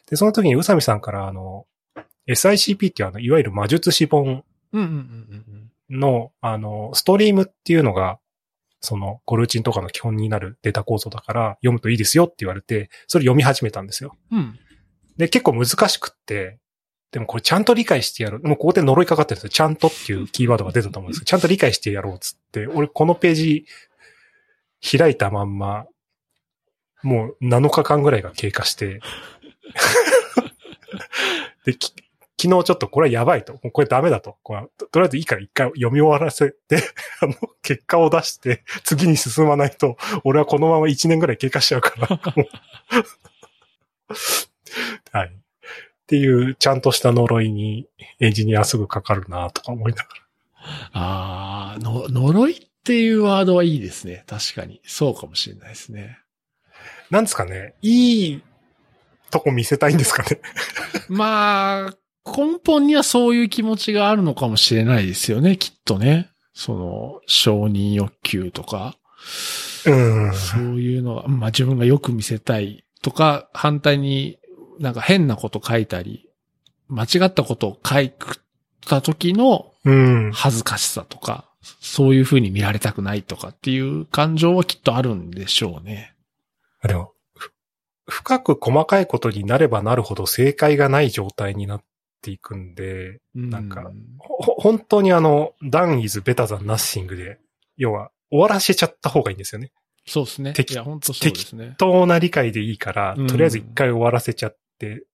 [0.08, 1.66] で、その時に宇佐美さんから、あの、
[2.28, 4.44] SICP っていうあの、いわゆる魔術師本
[5.90, 8.19] の、あの、ストリームっていうのが、
[8.80, 14.16] その、コルチンとかの基本になるデータ構造だから、読むといいですよって言われて、それ読み始めたんですよ。
[14.30, 14.38] うん。
[14.38, 14.58] うん。
[15.16, 16.58] で、結構難しくって、
[17.12, 18.38] でもこれちゃんと理解してやる。
[18.40, 19.50] もうここで呪いかかってるんですよ。
[19.50, 23.66] ちゃんとっていうキーワードが出たと思うんですけど、 ちゃんと理解してやろうっつって、俺このページ
[24.98, 25.86] 開いたまんま、
[27.02, 29.00] もう7日間ぐらいが経過して、
[31.64, 31.92] で、き
[32.40, 33.52] 昨日ちょっとこれはやばいと。
[33.52, 34.38] もうこれダメだと。
[34.42, 36.82] これととりあえずいいから一回読み終わらせて、
[37.20, 42.08] あの、結果を出して、次に進まないと、俺はこのまま1年ぐらい経過しちゃうから。
[45.12, 45.28] はい。
[45.28, 45.32] っ
[46.06, 47.86] ていう、ちゃんとした呪いに
[48.20, 50.14] エンジニアすぐかかるなとか思いながら。
[50.92, 54.24] ああ、の、呪いっていうワードはいいですね。
[54.26, 54.80] 確かに。
[54.84, 56.20] そうかもしれないですね。
[57.10, 57.74] なんですかね。
[57.82, 58.42] いい
[59.30, 60.40] とこ見せたいんですかね。
[61.08, 61.94] まあ、
[62.24, 66.30] 根本にはそういう気持ちがあるのかもしれないですよね、きっとね。
[66.52, 68.96] その、承認欲求とか、
[69.86, 70.34] うん。
[70.34, 74.38] そういうのが、まあ自分がよく見せたいとか、反対に
[74.78, 76.28] なんか変なこと書いたり、
[76.88, 78.12] 間違ったことを書い
[78.86, 80.32] た時のうん。
[80.32, 81.46] 恥ずかしさとか、
[81.80, 86.14] そういう風に見られたくないとかっていう感情はきっとあるんでしょうね。
[86.82, 87.52] でも、ふ
[88.08, 91.84] 深く細かいことになればなるほど正解がない状態になっ
[92.20, 93.90] ていくんで、なんか
[94.58, 97.38] 本当にあの、done is better than nothing で、
[97.76, 99.72] 要は終わらせちゃった方がいいんですよね。
[100.06, 100.52] そうですね。
[100.52, 100.76] 適
[101.78, 105.04] 当な理解でいいから、うんとりあえず一回終わらせちゃって、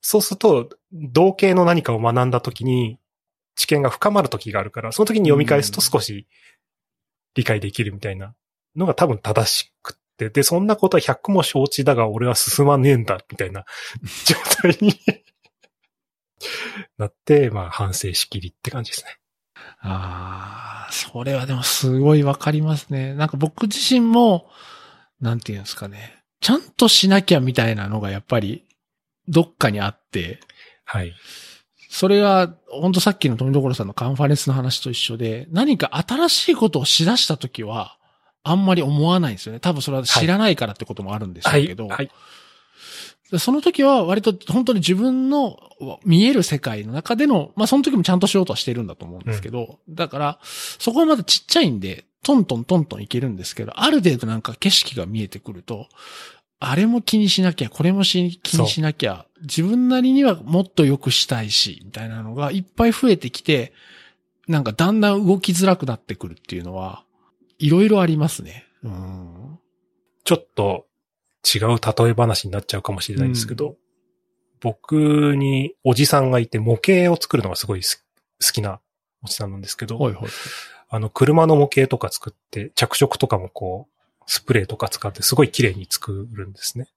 [0.00, 2.98] そうすると、同型の何かを学んだ時に、
[3.54, 6.26] 知見が深まる時があるから、その時に読み返すと少し
[7.34, 8.34] 理解できるみたいな
[8.76, 13.66] のが多分正しくって、で、そんなことは100も承知だが俺は進まねえんだ、みたいな
[14.24, 14.94] 状態に
[16.98, 19.18] なって、まあ反省しきりって感じですね。
[19.80, 23.14] ああ、それはでもすごいわかりますね。
[23.14, 24.50] なんか僕自身も、
[25.20, 26.22] なんていうんですかね。
[26.40, 28.64] ちゃんとしなきゃみたいなのがやっぱり
[29.28, 30.40] どっかにあって、
[30.84, 31.14] はい。
[31.88, 37.98] それが、本当さっきの富所さんのカンファレンスの話と一緒で、何か新しいことをしだしたときは、
[38.42, 39.60] あんまり思わないんですよね。
[39.60, 41.64] 多分それは知らないからってこともあるんでしょはい。
[41.64, 42.06] うけど、はい。
[42.06, 42.12] で
[43.38, 45.58] その時は割と本当に自分の
[46.04, 55.88] 見える世界の中での、まあその時もちゃんとしようとはしてるんだと思うんですけど、だから、そこはまだちっちゃいんで、トントントントンいけるんですけど、ある程度なんか景色が見えてくると、
[56.58, 63.72] あれも気にしなきゃ、これもし気にしなきゃ、自分なりにはもっと良くしたいし、みたいなのがいっぱい増えてきて、
[64.46, 67.04] なんかだんだん動きづらくなってくるっていうのは、
[67.58, 68.66] いろいろありますね。
[68.82, 69.58] うん。
[70.24, 70.86] ちょっと
[71.42, 73.76] 違う例え話になっちゃうかもしれないんですけど、
[74.60, 78.04] 僕におじさんがいて模型を作るのがすごいす
[78.44, 78.80] 好きな
[79.24, 80.24] おじさんなんですけど、はいはい。
[80.88, 86.88] あの車の模型とか作って着色とかもこうスプレーとか使ってすごい綺麗に作るんですね。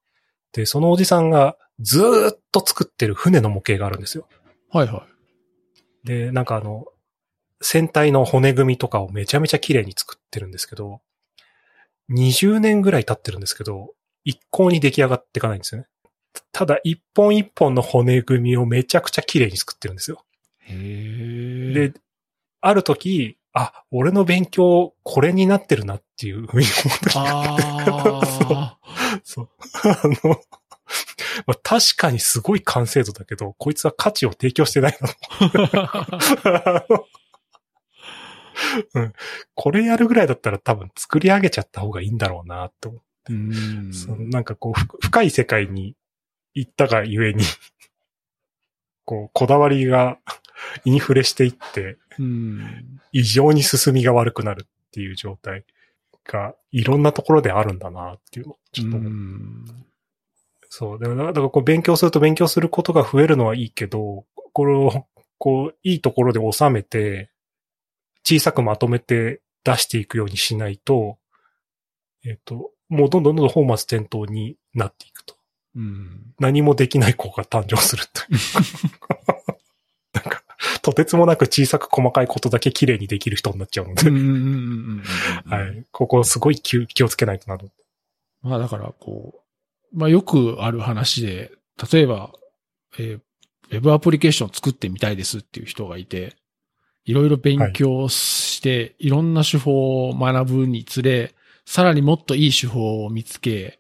[0.52, 4.28] で、そのおじさんがずーっと作ってる船の模型があるんですよ。
[4.72, 5.06] はいは
[6.04, 6.08] い。
[6.08, 6.86] で、なんかあの、
[7.62, 11.02] 船体の骨組みとかをめちゃめちゃ綺麗に作ってるんですけど、
[12.12, 13.94] 20年ぐらい経ってるんですけど、
[14.24, 15.88] 一向に出来上がっていかないんですよね。
[16.52, 20.24] ただ、一本一本の骨組みをめちゃくちゃ綺麗に作ってるんですよ。
[20.60, 21.90] へえ。
[21.90, 21.94] で、
[22.62, 27.22] ある時、あ、俺の勉強、これになってるなっていうふうに思った。
[27.22, 27.58] あ
[28.50, 28.80] あ。
[29.24, 29.50] そう。
[29.84, 30.42] あの、
[31.46, 35.10] まあ、確かにすごい完成度だけど、こいつは価値を提供してないの
[38.96, 39.14] うん。
[39.56, 43.13] これやるぐらいだったら多分作り上げちゃった方がいいんだろうなと思って。
[43.30, 45.96] うんそのなんかこう、ふ深い世界に
[46.54, 47.44] 行ったがゆえに、
[49.06, 50.20] こう、こだわりが
[50.86, 53.00] インフレしていって、うん。
[53.12, 55.66] 異常に進みが悪くなるっていう状態
[56.26, 58.98] がいろんなところであるんだなっていうのをちょっと
[60.76, 61.00] そう。
[61.00, 65.06] だから、だからこう勉強すると勉強することが増えるのはいいけど、これを、
[65.38, 67.30] こう、いいところで収めて、
[68.26, 71.20] 小さくまとめて出していくようにしないと、
[72.26, 75.36] えっ、と、もうどんどんどんどん本末転倒になっていくと。
[75.76, 76.34] うん。
[76.40, 78.40] 何もできない子が誕生するという。
[80.14, 80.44] なんか、
[80.82, 84.10] とてつもなく小さく細かいことだけ綺麗にできる人になっちゃうので、
[85.46, 85.66] は。
[85.66, 85.86] い。
[85.92, 87.68] ここすごい気を気をつけないとなと。
[88.42, 89.42] まあだから、こ
[89.94, 91.52] う、まあよくある話で、
[91.92, 92.32] 例えば、
[93.00, 93.20] えー
[93.72, 96.36] ウェブアプリケーション作ってみたいですっていう人がいて、
[97.06, 101.34] いろいろ勉強して、い、ろんな手法を学ぶにつれ、
[101.66, 103.80] さらにもっといい手法を見つけ、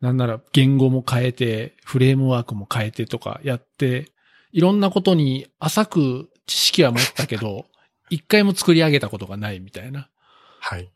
[0.00, 4.12] なんなら言語も変えて、フレームワークも変えてとかやって、
[4.52, 7.66] いろんなことに浅く知識は持ったけど、
[8.10, 10.08] 一回も作り上げたことがないみたいな。
[10.60, 10.88] はい。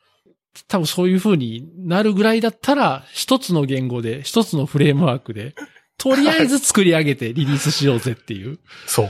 [0.69, 5.55] 多分そういう風になるぐらいだったら、一つの言語で、一つのフレームワークで、
[5.99, 8.59] とりあえず作り上げてリリースしようぜっていう。
[8.87, 9.09] そう。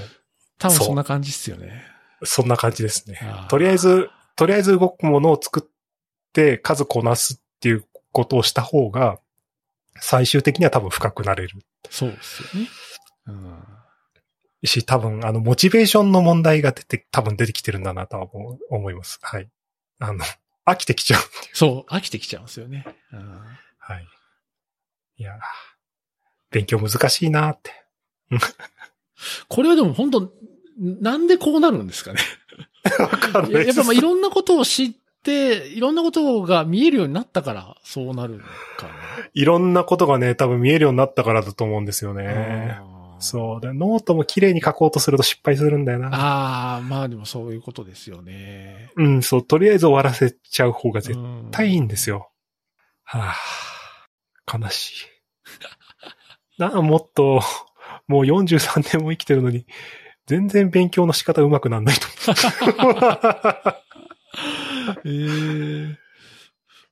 [0.58, 1.84] 多分そんな感じっすよね。
[2.24, 3.18] そんな感じですね。
[3.48, 5.71] とりあえず、とりあえず動くものを作っ
[6.32, 9.18] て数こなすっていうことをした方が、
[10.00, 11.58] 最終的には多分深くなれる。
[11.90, 12.68] そうですよね。
[13.26, 13.64] うん
[14.64, 18.28] し、多分、あの、モチベーションの問題が出て、多分出てきてるんだなとは
[18.70, 19.18] 思います。
[19.22, 19.48] はい。
[19.98, 20.24] あの、
[20.64, 21.20] 飽きてきちゃう。
[21.52, 22.84] そう、飽きてきちゃうんですよね。
[23.12, 23.40] うん
[23.78, 24.06] はい。
[25.16, 25.36] いやー、
[26.52, 27.72] 勉強難しいなーって。
[29.48, 30.32] これはでも本当
[30.78, 32.20] なんでこうなるんですかね。
[32.98, 38.88] わかんいないですややっぱまあいろんなことを知って、いろんなことが見えるようになったから、そうなるのか
[39.34, 42.22] いろんなことがね、多分見えるようになったからだと思うんですよな。
[42.22, 42.80] ね。
[43.20, 43.60] そう。
[43.60, 46.08] でノートも綺麗に書こうとすると失敗するんだよな。
[46.08, 48.90] ああ、まあでもそういうことですよね。
[48.96, 49.42] うん、そう。
[49.42, 52.30] とりあえず終わらせちゃう方が絶うん対いいんですよ。
[53.04, 53.34] は
[54.46, 55.12] あ、悲しい。
[56.58, 57.40] なあ、もっと、
[58.08, 59.66] もう43年も生きてるのに、
[60.26, 62.06] 全然勉強の仕方上手くなんないと
[62.78, 62.94] 思う。
[65.04, 66.02] ええ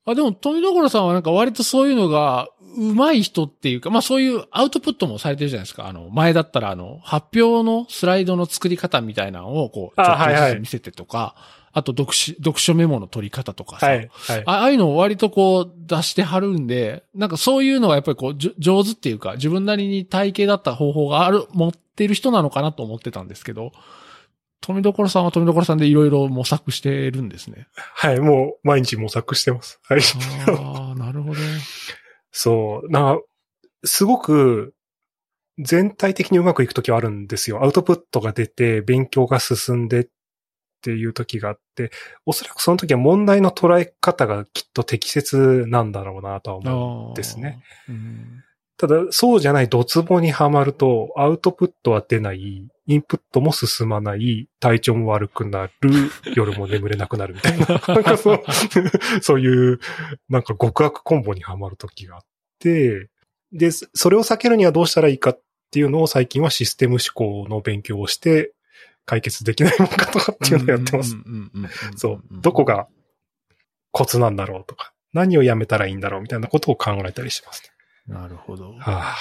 [0.06, 5.86] あ、でも、富所さんはなんか割とそういうのが上手い人っていうか、まあそういうアウトプットもされてるじゃないですか。
[5.86, 11.34] あの、前だったらあの、発表のスライドの作り方みたいなのをこう、ちょっとずつ見せてとか、
[11.72, 14.42] あと読書、読書メモの取り方とかさ、はい、はい。
[14.46, 23.72] あああいうのを割とこう出してはるんで、なんかそういうのがやっぱりこう、上手っていうか、自分なりに体系だった方法がある、持ってる人なのかなと思ってたんですけど、
[24.60, 27.66] 富所さんは富所さんでいろいろ模索してるんですね。
[27.74, 29.80] はい、もう毎日模索してます。
[29.84, 30.00] はい。
[30.48, 31.36] ああ、なるほど。
[32.30, 32.90] そう。
[32.90, 33.18] な、
[33.84, 34.74] すごく、
[35.58, 37.62] 全体的にうまくいくときはあるんですよ。
[37.62, 40.08] アウトプットが出て、勉強が進んでっ
[40.82, 41.90] ていうときがあって、
[42.24, 47.08] おそらくその時は問題の捉え方がきっと適切なんだろうなとは思う。
[47.10, 47.62] ああですね。
[47.88, 48.44] うん
[48.80, 55.72] ただ、そうじゃないドツボにはまると、アウトプットは出ない、インプットも進まない、体調も悪くなる、
[56.34, 57.66] 夜も眠れなくなるみたいな。
[57.94, 58.42] なんかそう、
[59.20, 59.80] そういう、
[60.30, 62.22] なんか極悪コンボにはまる時があっ
[62.58, 63.10] て、
[63.52, 68.54] で、それを避けるにはどうしたらいいかっていうのを最近はシステム思考の勉強をして、
[69.04, 71.16] 解決できないもんかとかっていうのをやってます。
[71.96, 72.24] そう。
[72.30, 72.88] どこが
[73.90, 77.79] コツなんだろうとか、何をやめたらいいんだろうみたいなことを考えたりしますね。
[78.10, 78.72] なるほど。
[78.72, 79.16] はあ、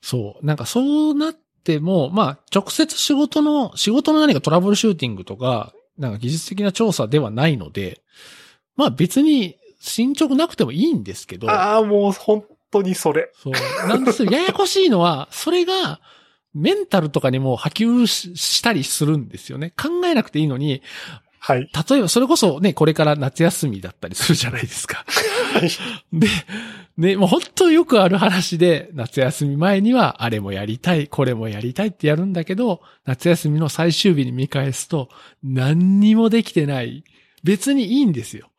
[0.00, 0.46] そう。
[0.46, 8.02] なんかそうなっても、まあ、直接仕事の、仕事の何かトラブルシューティングとか、なんか技術的な調査ではないので、
[8.76, 13.32] まあ別に進捗なくてもいいんですけど、ああ、もう本当にそれ。
[13.34, 13.88] そう。
[13.88, 14.30] なんですよ。
[14.32, 16.00] ややこしいのは、それが、
[16.54, 19.74] メンタルとかにも波及ししたりするんですよね。
[19.76, 20.80] 考えなくていいのに、
[21.38, 21.70] はい。
[21.90, 25.04] 例えばそれこそね、これから夏休みだったりするじゃないですか。
[26.12, 26.28] で、
[26.96, 35.08] ね、もう本当よくある話で、夏休み前にはあれもやりたい、これもやりたいってやるんだけど、夏休みの最終日に見返すと、
[35.42, 37.04] 何にもできてない。
[37.44, 38.50] 別にいいんですよ。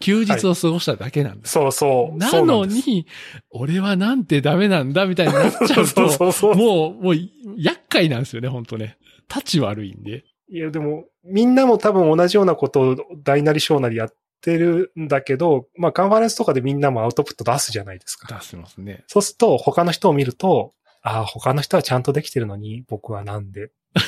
[0.00, 1.52] 休日を過ごしただけなんです。
[1.52, 2.18] そうそう。
[2.18, 3.06] なそうです、のに、
[3.50, 6.54] 俺はなんてダメなんだみたいになっちゃう そうそと、うそう。
[6.54, 7.16] もう、もう、
[7.56, 8.98] 厄介なんですよね、本当ね。
[9.34, 10.24] 立ち悪いんで。
[10.50, 14.14] いや、でも、みんなも多分同じようなことを大なり小なりやっ
[14.44, 18.28] てるんだけど、まあカンファレンスとかでみんなもアウトプット出すじゃないですか。
[18.38, 19.04] 出せますね。
[19.06, 23.70] そうすると、他の人を見ると、ああ、他の人はちゃんとできてるのに、僕はなんで。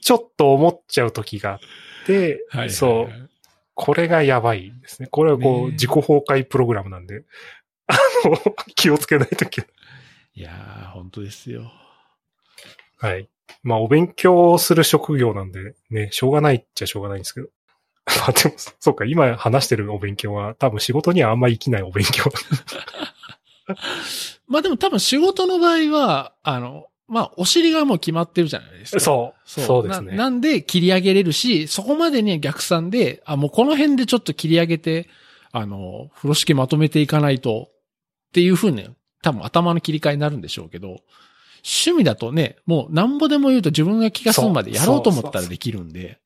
[0.00, 1.58] ちょっと思っちゃう時があっ
[2.06, 2.70] て、はい。
[2.70, 3.30] そう。
[3.74, 5.08] これがやばいですね。
[5.08, 7.24] これはこう、自己崩壊プログラムなんで、
[7.86, 8.36] あの、
[8.74, 9.70] 気をつけないといけない。
[10.34, 11.72] いやー、本当ですよ。
[12.98, 13.28] はい。
[13.62, 17.48] まあ、お勉強する職業なんで、ね、しょうがないっちゃしょうがないんですけど。
[18.26, 22.24] あでも、そうか、今話してるお勉強は、多分仕事にはあんまり生きないお勉強。
[24.46, 29.00] まあでも多分仕事の場合は、あの、まあ、お尻がもう決まってるじゃないですか。
[29.00, 29.48] そう。
[29.48, 30.12] そうですね。
[30.12, 35.08] ななんで切り上げれるし、そこまでに逆算で、あ、もうこの辺でちょっと切り上げて、
[35.52, 38.88] あの、風呂敷まとめていかないと、っていうふうに、
[39.22, 41.00] 多分頭の切り替えになるんでしょうけど、
[41.64, 46.18] 趣味だとね、もうなんぼでも言うと自分が気が済むまでやろうと思ったらできるんで。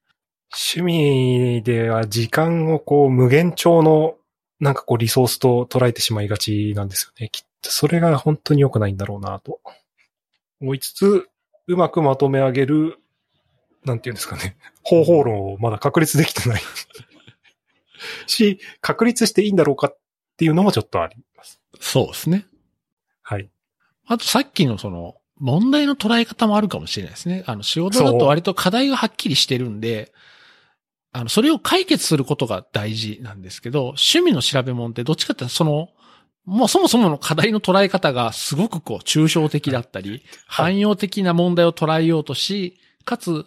[0.52, 4.16] 趣味では時間をこう無限調の
[4.58, 7.30] なんかこうリソースと捉えてしまいがちなんですよね。
[7.30, 9.60] きっとそれが本当に良くないんだろうなと。
[10.60, 11.28] 思いつつ、
[11.66, 12.98] うまくまとめ上げる、
[13.84, 16.62] なんていうんですかね、 方法論をまだ確立できてない
[18.26, 19.98] し、確立していいんだろうかっ
[20.36, 21.60] ていうのもちょっとあります。
[21.80, 22.46] そうですね。
[23.22, 23.48] はい。
[24.06, 27.44] あとさっきのその、問題の捉え方もあるかもしれないですね。
[27.46, 30.12] あの、仕事だと割と課題がはっきりしてるんで、
[31.12, 35.88] あの、それを解決することが大事なんですけど、趣味の調べ物ってどっちかってその、
[36.44, 43.46] もうそもそもの課題の捉え方がすごくこう、抽象的だったり、はい汎用的な問題を捉えようとし、かつ、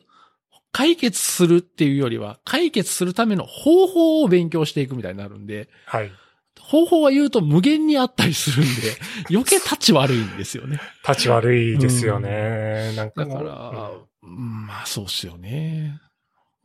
[0.71, 6.11] 解決するっていうよりは、解決するための方法を勉強していくみたいになるんで、はい。
[6.59, 8.71] 方法は言うと無限にあったりするんで、
[9.29, 10.79] 余計立ち悪いんですよね。
[11.07, 12.93] 立ち悪いですよね。
[12.95, 13.91] なんかだから、
[14.23, 15.99] うんまあそうっすよね。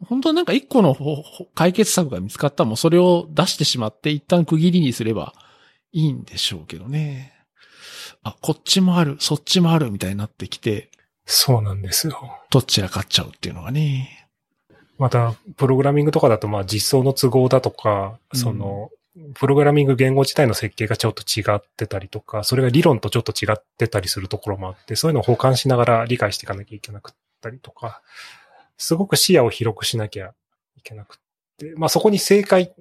[0.06, 0.96] 本当はなんか一個の
[1.54, 5.34] 解決策が見つかったらもうそれを出してしまって一旦区切りにすれば
[5.92, 7.32] いいんでしょうけどね。
[8.22, 10.90] あ、こっちもある、そっちもあるみたいになってきて、
[11.24, 12.38] そうなんですよ。
[12.50, 14.28] どっちら勝っちゃうっていうのがね。
[14.98, 18.90] また、プログラミングとかだと、まあ実装の都合だとか、うんその、
[19.34, 28.00] プログラミング言語自体の設計がちょっと違ってたりとか、それが理論とちょっと違ってたりするところもあって、そういうのを補完しながら理解していかなきゃいけなくったりとか、
[28.78, 30.32] すごく視野を広くしなきゃ
[30.76, 31.18] いけなくっ
[31.58, 32.72] て、まあそこに正解っ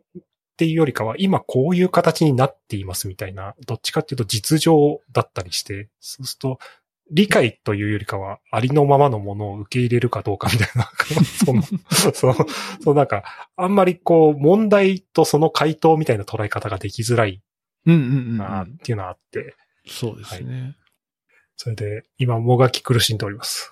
[0.58, 6.60] ていうよりかは、今こういう形になっていますみたいな、どっちかっていうと実情だったりして、そうすると、
[7.10, 10.92] 理解というよりかは、ありのままのものを受け入れるかどうかみたいな、
[11.46, 11.62] その、
[12.14, 12.36] その、
[12.82, 13.24] そうなんか、
[13.56, 17.42] あんまりこう、問題とその回答みたいな捉え方ができづらい
[17.86, 18.78] うんうんうん、うなっん。
[18.80, 19.56] ていうのはあって、
[19.88, 20.76] そうですね。
[21.56, 23.72] それで、今、もがき苦しんでおります。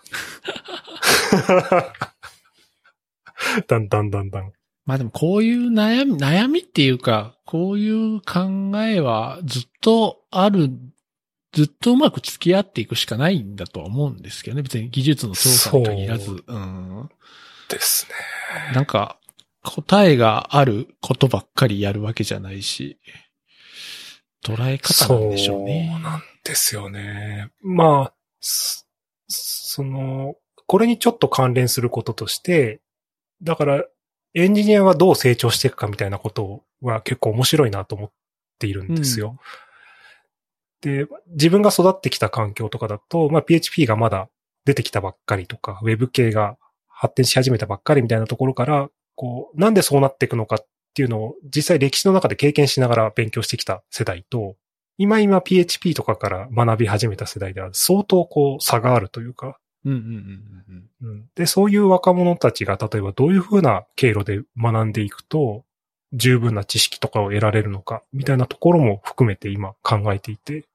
[3.68, 4.52] だんだんだんだん。
[4.86, 10.70] まあでもこういう悩み、悩みっていうか、こういう考えはずっとある、
[11.54, 14.64] ずっとうまく付き合っていくしかないんだとは思うんですけどね。
[14.64, 16.44] 別に技術の操作に限らず。
[16.46, 17.10] うん。
[17.70, 18.74] ですね。
[18.76, 19.18] なんか、
[19.64, 23.00] 答えがあることばっかりやるわけじゃないし、
[24.44, 25.90] 捉え方なんでしょうね。
[25.92, 27.50] そうなんですよね。
[27.64, 28.86] まあ、そ
[29.28, 30.36] その、
[30.68, 32.80] これにちょっと関連することとして、
[33.46, 33.86] だから、
[34.34, 38.12] エンジニアがどう成長していくかみたいなことは結構面白いなと思っ
[38.60, 39.38] ているんですよ。
[40.82, 44.30] で、自分が育ってきた環境とかだと、まあ PHP がまだ
[44.66, 46.58] 出てきたばっかりとか、Web 系が
[46.88, 54.56] 発展し始めたばっかりみたいなところから、こう、なんでそうなっていくのかっていうのを実際歴史の中で経験しながら勉強してきた世代と、
[54.98, 61.30] 今今 PHP とかから学び始めた世代では相当こう差があるというか、うんうんうんうんうん。
[61.36, 65.64] で、そういう若者たちが例えばどういうふうな経路で学んでいくと、
[66.14, 70.66] 十分な知識とかを得られるのか、みたいなところも含めて今考えていて、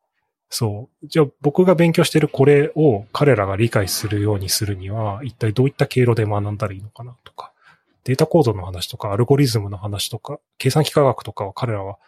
[0.48, 1.06] そう。
[1.06, 7.52] じゃあ僕が勉強してるこれを彼らが理解するようにするには、一体どういった経路で学んだらいいのかなとか、
[8.04, 11.98] データ構造の話とか、アルゴリズムの話とか、計算機科学とかは彼らは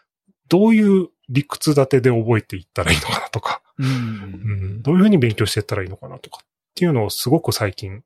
[0.48, 3.86] どういう理屈立てで覚えていったらいいのかなとか、うん。
[3.86, 6.40] うん、どういうふうに勉強していったらいいのかなとか
[6.72, 8.02] っていうのをすごく最近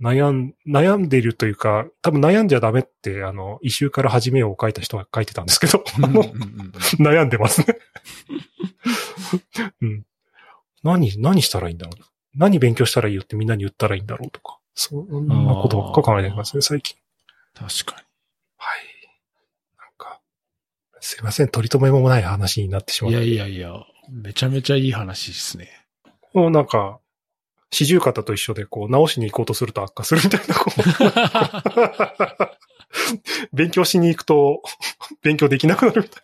[0.00, 5.84] 悩ん、悩んでいるというか、多分悩んじゃダメって、あの、異臭から始めようを書いた人が書いてたんですけど、
[6.98, 7.78] 悩んでますね。
[9.80, 10.04] うん。
[10.82, 12.04] 何、何したらいいんだろう？
[12.34, 16.96] 何勉強したらいいよってみんなに言ったらいいんだろうとか、そんなことばっか考えてますね、最近。
[17.54, 18.06] 確かに。
[18.56, 18.78] はい。
[19.78, 20.20] なんか、
[21.00, 23.20] すいません、取り留めもない話になってしまっいて。
[23.20, 23.72] やいやいや、
[24.10, 25.68] めちゃめちゃいい話ですね。
[26.34, 26.98] もうなんか、
[27.72, 30.70] 四十肩と一緒でこう直しに行こうとすると悪化するみたいな、こ
[33.50, 34.62] う 勉強しに行くと
[35.22, 36.22] 勉強できなくなるみたい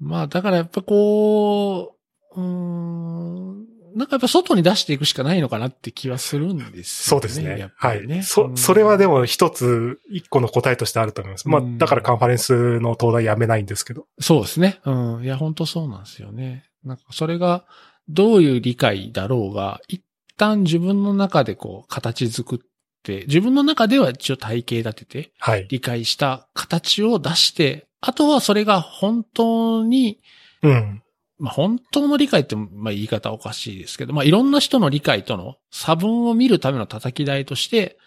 [0.00, 1.96] まあ、だからやっぱこ
[2.36, 3.66] う、うーん、
[3.96, 6.84] なんかやっぱ外に出していくしかないのかなって気はするんですよね。
[6.84, 7.56] そうですね。
[7.56, 7.72] ね。
[7.76, 8.22] はい。
[8.22, 11.48] そ、それはでも一つ、一個の答えとしてあると思います。
[11.48, 14.06] まあう、んだからカンファレンスの東大やめないんですけど。
[14.20, 14.78] そうですね。
[14.84, 15.24] うん。
[15.24, 16.64] いや、本当そうなんですよね。
[16.84, 17.64] なんかそれが
[18.08, 20.02] どういう理解だろうが、一
[20.36, 22.58] 旦自分の中でこう形作っ
[23.02, 25.66] て、自分の中では一応体系立ててはい。
[25.68, 30.20] 理解した形を出して、あとはそれが本当に、
[30.62, 31.02] うん。
[31.38, 37.98] まあ本当の理解って、まあ言い方おかしいですけど、まあいろんな人の理解との差分を見るための叩き台として、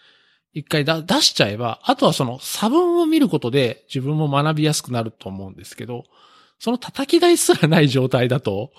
[0.54, 6.04] 一回だ出しちゃえば、あとはその差分を見ることで自分も学びやすくなると思うんですけど、
[6.62, 8.70] その叩き台すらない状態だと、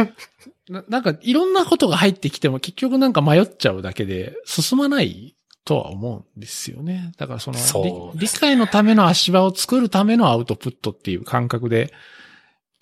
[0.68, 5.34] ななんかいろんなことが入ってきても結局なんか迷っちゃうだけで進まない
[5.64, 7.12] とは思うんですよね。
[7.16, 11.90] だからそのそうです理理解のための足場を作るためのアウトプットっていう感覚で、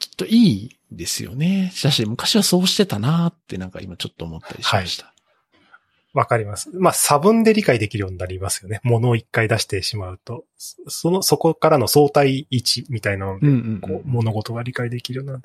[0.00, 1.70] きっといいですよね。
[1.72, 5.13] しかし、昔はそうしてたなってなんか今ちょっと思ったりしました。
[6.14, 6.70] わかります。
[6.72, 8.80] まあ、差分で理解できるようになりますよね。
[8.84, 10.44] 物を一回出してしまうと。
[10.56, 13.46] そその、そこからの相対位置みたいなので、
[13.80, 15.42] こう、物事が理解できるようになる。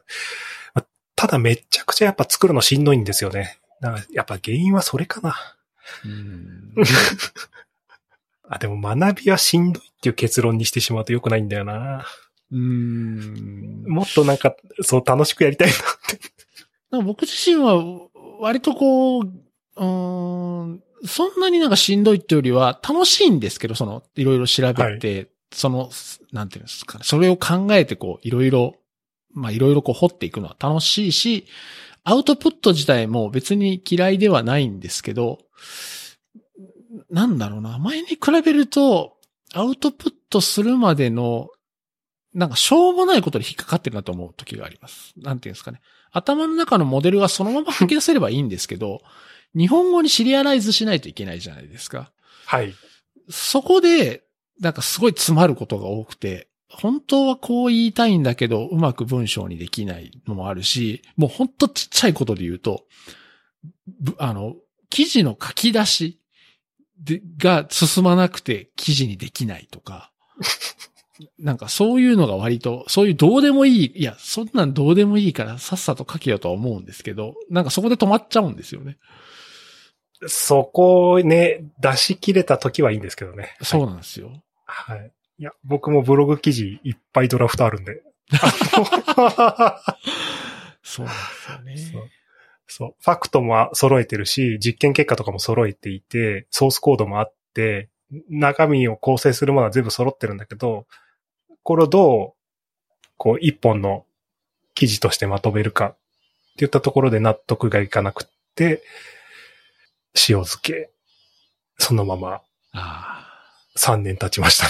[0.75, 0.85] まあ
[1.15, 3.57] ただめちゃくちゃやっぱ作るのしんどいんですよね。
[3.81, 5.35] だからやっぱ原因はそれかな。
[6.05, 6.73] うん
[8.47, 12.05] あ、でも学びはしんどいっていう結論にしてしまうと良くないんだよな。
[12.51, 15.77] うんもっとなんか、そう楽しくやりたいなっ
[16.07, 16.19] て。
[16.91, 17.83] なんか僕自身は、
[18.39, 19.31] 割とこう、
[19.79, 25.89] うーん、そんなになんかしんどいっていうよりは、楽しいんですけど、その、いろいろ調べて、その、
[26.31, 28.75] なんていうんですかね、それを考えてこう、いろいろ、
[29.31, 31.45] まあいろいろこう掘っていくのは楽しいし、
[32.03, 35.39] アウトプット自体も別に嫌いではないんですけど、
[37.09, 39.17] なんだろうな、前に比べると、
[39.53, 41.49] アウトプットするまでの、
[42.33, 45.13] なんかしょうもないことで引っかかってるなと思う時があります。
[45.17, 45.81] なんていうんですかね。
[46.11, 49.01] 頭の中のモデルがそのまま吐き出せればいいんですけど、
[49.55, 52.11] 日本語にシリアライズしないといけないじゃないですか。
[52.45, 52.73] はい。
[53.29, 54.23] そこで、
[54.59, 62.85] なんかすごい詰まることが多くて、本当はこう言いたいんだけど、うまく文章にできないのもあるし、もうほんとちっちゃいことで言うと、
[63.99, 64.55] ぶあの、
[64.89, 66.19] 記事の書き出し
[66.99, 70.11] でが進まなくて記事にできないとか、
[71.37, 78.97] なんかそういうのが割と、そういうどうでもいい、いや、そんなんどうでもいいからさっさと書けよとは思うんですけど、なんかそこで止まっちゃうんですよね。
[80.27, 83.55] そこをね、出し切れた時はいいんですけどね。
[83.61, 84.31] そうなんですよ。
[84.65, 85.11] はい。
[85.39, 88.01] いや、僕もブログ記事いっぱいドラフトあるんで。
[90.83, 91.11] そうな
[91.57, 92.09] んですよね。
[92.67, 92.95] そう。
[92.99, 97.89] ファクトも揃えてるし、実験結果とかも揃えていて、ソースコードもあって、
[98.29, 100.85] 中身を構成するものは全部揃ってるんだけど、
[101.63, 102.39] これをどう、
[103.17, 104.05] こう、一本の
[104.75, 105.95] 記事としてまとめるかっ
[106.57, 108.83] ていったところで納得がいかなくって、
[110.27, 110.91] 塩漬け、
[111.77, 112.41] そのまま
[112.73, 113.19] あ
[113.79, 114.67] 3年経ちました。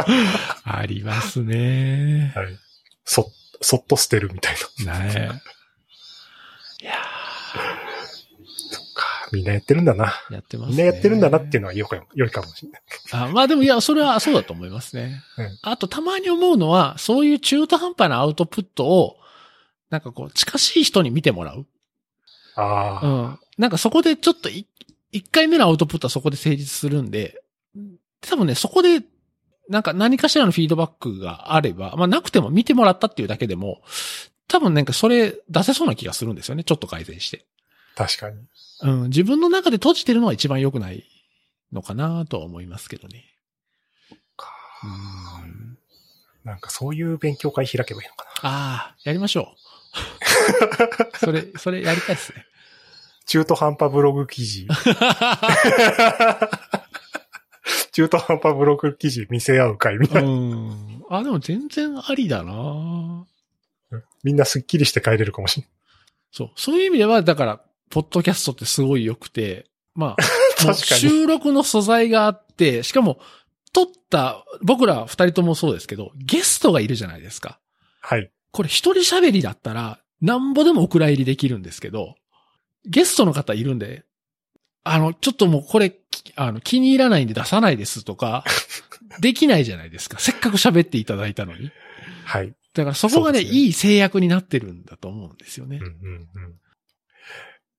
[0.00, 0.06] あ。
[0.64, 2.32] ありますね。
[2.34, 2.58] はい。
[3.04, 4.54] そ、そっと捨てるみたい
[4.86, 4.98] な。
[4.98, 5.42] ね
[6.80, 6.92] いや
[8.70, 10.06] そっか、みんなやってるんだな。
[10.30, 10.76] ーやってますね。
[10.76, 12.82] みんなやってるんだなっていうのはよく、良いかもしれない。
[13.12, 15.22] あまあでもいや、それはそうだと思いますね。
[15.36, 19.16] うんあとたまに思うのは、そういう中途半端なアウトプットを、
[19.90, 21.66] なんかこう、近しい人に見てもらう。
[22.60, 23.38] ああ、うん。
[23.58, 24.66] なんかそこでちょっとい
[25.12, 27.42] 一回目のアウトプットはそこで成立するんで、
[28.20, 29.02] 多分ね、そこで、
[29.68, 33.82] なんか何かしらのフィードバックがあれば、まあなくても見てもらったっていうだけでも、
[34.48, 36.64] 多分なんかそれ出せそうな気がするんですよね。
[36.64, 37.44] ちょっと改善して。
[37.94, 38.38] 確かに。
[38.82, 39.02] うん。
[39.04, 41.04] 自分の中で閉じてるのは一番良くない
[41.72, 43.24] のかなとは思いますけどね。
[44.36, 44.48] か
[44.82, 45.78] うん。
[46.44, 48.30] なんかそういう勉強会開けばいいのかな。
[48.50, 49.54] ああ、やりましょ
[51.14, 51.18] う。
[51.18, 52.46] それ、それやりたいですね。
[53.26, 54.66] 中途半端ブログ記事。
[57.92, 60.30] 中途半端ブログ記事見せ合う会みたういな。
[60.30, 61.02] ん。
[61.10, 63.26] あ、でも全然ありだな
[64.22, 65.66] みんなスッキリして帰れるかもしれ
[66.32, 66.50] そう。
[66.56, 67.60] そういう意味では、だから、
[67.90, 73.20] ポッドキャストってすごい良くて、まあ、 収録の素材があって、しかも、
[73.72, 77.58] 撮った、僕ら二人ともそうですけど、ゲストがいるじゃないですか。
[78.10, 78.20] ない。
[78.20, 78.30] はい。
[78.52, 82.14] これ一人喋りだったら、なんぼでもお蔵入りできるんですけど、
[82.86, 84.04] ゲストの方いるんで、
[84.82, 88.44] あの、ちょっともうこれ、きあの、気に入らないんで出さないですとか、
[89.20, 90.18] できないじゃないですか。
[90.18, 91.70] せっかく喋っていただいたのに。
[92.24, 92.54] はい。
[92.74, 95.84] だからそこがね、ねいい制約になってるんだと思うんですよねうん。
[95.84, 96.28] うん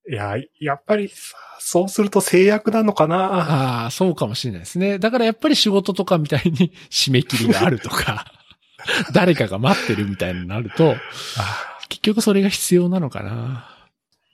[0.07, 0.14] うん。
[0.14, 4.99] いや、やっぱりさ、そうすると制約なのかなああ、そうかもしれないですね。
[4.99, 8.26] だからやっぱり仕事とかみたいに締め切りがあるとか、
[9.14, 10.95] 誰かが待ってるみたいになると、
[11.38, 13.81] あ結局それが必要なのかな。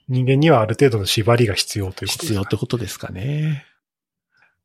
[0.08, 3.66] 人間にはある程度の縛りが必要ということ必要ってことですかね。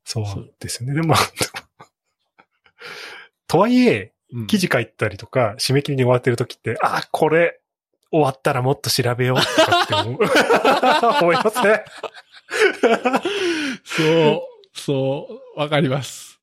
[0.04, 0.94] そうですね。
[0.94, 1.14] でも、
[3.46, 7.60] とはいえ、うん記事書いたりとか、締め切りに終わってる時って、あ、これ、
[8.10, 10.20] 終わったらもっと調べようとかって思う
[11.22, 11.84] 思いますね。
[13.84, 16.40] そう、そう、わかります。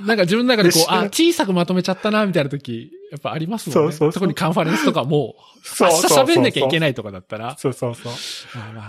[0.00, 3.92] なんか自分の中でこう、あ、小さくまとめちゃったな、みたいな時、やっぱありますもんね。
[3.92, 6.80] そうそうそう特にカンファレンスとかも、そう明日喋んなきゃいけい。
[6.80, 8.12] ないとかだったら、そうそうそう。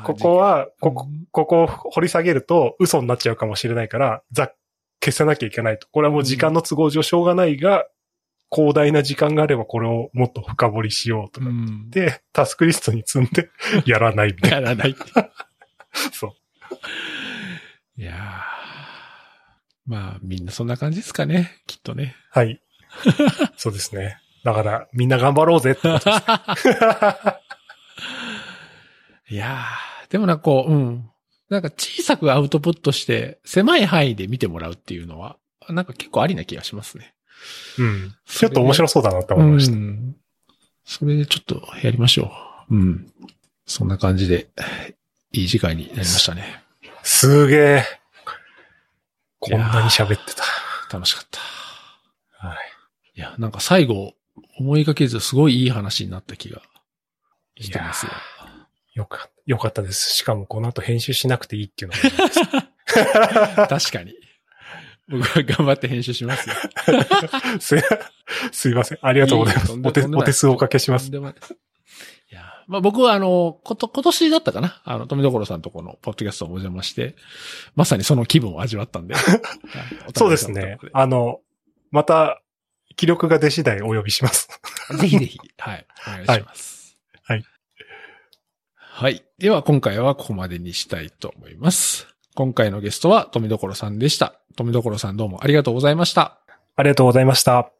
[0.03, 4.51] ここは、ここ、うんここを掘り下げると嘘になっちゃうかもしれないから、ざ、
[5.01, 5.87] 消さなきゃいけないと。
[5.91, 7.85] これはもう時間の都合上しょうがないが、
[8.51, 11.47] 広大な時間があればこれをもっと深掘りしようとか。
[11.47, 11.89] うん。
[11.89, 13.49] で、タスクリストに積んで、
[13.85, 14.95] やらないみたいやらない。
[15.15, 15.29] な。
[16.11, 18.01] そう。
[18.01, 18.15] いやー
[19.85, 21.51] まあ、みんなそんな感じですかね。
[21.67, 22.15] きっとね。
[22.31, 22.61] はい。
[23.57, 24.19] そうですね。
[24.43, 26.21] だから、みんな頑張ろうぜってことです。
[29.33, 31.09] いやー、でもなんかこう、うん。
[31.49, 35.37] なんか小さくアウトプットして、狭い範囲で見てもらうっていうのは、
[35.67, 37.13] なんか結構ありな気がしますね。
[37.77, 38.15] うん。
[38.25, 39.73] ちょっと面白そうだなって思いました。
[39.73, 40.15] うん。
[40.85, 42.31] それでちょっとやりましょ
[42.69, 42.75] う。
[42.75, 43.11] うん。
[43.65, 44.49] そんな感じで、
[45.31, 46.63] いい時間になりましたね。
[47.03, 47.83] すげえ。
[49.39, 50.43] こんなに喋ってた。
[50.91, 51.58] 楽しかった。
[53.21, 53.31] はい。
[53.31, 54.13] いや、なんか最後、
[54.57, 56.61] 思いがけずすごいいい話になった気が
[57.55, 58.11] いしてますよ。
[58.93, 59.29] よかった。
[59.45, 60.13] よかったです。
[60.13, 61.97] しかもこの後編集しなくていいっていうの
[63.55, 63.67] が。
[63.67, 64.13] 確かに。
[65.09, 66.55] 僕は頑張って編集しますよ。
[67.59, 67.81] すい
[68.51, 68.99] すいません。
[69.01, 69.71] ありがとうございます。
[69.71, 71.07] いえいお手、お手数をおかけします。
[71.07, 71.15] いい
[72.35, 74.81] や、まあ僕はあの、こと、今年だったかな？
[74.83, 77.15] あの、富所さんとこのポッドキャストをお邪魔して、
[77.75, 79.15] まさにその気分を味わったんで。
[79.17, 79.39] はい
[80.15, 80.77] そうですね。
[80.93, 81.39] あの、
[81.89, 82.43] また、
[82.99, 84.49] 気力が出次第お呼びします。
[84.99, 86.97] ぜひぜひ、はい、お願いします。
[87.23, 87.43] はい。
[88.77, 89.23] はい。
[89.37, 92.07] では今回はここまでにしたいと思います。
[92.35, 94.41] 今回のゲストは富所さんでした。
[94.57, 96.41] 富所さんどうもありがとうございました。
[96.75, 97.71] ありがとうございました。